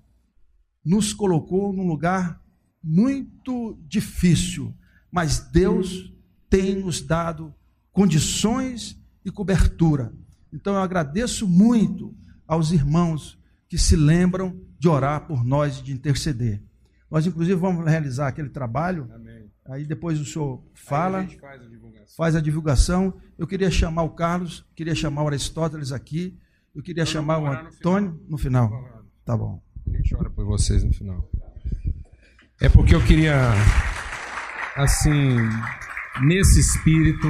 nos 0.84 1.14
colocou 1.14 1.74
num 1.74 1.88
lugar 1.88 2.42
muito 2.84 3.80
difícil, 3.88 4.76
mas 5.12 5.40
Deus 5.40 6.14
tem 6.50 6.76
nos 6.76 7.02
dado 7.02 7.54
condições 7.92 9.00
e 9.24 9.32
cobertura. 9.32 10.14
Então 10.52 10.74
eu 10.74 10.82
agradeço 10.82 11.48
muito 11.48 12.14
aos 12.48 12.72
irmãos 12.72 13.40
que 13.68 13.78
se 13.78 13.96
lembram 13.96 14.60
de 14.78 14.88
orar 14.88 15.26
por 15.26 15.44
nós 15.44 15.80
e 15.80 15.84
de 15.84 15.94
interceder. 15.94 16.62
Nós, 17.14 17.28
inclusive, 17.28 17.54
vamos 17.54 17.86
realizar 17.86 18.28
aquele 18.28 18.50
trabalho. 18.50 19.08
Amém. 19.14 19.48
Aí 19.68 19.86
depois 19.86 20.20
o 20.20 20.26
senhor 20.26 20.64
fala. 20.74 21.20
A 21.20 21.28
faz 21.28 21.62
a 21.62 22.16
faz 22.18 22.36
a 22.36 22.42
divulgação. 22.42 23.14
Eu 23.38 23.46
queria 23.46 23.70
chamar 23.70 24.02
o 24.02 24.10
Carlos, 24.10 24.66
queria 24.76 24.96
chamar 24.96 25.22
o 25.22 25.28
Aristóteles 25.28 25.92
aqui, 25.92 26.36
eu 26.76 26.82
queria 26.82 27.04
eu 27.04 27.06
chamar 27.06 27.38
o 27.38 27.46
Antônio 27.46 28.20
no 28.28 28.36
final. 28.36 28.68
No 28.68 28.78
final. 28.78 29.04
Tá 29.24 29.38
bom. 29.38 29.62
A 29.88 29.96
gente 29.96 30.16
ora 30.16 30.28
por 30.32 30.44
vocês 30.44 30.84
no 30.84 30.92
final. 30.92 31.30
É 32.60 32.68
porque 32.68 32.96
eu 32.96 33.06
queria, 33.06 33.52
assim, 34.76 35.38
nesse 36.26 36.62
espírito, 36.62 37.28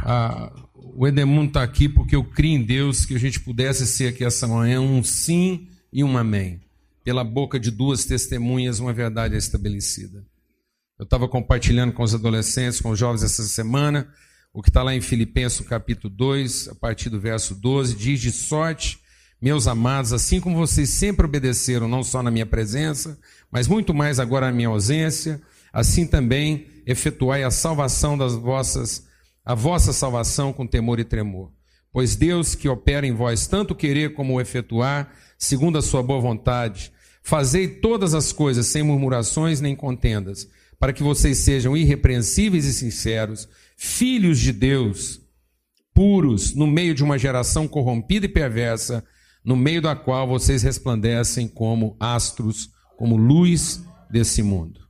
a, 0.00 0.52
o 0.74 1.06
Edemundo 1.06 1.48
está 1.48 1.62
aqui 1.62 1.88
porque 1.88 2.16
eu 2.16 2.24
criei 2.24 2.56
em 2.56 2.64
Deus 2.64 3.04
que 3.04 3.14
a 3.14 3.20
gente 3.20 3.38
pudesse 3.38 3.86
ser 3.86 4.08
aqui 4.08 4.24
essa 4.24 4.48
manhã 4.48 4.80
um 4.80 5.04
sim 5.04 5.68
e 5.92 6.02
um 6.02 6.18
amém. 6.18 6.60
Pela 7.04 7.24
boca 7.24 7.58
de 7.58 7.70
duas 7.70 8.04
testemunhas, 8.04 8.78
uma 8.78 8.92
verdade 8.92 9.34
é 9.34 9.38
estabelecida. 9.38 10.24
Eu 10.98 11.04
estava 11.04 11.28
compartilhando 11.28 11.92
com 11.92 12.02
os 12.02 12.14
adolescentes, 12.14 12.80
com 12.80 12.90
os 12.90 12.98
jovens 12.98 13.24
essa 13.24 13.42
semana, 13.42 14.08
o 14.54 14.62
que 14.62 14.70
está 14.70 14.82
lá 14.82 14.94
em 14.94 15.00
Filipenses 15.00 15.66
capítulo 15.66 16.14
2, 16.14 16.68
a 16.68 16.74
partir 16.74 17.08
do 17.08 17.18
verso 17.18 17.54
12, 17.54 17.96
diz 17.96 18.20
de 18.20 18.30
sorte, 18.30 19.00
meus 19.40 19.66
amados, 19.66 20.12
assim 20.12 20.38
como 20.38 20.56
vocês 20.56 20.90
sempre 20.90 21.26
obedeceram, 21.26 21.88
não 21.88 22.04
só 22.04 22.22
na 22.22 22.30
minha 22.30 22.46
presença, 22.46 23.18
mas 23.50 23.66
muito 23.66 23.92
mais 23.92 24.20
agora 24.20 24.46
na 24.46 24.52
minha 24.52 24.68
ausência, 24.68 25.42
assim 25.72 26.06
também 26.06 26.68
efetuai 26.86 27.42
a 27.42 27.50
salvação 27.50 28.16
das 28.16 28.34
vossas, 28.34 29.08
a 29.44 29.54
vossa 29.54 29.92
salvação 29.92 30.52
com 30.52 30.66
temor 30.66 31.00
e 31.00 31.04
tremor. 31.04 31.50
Pois 31.92 32.14
Deus 32.14 32.54
que 32.54 32.68
opera 32.68 33.06
em 33.06 33.12
vós 33.12 33.46
tanto 33.48 33.74
querer 33.74 34.14
como 34.14 34.40
efetuar, 34.40 35.12
segundo 35.42 35.76
a 35.76 35.82
sua 35.82 36.04
boa 36.04 36.20
vontade, 36.20 36.92
fazei 37.20 37.66
todas 37.66 38.14
as 38.14 38.32
coisas 38.32 38.66
sem 38.66 38.84
murmurações 38.84 39.60
nem 39.60 39.74
contendas, 39.74 40.48
para 40.78 40.92
que 40.92 41.02
vocês 41.02 41.38
sejam 41.38 41.76
irrepreensíveis 41.76 42.64
e 42.64 42.72
sinceros, 42.72 43.48
filhos 43.76 44.38
de 44.38 44.52
Deus, 44.52 45.20
puros, 45.92 46.54
no 46.54 46.64
meio 46.64 46.94
de 46.94 47.02
uma 47.02 47.18
geração 47.18 47.66
corrompida 47.66 48.26
e 48.26 48.28
perversa, 48.28 49.04
no 49.44 49.56
meio 49.56 49.82
da 49.82 49.96
qual 49.96 50.28
vocês 50.28 50.62
resplandecem 50.62 51.48
como 51.48 51.96
astros, 51.98 52.70
como 52.96 53.16
luz 53.16 53.82
desse 54.08 54.44
mundo. 54.44 54.80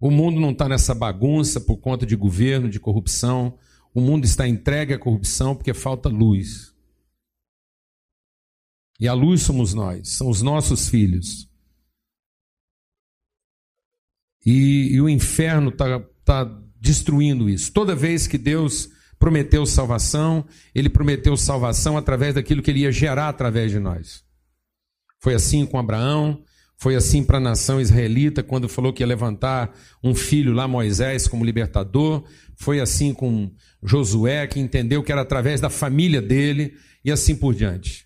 O 0.00 0.10
mundo 0.10 0.40
não 0.40 0.52
está 0.52 0.66
nessa 0.66 0.94
bagunça 0.94 1.60
por 1.60 1.76
conta 1.76 2.06
de 2.06 2.16
governo, 2.16 2.70
de 2.70 2.80
corrupção. 2.80 3.58
O 3.94 4.00
mundo 4.00 4.24
está 4.24 4.48
entregue 4.48 4.94
à 4.94 4.98
corrupção 4.98 5.54
porque 5.54 5.74
falta 5.74 6.08
luz. 6.08 6.74
E 8.98 9.06
a 9.06 9.12
luz 9.12 9.42
somos 9.42 9.74
nós, 9.74 10.08
são 10.10 10.28
os 10.28 10.42
nossos 10.42 10.88
filhos. 10.88 11.48
E, 14.44 14.94
e 14.94 15.00
o 15.00 15.08
inferno 15.08 15.70
está 15.70 16.00
tá 16.24 16.44
destruindo 16.80 17.48
isso. 17.48 17.72
Toda 17.72 17.96
vez 17.96 18.26
que 18.26 18.38
Deus 18.38 18.88
prometeu 19.18 19.66
salvação, 19.66 20.46
ele 20.74 20.88
prometeu 20.88 21.36
salvação 21.36 21.96
através 21.96 22.34
daquilo 22.34 22.62
que 22.62 22.70
ele 22.70 22.80
ia 22.80 22.92
gerar 22.92 23.28
através 23.28 23.70
de 23.70 23.78
nós. 23.78 24.24
Foi 25.18 25.34
assim 25.34 25.66
com 25.66 25.78
Abraão, 25.78 26.42
foi 26.78 26.94
assim 26.94 27.24
para 27.24 27.38
a 27.38 27.40
nação 27.40 27.80
israelita, 27.80 28.42
quando 28.42 28.68
falou 28.68 28.92
que 28.92 29.02
ia 29.02 29.06
levantar 29.06 29.74
um 30.04 30.14
filho 30.14 30.52
lá, 30.52 30.68
Moisés, 30.68 31.26
como 31.26 31.44
libertador. 31.44 32.24
Foi 32.54 32.80
assim 32.80 33.14
com 33.14 33.50
Josué, 33.82 34.46
que 34.46 34.60
entendeu 34.60 35.02
que 35.02 35.10
era 35.10 35.22
através 35.22 35.60
da 35.60 35.70
família 35.70 36.20
dele, 36.20 36.74
e 37.04 37.10
assim 37.10 37.34
por 37.34 37.54
diante. 37.54 38.05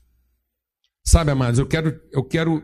Sabe, 1.05 1.31
amados, 1.31 1.59
eu 1.59 1.67
quero, 1.67 2.01
eu 2.13 2.23
quero, 2.23 2.63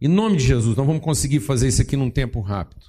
em 0.00 0.08
nome 0.08 0.36
de 0.36 0.46
Jesus, 0.46 0.76
não 0.76 0.86
vamos 0.86 1.02
conseguir 1.02 1.40
fazer 1.40 1.68
isso 1.68 1.82
aqui 1.82 1.96
num 1.96 2.10
tempo 2.10 2.40
rápido. 2.40 2.86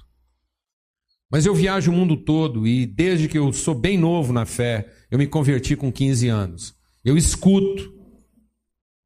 Mas 1.30 1.46
eu 1.46 1.54
viajo 1.54 1.90
o 1.90 1.94
mundo 1.94 2.16
todo 2.16 2.66
e 2.66 2.84
desde 2.84 3.26
que 3.26 3.38
eu 3.38 3.52
sou 3.52 3.74
bem 3.74 3.96
novo 3.96 4.32
na 4.32 4.44
fé, 4.44 4.92
eu 5.10 5.18
me 5.18 5.26
converti 5.26 5.74
com 5.74 5.90
15 5.90 6.28
anos. 6.28 6.74
Eu 7.02 7.16
escuto 7.16 7.92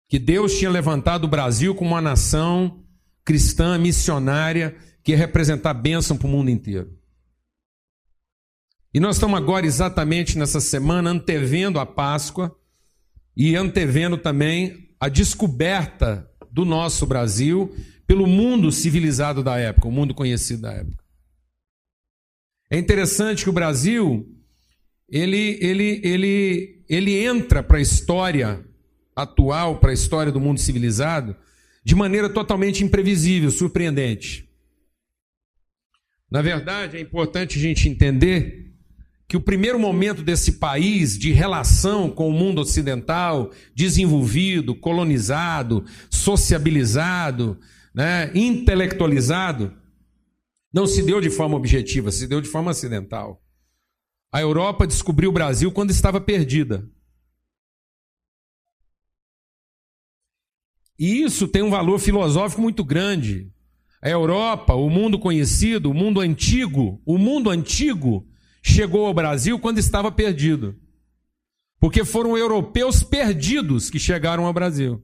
que 0.09 0.19
Deus 0.19 0.59
tinha 0.59 0.71
levantado 0.71 1.25
o 1.25 1.29
Brasil 1.29 1.75
como 1.75 1.91
uma 1.91 2.01
nação 2.01 2.85
cristã, 3.25 3.79
missionária, 3.79 4.77
que 5.03 5.13
ia 5.13 5.19
representar 5.19 5.75
bênção 5.75 6.17
para 6.17 6.27
o 6.27 6.31
mundo 6.31 6.51
inteiro. 6.51 6.97
E 8.93 8.99
nós 9.01 9.17
estamos 9.17 9.37
agora 9.37 9.67
exatamente 9.67 10.39
nessa 10.39 10.61
semana 10.61 11.11
antevendo 11.11 11.79
a 11.79 11.87
Páscoa 11.87 12.57
e 13.37 13.55
antevendo 13.55 14.17
também 14.17 14.86
a 14.99 15.09
descoberta 15.09 16.29
do 16.51 16.65
nosso 16.65 17.07
Brasil 17.07 17.75
pelo 18.07 18.27
mundo 18.27 18.71
civilizado 18.73 19.43
da 19.43 19.59
época, 19.59 19.89
o 19.89 19.93
mundo 19.93 20.15
conhecido 20.15 20.63
da 20.63 20.73
época. 20.73 21.05
É 22.71 22.79
interessante 22.79 23.45
que 23.45 23.51
o 23.51 23.53
Brasil 23.53 24.27
ele, 25.09 25.59
ele, 25.61 26.01
ele, 26.03 26.85
ele 26.89 27.25
entra 27.25 27.63
para 27.63 27.79
a 27.79 27.81
história 27.81 28.65
atual, 29.15 29.79
para 29.79 29.91
a 29.91 29.95
história 29.95 30.33
do 30.33 30.41
mundo 30.41 30.61
civilizado, 30.61 31.37
de 31.85 31.95
maneira 31.95 32.29
totalmente 32.29 32.83
imprevisível, 32.83 33.51
surpreendente. 33.51 34.49
Na 36.31 36.43
verdade, 36.43 36.97
é 36.97 37.01
importante 37.01 37.57
a 37.57 37.63
gente 37.63 37.89
entender 37.89 38.66
que 39.29 39.37
o 39.37 39.41
primeiro 39.41 39.79
momento 39.79 40.23
desse 40.23 40.53
país 40.53 41.19
de 41.19 41.33
relação 41.33 42.09
com 42.09 42.29
o 42.29 42.33
mundo 42.33 42.61
ocidental, 42.61 43.51
desenvolvido, 43.75 44.75
colonizado, 44.75 45.85
sociabilizado, 46.09 47.59
né, 47.93 48.31
intelectualizado, 48.35 49.75
não 50.73 50.87
se 50.87 51.03
deu 51.03 51.21
de 51.21 51.31
forma 51.31 51.57
objetiva, 51.57 52.13
se 52.13 52.27
deu 52.27 52.41
de 52.41 52.49
forma 52.49 52.71
acidental. 52.71 53.43
A 54.33 54.41
Europa 54.41 54.87
descobriu 54.87 55.31
o 55.31 55.33
Brasil 55.33 55.73
quando 55.73 55.91
estava 55.91 56.21
perdida. 56.21 56.89
E 60.99 61.23
isso 61.23 61.49
tem 61.49 61.63
um 61.63 61.71
valor 61.71 61.99
filosófico 61.99 62.63
muito 62.63 62.85
grande. 62.85 63.51
A 64.01 64.09
Europa, 64.09 64.75
o 64.75 64.89
mundo 64.89 65.19
conhecido, 65.19 65.91
o 65.91 65.95
mundo 65.95 66.21
antigo, 66.21 67.01
o 67.05 67.19
mundo 67.19 67.51
antigo 67.51 68.27
chegou 68.67 69.07
ao 69.07 69.15
Brasil 69.15 69.59
quando 69.59 69.79
estava 69.79 70.11
perdido. 70.11 70.77
Porque 71.79 72.05
foram 72.05 72.37
europeus 72.37 73.03
perdidos 73.03 73.89
que 73.89 73.99
chegaram 73.99 74.47
ao 74.47 74.53
Brasil. 74.53 75.03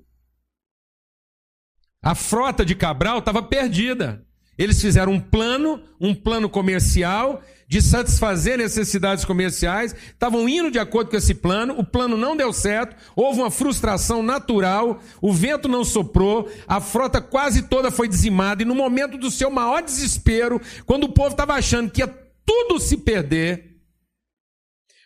A 2.03 2.15
frota 2.15 2.65
de 2.65 2.75
Cabral 2.75 3.21
estava 3.21 3.43
perdida. 3.43 4.27
Eles 4.59 4.81
fizeram 4.81 5.13
um 5.13 5.21
plano, 5.21 5.83
um 6.01 6.15
plano 6.15 6.49
comercial, 6.49 7.43
de 7.73 7.81
satisfazer 7.81 8.59
necessidades 8.59 9.25
comerciais, 9.25 9.95
estavam 10.13 10.47
indo 10.47 10.71
de 10.71 10.79
acordo 10.79 11.11
com 11.11 11.17
esse 11.17 11.35
plano, 11.35 11.75
o 11.79 11.85
plano 11.85 12.19
não 12.19 12.37
deu 12.37 12.53
certo, 12.53 12.95
houve 13.17 13.41
uma 13.41 13.51
frustração 13.51 14.23
natural, 14.23 15.01
o 15.23 15.33
vento 15.33 15.69
não 15.69 15.83
soprou, 15.83 16.51
a 16.69 16.83
frota 16.83 17.19
quase 17.19 17.63
toda 17.63 17.91
foi 17.91 18.09
dizimada, 18.09 18.63
e 18.63 18.67
no 18.67 18.75
momento 18.75 19.17
do 19.17 19.31
seu 19.31 19.51
maior 19.51 19.83
desespero, 19.83 20.61
quando 20.85 21.05
o 21.05 21.13
povo 21.15 21.31
estava 21.31 21.55
achando 21.55 21.91
que 21.91 22.03
ia 22.03 22.22
tudo 22.53 22.79
se 22.79 22.99
perder, 22.99 23.81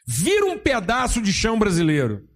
vira 0.05 0.47
um 0.47 0.59
pedaço 0.59 1.23
de 1.23 1.33
chão 1.33 1.57
brasileiro. 1.57 2.29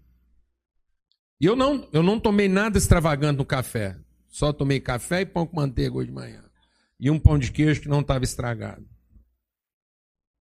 E 1.41 1.47
eu 1.47 1.57
não, 1.57 1.89
eu 1.93 2.01
não 2.03 2.21
tomei 2.21 2.49
nada 2.49 2.79
extravagante 2.79 3.39
no 3.39 3.45
café, 3.45 3.99
só 4.29 4.53
tomei 4.53 4.79
café 4.79 5.23
e 5.23 5.27
pão 5.27 5.47
com 5.47 5.57
manteiga 5.57 5.97
hoje 5.97 6.09
de 6.09 6.15
manhã. 6.15 6.45
E 6.99 7.11
um 7.11 7.19
pão 7.19 7.39
de 7.39 7.51
queijo 7.51 7.81
que 7.81 7.89
não 7.89 8.03
estava 8.03 8.23
estragado. 8.23 8.89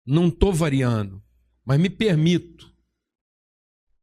Não 0.05 0.30
estou 0.30 0.53
variando, 0.53 1.22
mas 1.66 1.80
me 1.80 1.89
permito. 1.89 2.72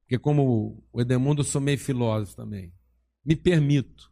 Porque, 0.00 0.18
como 0.18 0.84
o 0.92 1.00
Edemundo, 1.00 1.40
eu 1.40 1.44
sou 1.44 1.60
meio 1.60 1.78
filósofo 1.78 2.36
também. 2.36 2.74
Me 3.24 3.36
permito. 3.36 4.09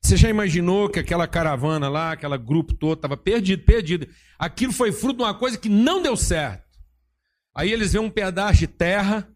Você 0.00 0.16
já 0.16 0.28
imaginou 0.28 0.88
que 0.88 0.98
aquela 0.98 1.26
caravana 1.26 1.88
lá, 1.88 2.12
aquele 2.12 2.38
grupo 2.38 2.74
todo, 2.74 2.98
estava 2.98 3.16
perdido, 3.16 3.64
perdido. 3.64 4.08
Aquilo 4.38 4.72
foi 4.72 4.92
fruto 4.92 5.18
de 5.18 5.22
uma 5.24 5.34
coisa 5.34 5.58
que 5.58 5.68
não 5.68 6.02
deu 6.02 6.16
certo. 6.16 6.78
Aí 7.54 7.72
eles 7.72 7.92
vêem 7.92 8.04
um 8.04 8.10
pedaço 8.10 8.60
de 8.60 8.66
terra, 8.66 9.28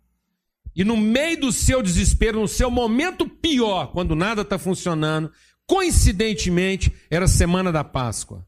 e 0.75 0.85
no 0.85 0.97
meio 0.97 1.41
do 1.41 1.53
seu 1.53 1.83
desespero, 1.83 2.41
no 2.41 2.49
seu 2.49 2.71
momento 2.71 3.29
pior, 3.29 3.93
quando 3.93 4.15
nada 4.15 4.43
está 4.43 4.59
funcionando, 4.59 5.31
coincidentemente, 5.67 6.93
era 7.11 7.27
a 7.27 7.29
semana 7.29 7.71
da 7.71 7.85
Páscoa. 7.85 8.47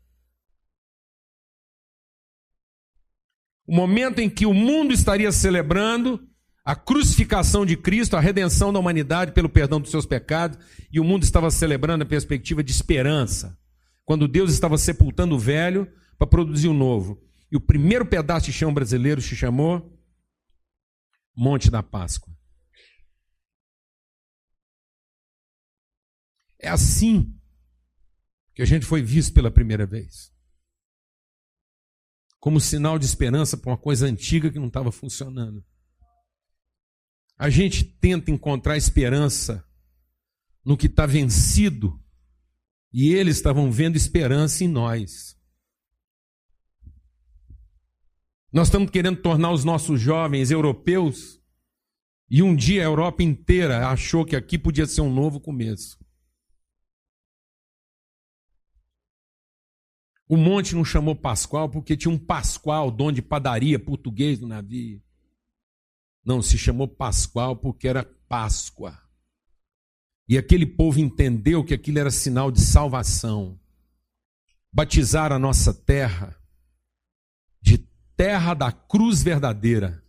o 3.67 3.75
momento 3.75 4.19
em 4.19 4.29
que 4.29 4.47
o 4.47 4.55
mundo 4.55 4.93
estaria 4.93 5.33
celebrando 5.33 6.29
a 6.65 6.75
crucificação 6.75 7.67
de 7.67 7.77
Cristo, 7.77 8.17
a 8.17 8.21
redenção 8.21 8.73
da 8.73 8.79
humanidade 8.79 9.33
pelo 9.33 9.49
perdão 9.49 9.81
dos 9.81 9.91
seus 9.91 10.07
pecados, 10.07 10.59
e 10.91 10.99
o 10.99 11.05
mundo 11.05 11.23
estava 11.23 11.51
celebrando 11.51 12.05
a 12.05 12.07
perspectiva 12.07 12.65
de 12.65 12.73
esperança, 12.73 13.59
quando 14.05 14.27
Deus 14.27 14.53
estava 14.53 14.79
sepultando 14.79 15.35
o 15.35 15.39
velho 15.39 15.93
para 16.17 16.27
produzir 16.27 16.69
o 16.69 16.75
novo. 16.75 17.23
E 17.53 17.57
o 17.57 17.61
primeiro 17.61 18.07
pedaço 18.07 18.47
de 18.47 18.53
chão 18.53 18.73
brasileiro 18.73 19.21
se 19.21 19.37
chamou 19.37 19.93
Monte 21.37 21.71
da 21.71 21.83
Páscoa. 21.83 22.35
É 26.59 26.69
assim 26.69 27.39
que 28.55 28.62
a 28.62 28.65
gente 28.65 28.87
foi 28.87 29.03
visto 29.03 29.35
pela 29.35 29.51
primeira 29.51 29.85
vez 29.85 30.33
como 32.41 32.61
sinal 32.61 32.99
de 32.99 33.07
esperança 33.07 33.57
para 33.57 33.71
uma 33.71 33.79
coisa 33.79 34.07
antiga 34.07 34.51
que 34.51 34.59
não 34.59 34.67
estava 34.67 34.93
funcionando. 34.93 35.65
A 37.37 37.51
gente 37.51 37.85
tenta 37.85 38.30
encontrar 38.30 38.76
esperança 38.76 39.66
no 40.64 40.76
que 40.76 40.87
está 40.87 41.05
vencido, 41.05 42.01
e 42.93 43.12
eles 43.12 43.37
estavam 43.37 43.70
vendo 43.70 43.97
esperança 43.97 44.64
em 44.64 44.68
nós. 44.68 45.37
Nós 48.53 48.68
estamos 48.68 48.89
querendo 48.89 49.20
tornar 49.20 49.51
os 49.51 49.64
nossos 49.64 50.01
jovens 50.01 50.51
europeus, 50.53 51.41
e 52.30 52.43
um 52.43 52.55
dia 52.55 52.82
a 52.82 52.85
Europa 52.85 53.22
inteira 53.22 53.89
achou 53.89 54.24
que 54.24 54.37
aqui 54.37 54.57
podia 54.57 54.87
ser 54.87 55.01
um 55.01 55.12
novo 55.12 55.41
começo. 55.41 55.99
O 60.28 60.37
monte 60.37 60.74
não 60.74 60.85
chamou 60.85 61.14
Pascoal 61.14 61.68
porque 61.68 61.97
tinha 61.97 62.12
um 62.12 62.18
Pascoal, 62.18 62.91
dono 62.91 63.12
de 63.12 63.22
padaria 63.22 63.78
português 63.78 64.41
no 64.41 64.49
navio. 64.49 65.03
Não, 66.25 66.41
se 66.41 66.57
chamou 66.57 66.89
Pascoal 66.89 67.57
porque 67.57 67.87
era 67.87 68.05
Páscoa. 68.29 68.99
E 70.27 70.39
aquele 70.39 70.64
povo 70.64 70.99
entendeu 70.99 71.62
que 71.62 71.75
aquilo 71.75 71.99
era 71.99 72.11
sinal 72.11 72.51
de 72.51 72.61
salvação. 72.61 73.61
Batizaram 74.72 75.37
a 75.37 75.39
nossa 75.39 75.75
terra 75.75 76.35
de 77.61 77.79
terra 78.16 78.55
da 78.55 78.72
cruz 78.72 79.22
verdadeira. 79.22 80.03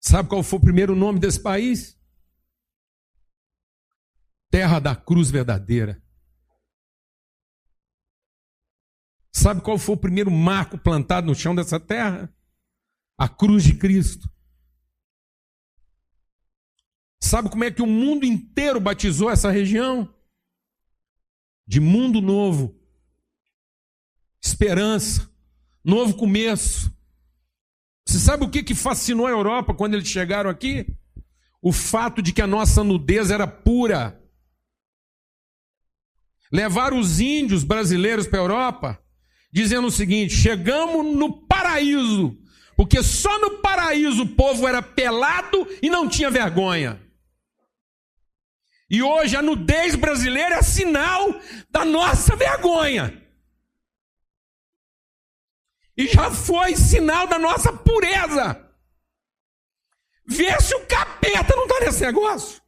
Sabe 0.00 0.28
qual 0.28 0.42
foi 0.42 0.58
o 0.58 0.62
primeiro 0.62 0.96
nome 0.96 1.20
desse 1.20 1.40
país? 1.40 1.96
Terra 4.50 4.80
da 4.80 4.96
cruz 4.96 5.30
verdadeira. 5.30 6.02
Sabe 9.32 9.60
qual 9.60 9.78
foi 9.78 9.94
o 9.94 9.98
primeiro 9.98 10.30
marco 10.30 10.76
plantado 10.76 11.26
no 11.26 11.34
chão 11.34 11.54
dessa 11.54 11.78
terra? 11.78 12.34
A 13.22 13.28
cruz 13.28 13.62
de 13.62 13.74
Cristo. 13.74 14.28
Sabe 17.22 17.48
como 17.48 17.62
é 17.62 17.70
que 17.70 17.80
o 17.80 17.86
mundo 17.86 18.26
inteiro 18.26 18.80
batizou 18.80 19.30
essa 19.30 19.48
região? 19.48 20.12
De 21.64 21.78
mundo 21.78 22.20
novo, 22.20 22.76
esperança, 24.42 25.30
novo 25.84 26.16
começo. 26.16 26.92
Você 28.04 28.18
sabe 28.18 28.44
o 28.44 28.50
que, 28.50 28.60
que 28.60 28.74
fascinou 28.74 29.28
a 29.28 29.30
Europa 29.30 29.72
quando 29.72 29.94
eles 29.94 30.08
chegaram 30.08 30.50
aqui? 30.50 30.84
O 31.62 31.70
fato 31.70 32.20
de 32.20 32.32
que 32.32 32.42
a 32.42 32.46
nossa 32.48 32.82
nudez 32.82 33.30
era 33.30 33.46
pura. 33.46 34.20
Levaram 36.50 36.98
os 36.98 37.20
índios 37.20 37.62
brasileiros 37.62 38.26
para 38.26 38.40
a 38.40 38.42
Europa, 38.42 39.04
dizendo 39.52 39.86
o 39.86 39.92
seguinte: 39.92 40.34
chegamos 40.34 41.16
no 41.16 41.46
paraíso, 41.46 42.41
porque 42.82 43.00
só 43.00 43.38
no 43.38 43.58
paraíso 43.58 44.24
o 44.24 44.28
povo 44.34 44.66
era 44.66 44.82
pelado 44.82 45.68
e 45.80 45.88
não 45.88 46.08
tinha 46.08 46.28
vergonha. 46.28 47.00
E 48.90 49.00
hoje 49.00 49.36
a 49.36 49.40
nudez 49.40 49.94
brasileira 49.94 50.56
é 50.56 50.62
sinal 50.62 51.28
da 51.70 51.84
nossa 51.84 52.34
vergonha. 52.34 53.24
E 55.96 56.08
já 56.08 56.32
foi 56.32 56.74
sinal 56.74 57.28
da 57.28 57.38
nossa 57.38 57.72
pureza. 57.72 58.68
Vê 60.26 60.60
se 60.60 60.74
o 60.74 60.84
capeta 60.84 61.54
não 61.54 61.62
está 61.62 61.78
nesse 61.84 62.04
negócio. 62.04 62.60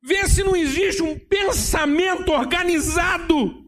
Vê 0.00 0.28
se 0.28 0.44
não 0.44 0.54
existe 0.54 1.02
um 1.02 1.18
pensamento 1.18 2.30
organizado 2.30 3.66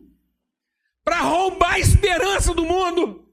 para 1.02 1.22
roubar 1.22 1.72
a 1.72 1.80
esperança 1.80 2.54
do 2.54 2.64
mundo. 2.64 3.25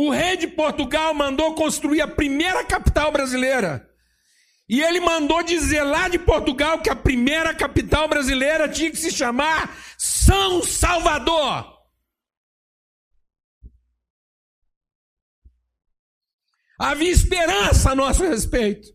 O 0.00 0.10
rei 0.10 0.36
de 0.36 0.46
Portugal 0.46 1.12
mandou 1.12 1.56
construir 1.56 2.00
a 2.00 2.06
primeira 2.06 2.64
capital 2.64 3.10
brasileira. 3.10 3.84
E 4.68 4.80
ele 4.80 5.00
mandou 5.00 5.42
dizer 5.42 5.82
lá 5.82 6.08
de 6.08 6.20
Portugal 6.20 6.80
que 6.80 6.88
a 6.88 6.94
primeira 6.94 7.52
capital 7.52 8.06
brasileira 8.06 8.68
tinha 8.68 8.92
que 8.92 8.96
se 8.96 9.10
chamar 9.10 9.76
São 9.98 10.62
Salvador. 10.62 11.66
Havia 16.78 17.10
esperança 17.10 17.90
a 17.90 17.96
nosso 17.96 18.22
respeito. 18.22 18.86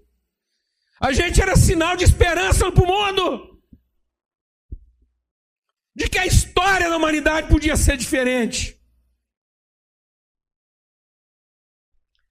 A 1.02 1.12
gente 1.12 1.42
era 1.42 1.58
sinal 1.58 1.98
de 1.98 2.06
esperança 2.06 2.72
para 2.72 2.82
o 2.82 2.88
mundo. 2.88 3.62
De 5.94 6.08
que 6.08 6.18
a 6.18 6.26
história 6.26 6.90
da 6.90 6.96
humanidade 6.96 7.50
podia 7.50 7.76
ser 7.76 7.98
diferente. 7.98 8.82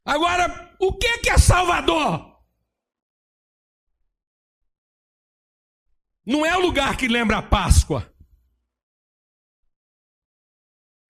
Agora, 0.04 0.74
o 0.78 0.92
que 0.92 1.30
é 1.30 1.38
Salvador? 1.38 2.32
Não 6.24 6.46
é 6.46 6.56
o 6.56 6.60
lugar 6.60 6.96
que 6.96 7.08
lembra 7.08 7.38
a 7.38 7.42
Páscoa. 7.42 8.12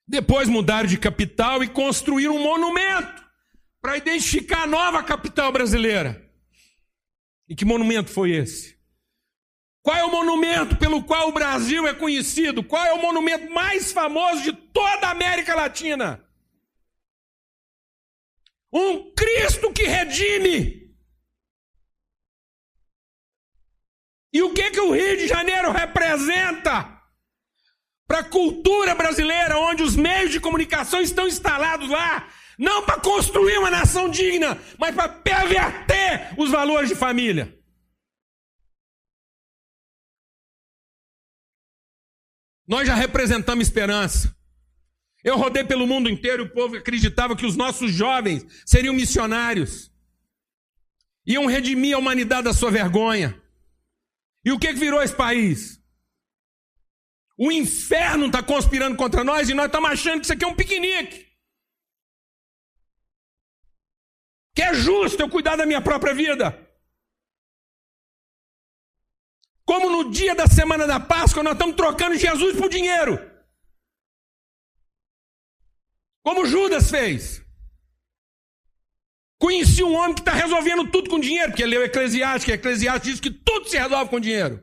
Depois 0.06 0.48
mudaram 0.48 0.88
de 0.88 0.98
capital 0.98 1.62
e 1.62 1.68
construíram 1.68 2.36
um 2.36 2.42
monumento 2.42 3.22
para 3.80 3.96
identificar 3.96 4.62
a 4.62 4.66
nova 4.66 5.02
capital 5.02 5.52
brasileira. 5.52 6.30
E 7.48 7.54
que 7.54 7.64
monumento 7.64 8.10
foi 8.10 8.32
esse? 8.32 8.78
Qual 9.82 9.96
é 9.96 10.04
o 10.04 10.10
monumento 10.10 10.76
pelo 10.76 11.02
qual 11.02 11.28
o 11.28 11.32
Brasil 11.32 11.86
é 11.86 11.94
conhecido? 11.94 12.62
Qual 12.62 12.84
é 12.84 12.92
o 12.92 13.02
monumento 13.02 13.52
mais 13.52 13.90
famoso 13.92 14.42
de 14.42 14.52
toda 14.52 15.08
a 15.08 15.10
América 15.10 15.54
Latina? 15.54 16.24
Um 18.72 19.12
Cristo 19.14 19.72
que 19.72 19.84
redime. 19.84 20.82
E 24.32 24.42
o 24.42 24.54
que, 24.54 24.70
que 24.70 24.80
o 24.80 24.92
Rio 24.92 25.16
de 25.18 25.28
Janeiro 25.28 25.70
representa 25.70 27.00
para 28.06 28.20
a 28.20 28.24
cultura 28.24 28.94
brasileira, 28.94 29.58
onde 29.58 29.82
os 29.82 29.94
meios 29.94 30.30
de 30.30 30.40
comunicação 30.40 31.00
estão 31.00 31.28
instalados 31.28 31.88
lá, 31.88 32.28
não 32.58 32.84
para 32.84 33.00
construir 33.00 33.58
uma 33.58 33.70
nação 33.70 34.08
digna, 34.08 34.58
mas 34.78 34.94
para 34.94 35.08
perverter 35.08 36.34
os 36.38 36.50
valores 36.50 36.88
de 36.88 36.94
família. 36.94 37.58
Nós 42.66 42.86
já 42.86 42.94
representamos 42.94 43.66
esperança. 43.66 44.34
Eu 45.24 45.36
rodei 45.36 45.64
pelo 45.64 45.86
mundo 45.86 46.08
inteiro 46.10 46.44
o 46.44 46.50
povo 46.50 46.76
acreditava 46.76 47.36
que 47.36 47.46
os 47.46 47.56
nossos 47.56 47.92
jovens 47.92 48.44
seriam 48.66 48.94
missionários. 48.94 49.92
Iam 51.24 51.46
redimir 51.46 51.94
a 51.94 51.98
humanidade 51.98 52.44
da 52.44 52.52
sua 52.52 52.70
vergonha. 52.70 53.40
E 54.44 54.50
o 54.50 54.58
que 54.58 54.72
virou 54.72 55.00
esse 55.00 55.14
país? 55.14 55.80
O 57.38 57.52
inferno 57.52 58.26
está 58.26 58.42
conspirando 58.42 58.96
contra 58.96 59.22
nós 59.22 59.48
e 59.48 59.54
nós 59.54 59.66
estamos 59.66 59.90
achando 59.90 60.18
que 60.18 60.24
isso 60.24 60.32
aqui 60.32 60.44
é 60.44 60.48
um 60.48 60.56
piquenique. 60.56 61.30
Que 64.54 64.62
é 64.62 64.74
justo 64.74 65.22
eu 65.22 65.30
cuidar 65.30 65.56
da 65.56 65.64
minha 65.64 65.80
própria 65.80 66.12
vida. 66.12 66.58
Como 69.64 69.88
no 69.88 70.10
dia 70.10 70.34
da 70.34 70.48
semana 70.48 70.86
da 70.86 70.98
Páscoa 70.98 71.42
nós 71.42 71.52
estamos 71.52 71.76
trocando 71.76 72.18
Jesus 72.18 72.56
por 72.56 72.68
dinheiro. 72.68 73.31
Como 76.22 76.46
Judas 76.46 76.90
fez. 76.90 77.42
Conheci 79.38 79.82
um 79.82 79.94
homem 79.94 80.14
que 80.14 80.20
está 80.20 80.32
resolvendo 80.32 80.88
tudo 80.88 81.10
com 81.10 81.18
dinheiro, 81.18 81.50
porque 81.50 81.64
ele 81.64 81.72
leu 81.72 81.84
Eclesiastes, 81.84 82.44
que 82.44 82.52
Eclesiastes 82.52 83.10
diz 83.10 83.20
que 83.20 83.30
tudo 83.30 83.68
se 83.68 83.76
resolve 83.76 84.08
com 84.08 84.20
dinheiro. 84.20 84.62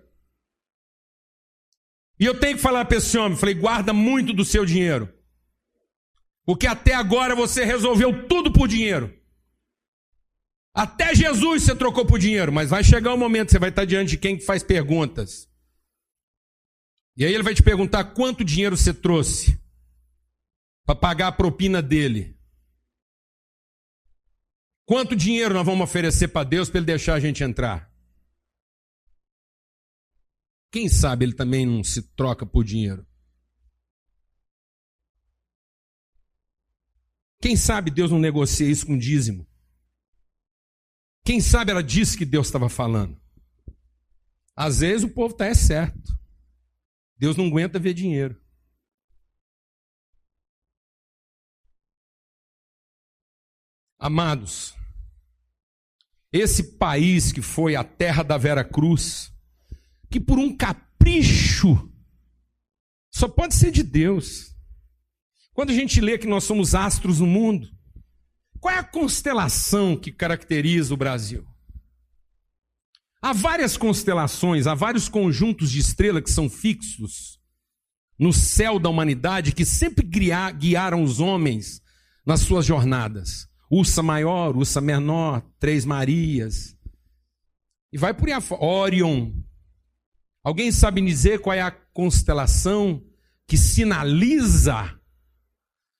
E 2.18 2.26
eu 2.26 2.40
tenho 2.40 2.56
que 2.56 2.62
falar 2.62 2.86
para 2.86 2.98
esse 2.98 3.18
homem, 3.18 3.38
falei, 3.38 3.56
guarda 3.56 3.92
muito 3.92 4.32
do 4.32 4.46
seu 4.46 4.66
dinheiro. 4.66 5.14
Porque 6.46 6.66
até 6.66 6.94
agora 6.94 7.36
você 7.36 7.66
resolveu 7.66 8.26
tudo 8.26 8.54
por 8.54 8.70
dinheiro. 8.70 9.14
Até 10.74 11.14
Jesus 11.14 11.64
você 11.64 11.76
trocou 11.76 12.06
por 12.06 12.18
dinheiro, 12.18 12.52
mas 12.52 12.70
vai 12.70 12.84
chegar 12.84 13.14
um 13.14 13.18
momento 13.18 13.52
você 13.52 13.60
vai 13.60 13.70
estar 13.70 13.84
diante 13.84 14.12
de 14.12 14.18
quem 14.18 14.40
faz 14.40 14.64
perguntas. 14.64 15.50
E 17.18 17.26
aí 17.26 17.34
ele 17.34 17.44
vai 17.44 17.54
te 17.54 17.62
perguntar 17.62 18.06
quanto 18.06 18.46
dinheiro 18.46 18.78
você 18.78 18.94
trouxe 18.94 19.59
para 20.90 20.96
pagar 20.96 21.28
a 21.28 21.32
propina 21.32 21.84
dele. 21.84 22.36
Quanto 24.88 25.16
dinheiro 25.16 25.54
nós 25.54 25.64
vamos 25.64 25.84
oferecer 25.84 26.30
para 26.30 26.44
Deus 26.44 26.68
para 26.68 26.80
ele 26.80 26.88
deixar 26.88 27.14
a 27.14 27.20
gente 27.20 27.44
entrar? 27.44 27.94
Quem 30.72 30.90
sabe 30.90 31.26
ele 31.26 31.36
também 31.36 31.64
não 31.64 31.84
se 31.84 32.02
troca 32.16 32.44
por 32.44 32.64
dinheiro? 32.64 33.06
Quem 37.40 37.56
sabe 37.56 37.92
Deus 37.92 38.10
não 38.10 38.18
negocia 38.18 38.68
isso 38.68 38.88
com 38.88 38.98
dízimo? 38.98 39.48
Quem 41.24 41.40
sabe 41.40 41.70
ela 41.70 41.84
disse 41.84 42.18
que 42.18 42.26
Deus 42.26 42.48
estava 42.48 42.68
falando? 42.68 43.22
Às 44.56 44.80
vezes 44.80 45.04
o 45.04 45.14
povo 45.14 45.34
está 45.34 45.46
é 45.46 45.54
certo. 45.54 46.18
Deus 47.16 47.38
não 47.38 47.46
aguenta 47.46 47.78
ver 47.78 47.94
dinheiro. 47.94 48.42
Amados, 54.00 54.74
esse 56.32 56.78
país 56.78 57.34
que 57.34 57.42
foi 57.42 57.76
a 57.76 57.84
terra 57.84 58.24
da 58.24 58.38
Vera 58.38 58.64
Cruz, 58.64 59.30
que 60.10 60.22
por 60.22 60.40
um 60.40 60.56
capricho 60.56 61.92
só 63.12 63.28
pode 63.28 63.56
ser 63.56 63.72
de 63.72 63.84
Deus. 63.84 64.56
Quando 65.54 65.72
a 65.72 65.74
gente 65.74 66.00
lê 66.00 66.18
que 66.18 66.28
nós 66.28 66.46
somos 66.46 66.74
astros 66.74 67.20
no 67.20 67.28
mundo, 67.28 67.70
qual 68.62 68.74
é 68.74 68.78
a 68.78 68.84
constelação 68.84 69.98
que 69.98 70.14
caracteriza 70.14 70.94
o 70.94 70.98
Brasil? 70.98 71.46
Há 73.22 73.34
várias 73.34 73.76
constelações, 73.76 74.66
há 74.66 74.74
vários 74.74 75.10
conjuntos 75.10 75.70
de 75.70 75.80
estrelas 75.80 76.24
que 76.24 76.32
são 76.32 76.50
fixos 76.50 77.38
no 78.18 78.32
céu 78.32 78.80
da 78.80 78.88
humanidade 78.88 79.52
que 79.52 79.66
sempre 79.66 80.06
guiaram 80.06 81.04
os 81.04 81.20
homens 81.20 81.82
nas 82.26 82.40
suas 82.40 82.66
jornadas. 82.66 83.49
Ursa 83.70 84.02
maior, 84.02 84.56
Ursa 84.56 84.82
menor, 84.82 85.42
Três 85.60 85.86
Marias. 85.86 86.76
E 87.92 87.98
vai 87.98 88.14
por. 88.14 88.28
Orion. 88.60 89.32
Alguém 90.44 90.72
sabe 90.72 91.02
dizer 91.02 91.40
qual 91.40 91.56
é 91.56 91.62
a 91.62 91.72
constelação 91.72 93.04
que 93.46 93.58
sinaliza 93.58 94.98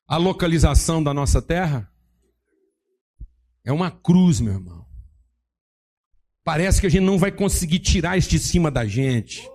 a 0.08 0.18
localização 0.18 1.04
da 1.04 1.14
nossa 1.14 1.42
terra? 1.42 1.92
É 3.64 3.72
uma 3.72 3.92
cruz, 3.92 4.40
meu 4.40 4.54
irmão. 4.54 4.86
Parece 6.44 6.82
que 6.82 6.88
a 6.88 6.90
gente 6.90 7.04
não 7.04 7.20
vai 7.20 7.32
conseguir 7.32 7.80
tirar 7.80 8.18
isso 8.18 8.30
de 8.30 8.40
cima 8.40 8.72
da 8.72 8.86
gente. 8.86 9.48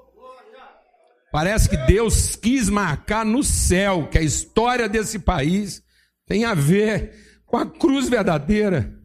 Parece 1.33 1.69
que 1.69 1.77
Deus 1.77 2.37
quis 2.37 2.69
marcar 2.69 3.27
no 3.27 3.43
céu 3.43 4.07
que 4.09 4.19
a 4.19 4.23
história 4.23 4.89
desse 4.89 5.19
país 5.19 5.83
tem 6.27 6.45
a 6.45 6.55
ver 6.55 7.34
com 7.55 7.59
a 7.59 7.71
cruz 7.71 8.09
verdadeira. 8.09 9.01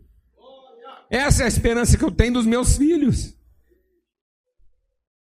Essa 1.08 1.43
é 1.43 1.45
a 1.45 1.47
esperança 1.47 1.95
que 1.95 2.04
eu 2.04 2.12
tenho 2.12 2.34
dos 2.34 2.47
meus 2.47 2.78
filhos. 2.78 3.38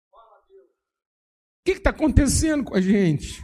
O 0.09 1.66
que 1.66 1.72
está 1.72 1.89
acontecendo 1.89 2.64
com 2.64 2.74
a 2.74 2.80
gente? 2.80 3.43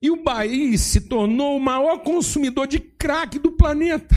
E 0.00 0.10
o 0.10 0.24
país 0.24 0.80
se 0.80 1.10
tornou 1.10 1.58
o 1.58 1.60
maior 1.60 2.02
consumidor 2.02 2.66
de 2.66 2.80
crack 2.80 3.38
do 3.38 3.52
planeta. 3.52 4.14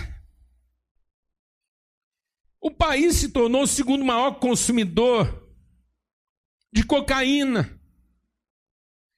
O 2.61 2.71
país 2.71 3.17
se 3.17 3.33
tornou 3.33 3.63
o 3.63 3.67
segundo 3.67 4.05
maior 4.05 4.39
consumidor 4.39 5.45
de 6.71 6.85
cocaína. 6.85 7.77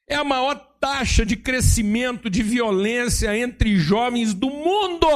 É 0.10 0.16
a 0.16 0.24
maior 0.24 0.73
taxa 0.84 1.26
de 1.26 1.38
crescimento 1.38 2.30
de 2.30 2.44
violência 2.44 3.38
entre 3.38 3.78
jovens 3.78 4.34
do 4.34 4.50
mundo. 4.50 5.08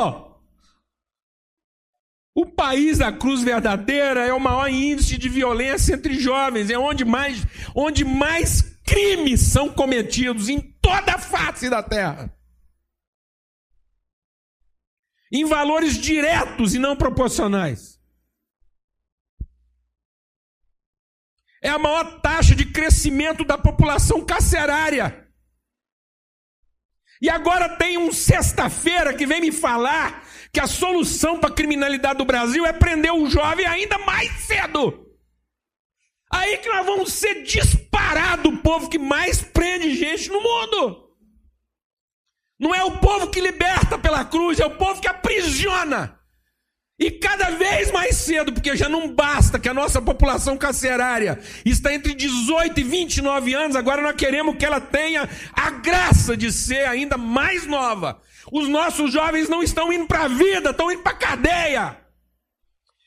O 2.34 2.46
país 2.46 3.00
da 3.00 3.12
cruz 3.12 3.44
verdadeira 3.44 4.26
é 4.26 4.32
o 4.32 4.40
maior 4.40 4.70
índice 4.70 5.18
de 5.18 5.28
violência 5.28 5.96
entre 5.96 6.18
jovens, 6.18 6.70
é 6.70 6.78
onde 6.80 7.04
mais, 7.04 7.46
onde 7.76 8.06
mais 8.06 8.62
crimes 8.86 9.42
são 9.42 9.68
cometidos 9.68 10.48
em 10.48 10.62
toda 10.82 11.16
a 11.16 11.20
face 11.20 11.70
da 11.70 11.84
terra. 11.84 12.34
Em 15.30 15.44
valores 15.44 15.98
diretos 15.98 16.76
e 16.76 16.80
não 16.80 16.96
proporcionais. 16.96 18.00
É 21.62 21.68
a 21.68 21.78
maior 21.78 22.22
taxa 22.22 22.56
de 22.56 22.64
crescimento 22.72 23.44
da 23.44 23.58
população 23.58 24.24
carcerária. 24.24 25.27
E 27.22 27.30
agora 27.30 27.70
tem 27.70 27.98
um 27.98 28.12
sexta-feira 28.12 29.14
que 29.14 29.26
vem 29.26 29.42
me 29.42 29.52
falar 29.52 30.24
que 30.52 30.60
a 30.60 30.68
solução 30.68 31.40
para 31.40 31.50
a 31.50 31.54
criminalidade 31.54 32.18
do 32.18 32.26
Brasil 32.26 32.66
é 32.66 32.74
prender 32.74 33.14
o 33.14 33.30
jovem 33.30 33.66
ainda 33.66 33.98
mais 34.00 34.32
cedo. 34.42 35.06
Aí 36.32 36.58
que 36.58 36.70
nós 36.70 36.86
vamos 36.86 37.14
ser 37.14 37.44
disparado 37.44 38.50
o 38.50 38.58
povo 38.58 38.90
que 38.90 39.00
mais 39.00 39.42
prende 39.42 39.96
gente 39.96 40.30
no 40.30 40.42
mundo. 40.42 41.08
Não 42.60 42.74
é 42.74 42.84
o 42.84 43.00
povo 43.00 43.30
que 43.30 43.40
liberta 43.40 43.98
pela 43.98 44.26
cruz, 44.26 44.60
é 44.60 44.66
o 44.66 44.78
povo 44.78 45.00
que 45.00 45.08
aprisiona. 45.08 46.17
E 47.00 47.12
cada 47.12 47.52
vez 47.52 47.92
mais 47.92 48.16
cedo, 48.16 48.52
porque 48.52 48.76
já 48.76 48.90
não 48.90 49.14
basta 49.14 49.60
que 49.60 49.70
a 49.70 49.74
nossa 49.74 50.02
população 50.02 50.58
carcerária 50.58 51.40
está 51.64 51.94
entre 51.94 52.16
18 52.16 52.80
e 52.80 52.84
29 52.84 53.54
anos, 53.54 53.76
agora 53.76 54.02
nós 54.02 54.16
queremos 54.16 54.58
que 54.58 54.66
ela 54.66 54.82
tenha 54.82 55.30
a 55.54 55.70
graça 55.70 56.36
de 56.36 56.52
ser 56.52 56.88
ainda 56.88 57.16
mais 57.16 57.68
nova. 57.68 58.20
Os 58.52 58.68
nossos 58.68 59.14
jovens 59.14 59.48
não 59.48 59.62
estão 59.62 59.94
indo 59.94 60.08
para 60.08 60.24
a 60.24 60.28
vida, 60.28 60.72
estão 60.72 60.92
indo 60.92 61.04
para 61.04 61.12
a 61.12 61.16
cadeia. 61.16 61.98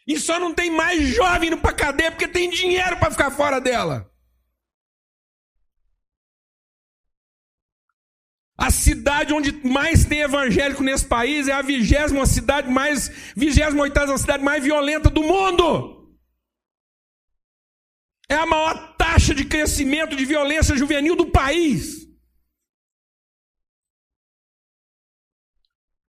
E 0.06 0.20
só 0.20 0.38
não 0.38 0.54
tem 0.54 0.70
mais 0.70 1.08
jovem 1.08 1.48
indo 1.48 1.58
para 1.58 1.70
a 1.70 1.74
cadeia 1.74 2.12
porque 2.12 2.28
tem 2.28 2.48
dinheiro 2.48 2.96
para 2.96 3.10
ficar 3.10 3.32
fora 3.32 3.60
dela. 3.60 4.08
A 8.60 8.70
cidade 8.70 9.32
onde 9.32 9.52
mais 9.66 10.04
tem 10.04 10.20
evangélico 10.20 10.82
nesse 10.82 11.06
país 11.06 11.48
é 11.48 11.52
a 11.52 11.62
vigésima 11.62 12.26
cidade 12.26 12.70
mais, 12.70 13.08
vigésima 13.34 13.82
oitava 13.82 14.18
cidade 14.18 14.44
mais 14.44 14.62
violenta 14.62 15.08
do 15.08 15.22
mundo. 15.22 16.14
É 18.28 18.34
a 18.34 18.44
maior 18.44 18.96
taxa 18.98 19.34
de 19.34 19.46
crescimento 19.46 20.14
de 20.14 20.26
violência 20.26 20.76
juvenil 20.76 21.16
do 21.16 21.30
país. 21.30 22.06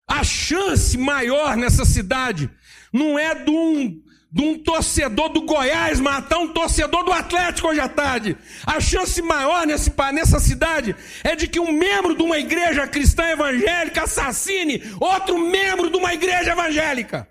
A 0.09 0.25
chance 0.25 0.99
maior 0.99 1.57
nessa 1.57 1.85
cidade 1.85 2.51
não 2.93 3.17
é 3.17 3.33
de 3.33 3.49
um 3.49 4.03
de 4.33 4.43
um 4.43 4.57
torcedor 4.57 5.29
do 5.31 5.43
Goiás 5.43 5.99
matar 5.99 6.39
um 6.39 6.53
torcedor 6.53 7.05
do 7.05 7.13
Atlético 7.13 7.69
hoje 7.69 7.81
à 7.81 7.89
tarde. 7.89 8.37
A 8.65 8.81
chance 8.81 9.21
maior 9.21 9.67
nesse, 9.67 9.93
nessa 10.13 10.39
cidade 10.39 10.95
é 11.25 11.35
de 11.35 11.49
que 11.49 11.59
um 11.59 11.73
membro 11.73 12.15
de 12.15 12.23
uma 12.23 12.39
igreja 12.39 12.87
cristã 12.87 13.25
evangélica 13.31 14.05
assassine 14.05 14.83
outro 15.01 15.37
membro 15.39 15.91
de 15.91 15.97
uma 15.97 16.15
igreja 16.15 16.53
evangélica. 16.53 17.29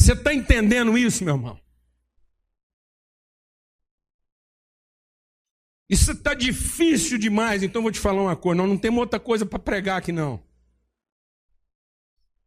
Você 0.00 0.12
está 0.12 0.32
entendendo 0.32 0.96
isso, 0.96 1.24
meu 1.24 1.34
irmão? 1.34 1.60
Isso 5.88 6.12
está 6.12 6.34
difícil 6.34 7.18
demais, 7.18 7.62
então 7.62 7.82
vou 7.82 7.92
te 7.92 8.00
falar 8.00 8.22
uma 8.22 8.36
coisa: 8.36 8.56
nós 8.56 8.68
não 8.68 8.76
temos 8.78 9.00
outra 9.00 9.20
coisa 9.20 9.44
para 9.44 9.58
pregar 9.58 9.98
aqui, 9.98 10.12
não. 10.12 10.42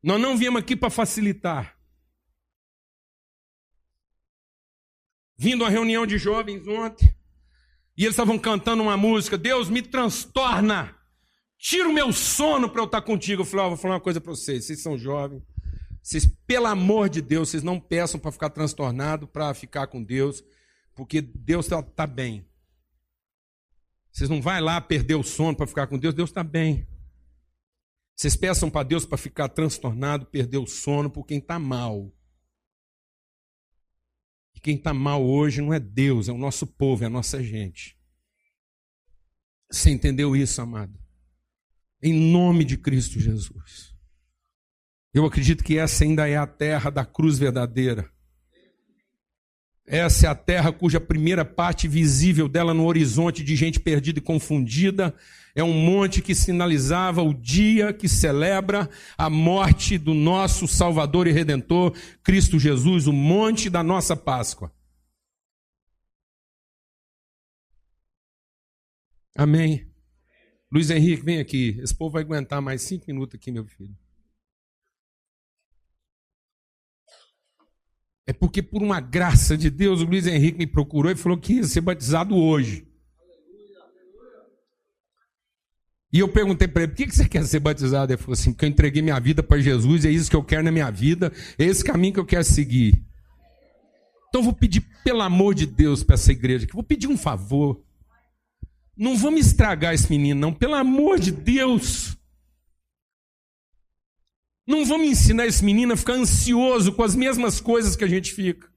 Nós 0.08 0.22
não 0.22 0.38
viemos 0.38 0.62
aqui 0.62 0.74
para 0.74 0.90
facilitar. 0.90 1.78
Vindo 5.38 5.66
a 5.66 5.70
reunião 5.70 6.08
de 6.08 6.18
jovens 6.18 6.66
ontem, 6.66 7.14
e 7.98 8.04
eles 8.04 8.14
estavam 8.14 8.40
cantando 8.40 8.82
uma 8.82 8.96
música: 8.96 9.38
Deus 9.38 9.70
me 9.70 9.82
transtorna, 9.82 10.96
tira 11.58 11.90
o 11.90 11.94
meu 11.94 12.14
sono 12.14 12.70
para 12.70 12.80
eu 12.80 12.86
estar 12.86 13.02
contigo. 13.02 13.42
Eu 13.42 13.46
falei: 13.46 13.68
vou 13.68 13.76
falar 13.76 13.96
uma 13.96 14.00
coisa 14.00 14.22
para 14.22 14.32
vocês, 14.32 14.66
vocês 14.66 14.82
são 14.82 14.98
jovens, 14.98 15.44
vocês, 16.02 16.26
pelo 16.48 16.68
amor 16.68 17.10
de 17.10 17.22
Deus, 17.22 17.50
vocês 17.50 17.62
não 17.62 17.78
peçam 17.78 18.18
para 18.18 18.32
ficar 18.32 18.50
transtornado, 18.50 19.28
para 19.28 19.54
ficar 19.54 19.88
com 19.88 20.02
Deus, 20.02 20.42
porque 20.96 21.20
Deus 21.20 21.66
está 21.66 21.84
tá 21.84 22.08
bem. 22.08 22.48
Vocês 24.10 24.30
não 24.30 24.42
vai 24.42 24.62
lá 24.62 24.80
perder 24.80 25.16
o 25.16 25.24
sono 25.24 25.58
para 25.58 25.68
ficar 25.68 25.88
com 25.88 26.00
Deus, 26.00 26.14
Deus 26.14 26.30
está 26.30 26.46
bem. 26.46 26.88
Vocês 28.18 28.36
peçam 28.36 28.68
para 28.68 28.82
Deus 28.82 29.06
para 29.06 29.16
ficar 29.16 29.48
transtornado, 29.48 30.26
perder 30.26 30.58
o 30.58 30.66
sono 30.66 31.08
por 31.08 31.24
quem 31.24 31.38
está 31.38 31.60
mal. 31.60 32.12
E 34.56 34.60
quem 34.60 34.76
está 34.76 34.92
mal 34.92 35.24
hoje 35.24 35.62
não 35.62 35.72
é 35.72 35.80
Deus, 35.80 36.28
é 36.28 36.32
o 36.32 36.38
nosso 36.38 36.66
povo, 36.66 37.04
é 37.04 37.08
a 37.08 37.12
nossa 37.12 37.44
gente. 37.44 37.96
Você 39.72 39.92
entendeu 39.92 40.36
isso, 40.36 40.60
amado? 40.60 41.00
Em 42.02 42.32
nome 42.32 42.66
de 42.66 42.76
Cristo 42.76 43.20
Jesus. 43.20 43.96
Eu 45.14 45.24
acredito 45.24 45.64
que 45.64 45.78
essa 45.78 46.04
ainda 46.04 46.28
é 46.28 46.38
a 46.38 46.48
terra 46.48 46.90
da 46.90 47.06
cruz 47.06 47.38
verdadeira. 47.38 48.12
Essa 49.88 50.28
é 50.28 50.30
a 50.30 50.36
terra 50.36 50.74
cuja 50.74 51.00
primeira 51.00 51.46
parte 51.46 51.88
visível 51.88 52.50
dela 52.50 52.74
no 52.74 52.86
horizonte 52.86 53.42
de 53.42 53.56
gente 53.56 53.80
perdida 53.80 54.20
e 54.20 54.22
confundida 54.22 55.16
é 55.58 55.64
um 55.64 55.74
monte 55.74 56.22
que 56.22 56.36
sinalizava 56.36 57.24
o 57.24 57.34
dia 57.34 57.92
que 57.92 58.08
celebra 58.08 58.88
a 59.18 59.28
morte 59.28 59.98
do 59.98 60.14
nosso 60.14 60.68
Salvador 60.68 61.26
e 61.26 61.32
Redentor, 61.32 61.98
Cristo 62.22 62.60
Jesus, 62.60 63.08
o 63.08 63.12
monte 63.12 63.68
da 63.68 63.82
nossa 63.82 64.16
Páscoa. 64.16 64.72
Amém. 69.36 69.88
Luiz 70.72 70.92
Henrique, 70.92 71.24
vem 71.24 71.40
aqui. 71.40 71.80
Esse 71.82 71.96
povo 71.96 72.12
vai 72.12 72.22
aguentar 72.22 72.62
mais 72.62 72.84
cinco 72.84 73.06
minutos 73.08 73.34
aqui, 73.34 73.52
meu 73.52 73.66
filho. 73.66 73.98
É 78.28 78.34
porque, 78.34 78.62
por 78.62 78.84
uma 78.84 79.00
graça 79.00 79.58
de 79.58 79.70
Deus, 79.70 80.02
o 80.02 80.06
Luiz 80.06 80.28
Henrique 80.28 80.58
me 80.58 80.68
procurou 80.68 81.10
e 81.10 81.16
falou 81.16 81.38
que 81.38 81.54
ia 81.54 81.64
ser 81.64 81.80
batizado 81.80 82.36
hoje. 82.36 82.86
E 86.12 86.20
eu 86.20 86.28
perguntei 86.28 86.68
para 86.68 86.84
ele: 86.84 86.92
por 86.92 86.98
que 86.98 87.16
você 87.16 87.28
quer 87.28 87.46
ser 87.46 87.62
batizado? 87.62 88.12
Ele 88.12 88.18
falou 88.18 88.34
assim: 88.34 88.52
porque 88.52 88.66
eu 88.66 88.70
entreguei 88.70 89.02
minha 89.02 89.20
vida 89.20 89.42
para 89.42 89.60
Jesus, 89.60 90.04
é 90.04 90.12
isso 90.12 90.30
que 90.30 90.36
eu 90.36 90.44
quero 90.44 90.64
na 90.64 90.72
minha 90.72 90.92
vida, 90.92 91.32
é 91.58 91.64
esse 91.64 91.84
caminho 91.84 92.14
que 92.14 92.20
eu 92.20 92.26
quero 92.26 92.44
seguir. 92.44 93.02
Então 94.28 94.42
eu 94.42 94.44
vou 94.44 94.54
pedir, 94.54 94.82
pelo 95.06 95.22
amor 95.22 95.56
de 95.56 95.66
Deus, 95.66 96.04
para 96.04 96.16
essa 96.16 96.32
igreja, 96.32 96.68
que 96.68 96.74
vou 96.74 96.84
pedir 96.84 97.08
um 97.08 97.18
favor. 97.18 97.82
Não 98.96 99.16
vamos 99.16 99.46
estragar 99.46 99.94
esse 99.94 100.10
menino, 100.10 100.40
não, 100.40 100.54
pelo 100.54 100.76
amor 100.76 101.18
de 101.18 101.32
Deus. 101.32 102.17
Não 104.68 104.86
vamos 104.86 105.08
ensinar 105.08 105.48
esse 105.48 105.64
menino 105.64 105.94
a 105.94 105.98
ficar 105.98 106.14
ansioso 106.14 106.92
com 106.92 107.02
as 107.02 107.16
mesmas 107.16 107.62
coisas 107.62 107.96
que 107.96 108.04
a 108.04 108.08
gente 108.08 108.34
fica. 108.34 108.70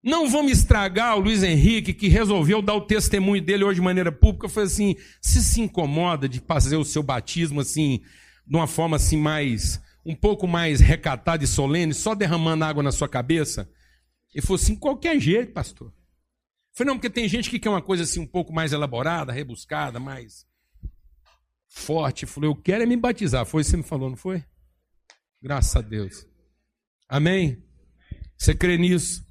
Não 0.00 0.30
vamos 0.30 0.52
estragar 0.52 1.16
o 1.16 1.20
Luiz 1.20 1.42
Henrique, 1.42 1.92
que 1.92 2.06
resolveu 2.06 2.62
dar 2.62 2.74
o 2.74 2.82
testemunho 2.82 3.42
dele 3.42 3.64
hoje 3.64 3.80
de 3.80 3.84
maneira 3.84 4.12
pública. 4.12 4.48
Foi 4.48 4.62
assim: 4.62 4.94
se 5.20 5.42
se 5.42 5.60
incomoda 5.60 6.28
de 6.28 6.38
fazer 6.38 6.76
o 6.76 6.84
seu 6.84 7.02
batismo 7.02 7.60
assim, 7.60 8.00
de 8.46 8.56
uma 8.56 8.68
forma 8.68 8.94
assim 8.94 9.16
mais, 9.16 9.80
um 10.06 10.14
pouco 10.14 10.46
mais 10.46 10.78
recatada 10.78 11.42
e 11.42 11.48
solene, 11.48 11.92
só 11.92 12.14
derramando 12.14 12.64
água 12.64 12.82
na 12.82 12.92
sua 12.92 13.08
cabeça. 13.08 13.68
Ele 14.32 14.46
falou 14.46 14.60
assim: 14.60 14.76
qualquer 14.76 15.18
jeito, 15.18 15.52
pastor. 15.52 15.92
Foi 16.72 16.86
não, 16.86 16.94
porque 16.94 17.10
tem 17.10 17.28
gente 17.28 17.50
que 17.50 17.58
quer 17.58 17.70
uma 17.70 17.82
coisa 17.82 18.04
assim 18.04 18.20
um 18.20 18.26
pouco 18.26 18.52
mais 18.52 18.72
elaborada, 18.72 19.32
rebuscada, 19.32 19.98
mais 19.98 20.46
forte. 21.66 22.24
Falou: 22.24 22.50
eu 22.50 22.54
quero 22.54 22.84
é 22.84 22.86
me 22.86 22.96
batizar. 22.96 23.44
Foi 23.44 23.62
isso 23.62 23.70
que 23.70 23.76
você 23.78 23.82
me 23.82 23.88
falou, 23.88 24.08
não 24.08 24.16
foi? 24.16 24.44
Graças 25.40 25.76
a 25.76 25.80
Deus. 25.80 26.26
Amém? 27.08 27.62
Você 28.36 28.54
crê 28.54 28.76
nisso? 28.76 29.24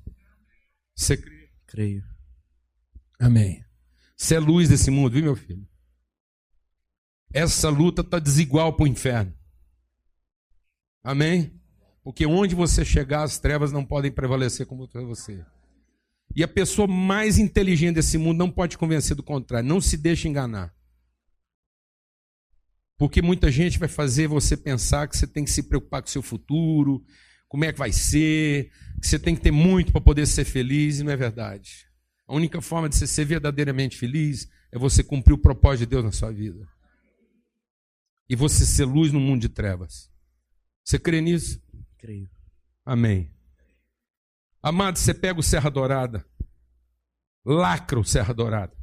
Você 0.96 1.18
crê? 1.18 1.50
Creio. 1.68 2.04
Amém. 3.20 3.64
Você 4.16 4.36
é 4.36 4.40
luz 4.40 4.70
desse 4.70 4.90
mundo, 4.90 5.12
viu, 5.12 5.24
meu 5.24 5.36
filho? 5.36 5.68
Essa 7.34 7.70
luta 7.70 8.02
está 8.02 8.20
desigual 8.20 8.74
para 8.74 8.86
o 8.86 8.88
inferno. 8.88 9.34
Amém? 11.04 11.60
Porque 12.04 12.26
onde 12.26 12.56
você 12.56 12.86
chegar, 12.86 13.24
as 13.24 13.38
trevas 13.38 13.72
não 13.72 13.86
podem 13.86 14.12
prevalecer 14.12 14.66
como 14.66 14.88
você. 14.88 15.46
E 16.36 16.44
a 16.44 16.48
pessoa 16.48 16.88
mais 16.88 17.38
inteligente 17.38 17.96
desse 17.96 18.18
mundo 18.18 18.38
não 18.38 18.50
pode 18.50 18.78
convencer 18.78 19.16
do 19.16 19.24
contrário. 19.24 19.68
Não 19.68 19.82
se 19.82 19.98
deixe 19.98 20.28
enganar. 20.28 20.74
Porque 22.98 23.22
muita 23.22 23.52
gente 23.52 23.78
vai 23.78 23.88
fazer 23.88 24.28
você 24.28 24.58
pensar 24.58 25.08
que 25.08 25.16
você 25.16 25.28
tem 25.28 25.44
que 25.44 25.52
se 25.52 25.64
preocupar 25.64 26.02
com 26.02 26.08
o 26.08 26.12
seu 26.12 26.24
futuro, 26.24 27.06
como 27.48 27.64
é 27.64 27.72
que 27.72 27.78
vai 27.78 27.92
ser, 27.92 28.72
que 29.00 29.08
você 29.08 29.20
tem 29.20 29.36
que 29.36 29.42
ter 29.42 29.52
muito 29.52 29.92
para 29.92 30.02
poder 30.02 30.26
ser 30.26 30.46
feliz, 30.46 31.00
e 31.00 31.04
não 31.04 31.12
é 31.12 31.16
verdade. 31.16 31.88
A 32.28 32.36
única 32.36 32.60
forma 32.60 32.90
de 32.90 32.96
você 32.96 33.06
ser 33.06 33.26
verdadeiramente 33.26 33.98
feliz 33.98 34.50
é 34.72 34.78
você 34.78 35.04
cumprir 35.04 35.34
o 35.34 35.38
propósito 35.38 35.82
de 35.82 35.92
Deus 35.92 36.04
na 36.04 36.12
sua 36.12 36.32
vida. 36.32 36.68
E 38.30 38.36
você 38.36 38.66
ser 38.66 38.86
luz 38.86 39.14
no 39.14 39.20
mundo 39.20 39.42
de 39.42 39.50
trevas. 39.50 40.12
Você 40.84 41.00
crê 41.00 41.22
nisso? 41.22 41.62
Creio. 41.98 42.30
Amém. 42.84 43.32
Amado, 44.62 44.98
você 44.98 45.14
pega 45.14 45.40
o 45.40 45.44
Serra 45.44 45.70
Dourada, 45.70 46.26
lacra 47.46 48.00
o 48.00 48.04
Serra 48.04 48.34
Dourada. 48.34 48.76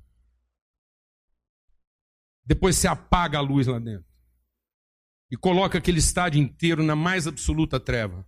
Depois 2.45 2.76
você 2.76 2.86
apaga 2.86 3.38
a 3.38 3.40
luz 3.40 3.66
lá 3.66 3.78
dentro. 3.78 4.07
E 5.30 5.36
coloca 5.36 5.78
aquele 5.78 5.99
estádio 5.99 6.40
inteiro 6.40 6.82
na 6.82 6.95
mais 6.95 7.26
absoluta 7.26 7.80
treva. 7.80 8.26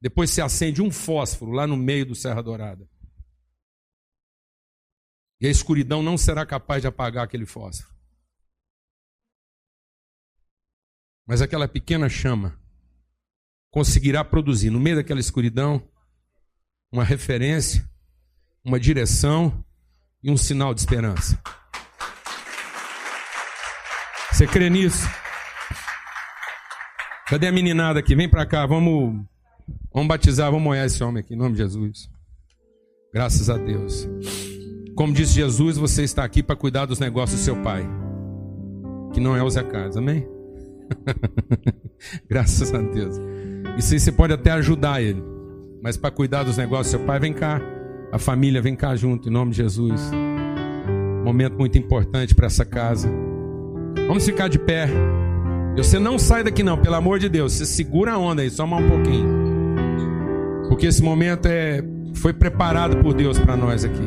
Depois 0.00 0.30
se 0.30 0.40
acende 0.40 0.82
um 0.82 0.90
fósforo 0.90 1.52
lá 1.52 1.66
no 1.66 1.76
meio 1.76 2.06
do 2.06 2.14
Serra 2.14 2.42
Dourada. 2.42 2.88
E 5.40 5.46
a 5.46 5.50
escuridão 5.50 6.02
não 6.02 6.16
será 6.16 6.46
capaz 6.46 6.82
de 6.82 6.88
apagar 6.88 7.24
aquele 7.24 7.46
fósforo. 7.46 7.92
Mas 11.26 11.40
aquela 11.40 11.68
pequena 11.68 12.08
chama 12.08 12.60
conseguirá 13.70 14.22
produzir 14.24 14.70
no 14.70 14.78
meio 14.78 14.96
daquela 14.96 15.18
escuridão 15.18 15.88
uma 16.90 17.02
referência, 17.02 17.88
uma 18.62 18.78
direção 18.78 19.64
e 20.22 20.30
um 20.30 20.36
sinal 20.36 20.74
de 20.74 20.80
esperança. 20.80 21.42
Você 24.32 24.46
crê 24.46 24.70
nisso? 24.70 25.08
Cadê 27.28 27.46
a 27.46 27.52
meninada 27.52 28.00
aqui? 28.00 28.14
Vem 28.14 28.28
para 28.28 28.44
cá, 28.46 28.66
vamos 28.66 29.24
Vamos 29.92 30.08
batizar, 30.08 30.50
vamos 30.50 30.64
molhar 30.64 30.86
esse 30.86 31.02
homem 31.04 31.20
aqui, 31.20 31.34
em 31.34 31.36
nome 31.36 31.52
de 31.52 31.58
Jesus. 31.58 32.08
Graças 33.12 33.50
a 33.50 33.58
Deus. 33.58 34.08
Como 34.96 35.12
disse 35.12 35.34
Jesus, 35.34 35.76
você 35.76 36.02
está 36.02 36.24
aqui 36.24 36.42
para 36.42 36.56
cuidar 36.56 36.86
dos 36.86 36.98
negócios 36.98 37.40
do 37.40 37.44
seu 37.44 37.56
pai, 37.62 37.86
que 39.12 39.20
não 39.20 39.36
é 39.36 39.42
o 39.42 39.50
Zé 39.50 39.62
Carlos, 39.62 39.96
amém? 39.96 40.26
Graças 42.28 42.74
a 42.74 42.78
Deus. 42.78 43.16
Isso 43.76 43.92
aí 43.92 44.00
você 44.00 44.12
pode 44.12 44.32
até 44.32 44.50
ajudar 44.52 45.02
ele, 45.02 45.22
mas 45.82 45.96
para 45.96 46.10
cuidar 46.10 46.44
dos 46.44 46.56
negócios 46.56 46.88
do 46.88 46.98
seu 46.98 47.06
pai, 47.06 47.20
vem 47.20 47.32
cá. 47.34 47.60
A 48.10 48.18
família 48.18 48.60
vem 48.60 48.76
cá 48.76 48.94
junto, 48.96 49.28
em 49.28 49.32
nome 49.32 49.50
de 49.52 49.58
Jesus. 49.58 50.10
Momento 51.24 51.56
muito 51.56 51.78
importante 51.78 52.34
para 52.34 52.46
essa 52.46 52.64
casa. 52.64 53.10
Vamos 54.06 54.24
ficar 54.24 54.48
de 54.48 54.58
pé. 54.58 54.88
Você 55.76 55.98
não 55.98 56.18
sai 56.18 56.44
daqui 56.44 56.62
não, 56.62 56.76
pelo 56.76 56.96
amor 56.96 57.18
de 57.18 57.28
Deus. 57.28 57.54
Você 57.54 57.66
segura 57.66 58.12
a 58.12 58.18
onda 58.18 58.42
aí, 58.42 58.50
só 58.50 58.66
mais 58.66 58.84
um 58.84 58.88
pouquinho. 58.88 59.28
Porque 60.68 60.86
esse 60.86 61.02
momento 61.02 61.46
é, 61.46 61.82
foi 62.14 62.32
preparado 62.32 62.98
por 62.98 63.14
Deus 63.14 63.38
para 63.38 63.56
nós 63.56 63.84
aqui. 63.84 64.06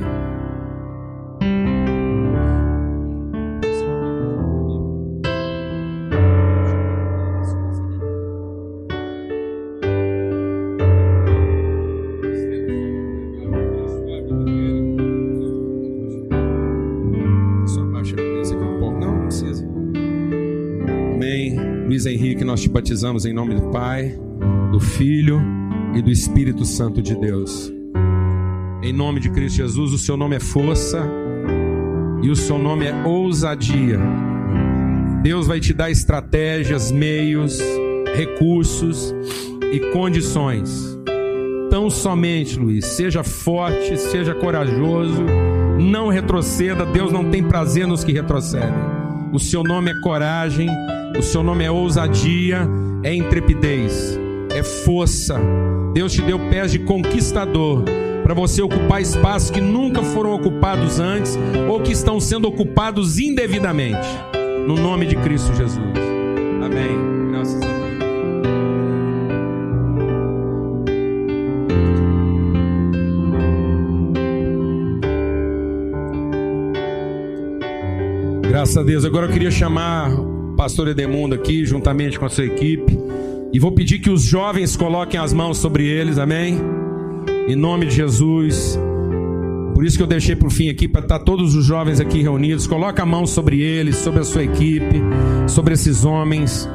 Batizamos 22.86 23.26
em 23.26 23.34
nome 23.34 23.56
do 23.56 23.72
Pai, 23.72 24.16
do 24.72 24.80
Filho 24.80 25.42
e 25.96 26.04
do 26.04 26.12
Espírito 26.12 26.64
Santo 26.64 27.02
de 27.02 27.16
Deus. 27.16 27.74
Em 28.84 28.94
nome 28.94 29.20
de 29.20 29.32
Cristo 29.32 29.56
Jesus, 29.56 29.92
o 29.92 29.98
seu 29.98 30.16
nome 30.16 30.36
é 30.36 30.40
força 30.40 31.02
e 32.22 32.30
o 32.30 32.36
seu 32.36 32.60
nome 32.60 32.86
é 32.86 32.94
ousadia. 33.04 34.00
Deus 35.24 35.48
vai 35.48 35.60
te 35.60 35.74
dar 35.74 35.90
estratégias, 35.90 36.92
meios, 36.92 37.60
recursos 38.16 39.16
e 39.74 39.80
condições. 39.92 40.96
Tão 41.72 41.90
somente, 41.90 42.60
Luiz, 42.60 42.86
seja 42.86 43.24
forte, 43.24 43.98
seja 43.98 44.36
corajoso, 44.36 45.24
não 45.80 46.10
retroceda. 46.10 46.86
Deus 46.86 47.12
não 47.12 47.32
tem 47.32 47.42
prazer 47.42 47.88
nos 47.88 48.04
que 48.04 48.12
retrocedem. 48.12 48.70
O 49.34 49.40
seu 49.40 49.64
nome 49.64 49.90
é 49.90 50.00
coragem, 50.02 50.70
o 51.18 51.22
seu 51.22 51.42
nome 51.44 51.64
é 51.64 51.72
ousadia, 51.72 52.68
é 53.04 53.14
intrepidez, 53.14 54.20
é 54.54 54.64
força, 54.64 55.40
Deus 55.94 56.12
te 56.12 56.22
deu 56.22 56.38
pés 56.50 56.72
de 56.72 56.80
conquistador 56.80 57.84
para 58.24 58.34
você 58.34 58.62
ocupar 58.62 59.02
espaços 59.02 59.50
que 59.52 59.62
nunca 59.62 60.02
foram 60.02 60.34
ocupados 60.34 61.00
antes 61.00 61.38
ou 61.70 61.80
que 61.80 61.92
estão 61.92 62.20
sendo 62.20 62.48
ocupados 62.48 63.20
indevidamente. 63.20 64.08
No 64.68 64.76
nome 64.76 65.06
de 65.06 65.16
Cristo 65.16 65.54
Jesus. 65.56 65.78
Amém. 66.64 67.32
Graças 67.32 67.62
a 67.62 67.68
Deus. 67.68 67.86
Graças 78.50 78.78
a 78.78 78.84
Deus. 78.84 79.06
Agora 79.06 79.28
eu 79.28 79.32
queria 79.32 79.52
chamar 79.52 80.10
pastor 80.56 80.88
Edemundo 80.88 81.36
aqui, 81.36 81.66
juntamente 81.66 82.18
com 82.18 82.26
a 82.26 82.30
sua 82.30 82.46
equipe. 82.46 82.98
E 83.54 83.60
vou 83.60 83.72
pedir 83.72 84.00
que 84.00 84.10
os 84.10 84.24
jovens 84.24 84.76
coloquem 84.76 85.20
as 85.20 85.32
mãos 85.32 85.58
sobre 85.58 85.86
eles, 85.86 86.18
amém? 86.18 86.60
Em 87.48 87.56
nome 87.56 87.86
de 87.86 87.96
Jesus. 87.96 88.78
Por 89.74 89.86
isso 89.86 89.98
que 89.98 90.04
eu 90.04 90.08
deixei 90.08 90.36
por 90.36 90.52
fim 90.52 90.70
aqui, 90.70 90.88
para 90.88 91.02
estar 91.02 91.20
todos 91.20 91.54
os 91.56 91.66
jovens 91.66 92.00
aqui 92.00 92.22
reunidos. 92.22 92.66
Coloca 92.66 93.04
a 93.04 93.06
mão 93.06 93.28
sobre 93.28 93.62
eles, 93.62 93.98
sobre 93.98 94.22
a 94.22 94.24
sua 94.24 94.44
equipe, 94.44 95.02
sobre 95.48 95.74
esses 95.74 96.06
homens. 96.06 96.68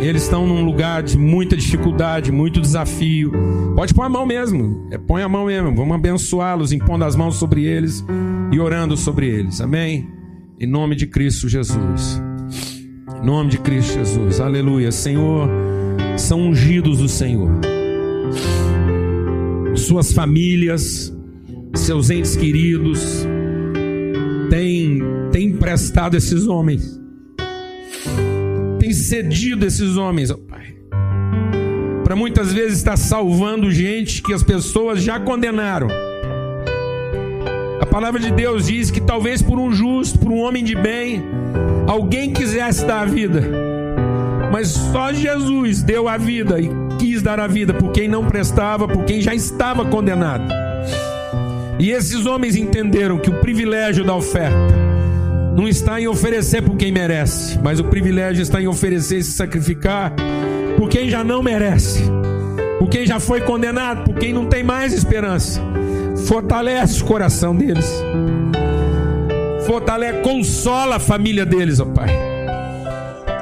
Eles 0.00 0.24
estão 0.24 0.46
num 0.46 0.64
lugar 0.64 1.02
de 1.02 1.16
muita 1.16 1.56
dificuldade, 1.56 2.30
muito 2.30 2.60
desafio. 2.60 3.32
Pode 3.74 3.94
pôr 3.94 4.02
a 4.02 4.08
mão 4.08 4.26
mesmo. 4.26 4.86
É, 4.90 4.98
põe 4.98 5.22
a 5.22 5.28
mão 5.28 5.46
mesmo. 5.46 5.74
Vamos 5.74 5.94
abençoá-los, 5.94 6.72
impondo 6.72 7.04
as 7.04 7.16
mãos 7.16 7.36
sobre 7.36 7.64
eles 7.64 8.04
e 8.52 8.60
orando 8.60 8.96
sobre 8.96 9.26
eles. 9.26 9.60
Amém? 9.60 10.13
Em 10.58 10.66
nome 10.68 10.94
de 10.94 11.06
Cristo 11.06 11.48
Jesus. 11.48 12.22
Em 13.20 13.26
nome 13.26 13.50
de 13.50 13.58
Cristo 13.58 13.94
Jesus. 13.94 14.40
Aleluia. 14.40 14.92
Senhor, 14.92 15.48
são 16.16 16.40
ungidos 16.48 16.98
do 16.98 17.08
Senhor. 17.08 17.50
Suas 19.74 20.12
famílias, 20.12 21.12
seus 21.74 22.08
entes 22.08 22.36
queridos, 22.36 23.26
têm, 24.48 25.00
têm 25.32 25.48
emprestado 25.48 26.16
esses 26.16 26.46
homens. 26.46 27.00
Tem 28.78 28.92
cedido 28.92 29.66
esses 29.66 29.96
homens, 29.96 30.30
ó 30.30 30.36
Pai. 30.36 30.76
Para 32.04 32.14
muitas 32.14 32.52
vezes 32.52 32.78
estar 32.78 32.96
salvando 32.96 33.72
gente 33.72 34.22
que 34.22 34.32
as 34.32 34.44
pessoas 34.44 35.02
já 35.02 35.18
condenaram. 35.18 35.88
A 37.84 37.86
palavra 37.86 38.18
de 38.18 38.30
Deus 38.30 38.68
diz 38.68 38.90
que 38.90 38.98
talvez 38.98 39.42
por 39.42 39.58
um 39.58 39.70
justo, 39.70 40.18
por 40.18 40.32
um 40.32 40.40
homem 40.40 40.64
de 40.64 40.74
bem, 40.74 41.22
alguém 41.86 42.32
quisesse 42.32 42.82
dar 42.86 43.02
a 43.02 43.04
vida, 43.04 43.42
Mas 44.50 44.68
só 44.68 45.12
Jesus 45.12 45.82
deu 45.82 46.08
a 46.08 46.16
vida 46.16 46.58
e 46.58 46.70
quis 46.98 47.20
dar 47.20 47.38
a 47.38 47.46
vida 47.46 47.74
por 47.74 47.92
quem 47.92 48.08
não 48.08 48.24
prestava, 48.24 48.88
por 48.88 49.04
quem 49.04 49.20
já 49.20 49.34
estava 49.34 49.84
condenado. 49.84 50.50
E 51.78 51.90
esses 51.90 52.24
homens 52.24 52.56
entenderam 52.56 53.18
que 53.18 53.28
o 53.28 53.38
privilégio 53.40 54.02
da 54.02 54.16
oferta 54.16 54.74
não 55.54 55.68
está 55.68 56.00
em 56.00 56.08
oferecer 56.08 56.62
por 56.62 56.78
quem 56.78 56.90
merece, 56.90 57.58
mas 57.62 57.80
o 57.80 57.84
privilégio 57.84 58.40
está 58.40 58.62
em 58.62 58.66
oferecer 58.66 59.18
e 59.18 59.22
se 59.22 59.32
sacrificar 59.32 60.10
por 60.78 60.88
quem 60.88 61.10
já 61.10 61.22
não 61.22 61.42
merece, 61.42 62.02
por 62.78 62.88
quem 62.88 63.06
já 63.06 63.20
foi 63.20 63.42
condenado, 63.42 64.04
por 64.04 64.14
quem 64.14 64.32
não 64.32 64.46
tem 64.46 64.64
mais 64.64 64.94
esperança. 64.94 65.60
Fortalece 66.26 67.02
o 67.02 67.04
coração 67.06 67.54
deles, 67.54 67.86
fortalece, 69.66 70.20
consola 70.20 70.96
a 70.96 71.00
família 71.00 71.44
deles, 71.44 71.80
ó 71.80 71.84
Pai. 71.84 72.08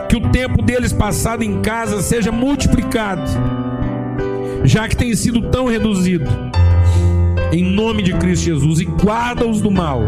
Que 0.09 0.17
o 0.17 0.31
tempo 0.31 0.63
deles 0.63 0.93
passado 0.93 1.43
em 1.43 1.63
casa 1.63 2.03
seja 2.03 2.31
multiplicado, 2.31 3.23
já 4.65 4.89
que 4.89 4.97
tem 4.97 5.15
sido 5.15 5.51
tão 5.51 5.67
reduzido. 5.67 6.31
Em 7.53 7.63
nome 7.63 8.03
de 8.03 8.15
Cristo 8.15 8.45
Jesus, 8.45 8.81
e 8.81 8.85
guarda-os 8.85 9.61
do 9.61 9.71
mal 9.71 10.03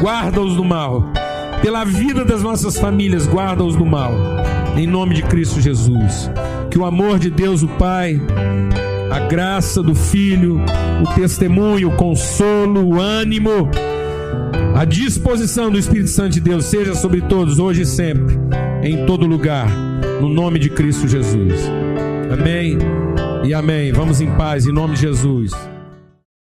guarda-os 0.00 0.54
do 0.54 0.64
mal. 0.64 1.04
Pela 1.62 1.84
vida 1.84 2.24
das 2.24 2.42
nossas 2.42 2.78
famílias, 2.78 3.26
guarda-os 3.26 3.76
do 3.76 3.84
mal. 3.84 4.12
Em 4.76 4.86
nome 4.86 5.14
de 5.14 5.22
Cristo 5.22 5.60
Jesus. 5.60 6.30
Que 6.70 6.78
o 6.78 6.84
amor 6.84 7.18
de 7.18 7.30
Deus, 7.30 7.62
o 7.62 7.68
Pai, 7.68 8.20
a 9.16 9.20
graça 9.20 9.82
do 9.82 9.94
Filho, 9.94 10.60
o 11.02 11.14
testemunho, 11.14 11.88
o 11.88 11.96
consolo, 11.96 12.84
o 12.84 13.00
ânimo, 13.00 13.70
a 14.74 14.84
disposição 14.84 15.70
do 15.70 15.78
Espírito 15.78 16.10
Santo 16.10 16.34
de 16.34 16.40
Deus 16.40 16.66
seja 16.66 16.94
sobre 16.94 17.22
todos, 17.22 17.58
hoje 17.58 17.82
e 17.82 17.86
sempre, 17.86 18.38
em 18.82 19.06
todo 19.06 19.26
lugar, 19.26 19.70
no 20.20 20.28
nome 20.28 20.58
de 20.58 20.68
Cristo 20.68 21.08
Jesus. 21.08 21.54
Amém 22.30 22.76
e 23.42 23.54
amém. 23.54 23.90
Vamos 23.90 24.20
em 24.20 24.30
paz, 24.32 24.66
em 24.66 24.72
nome 24.72 24.94
de 24.94 25.00
Jesus. 25.00 25.52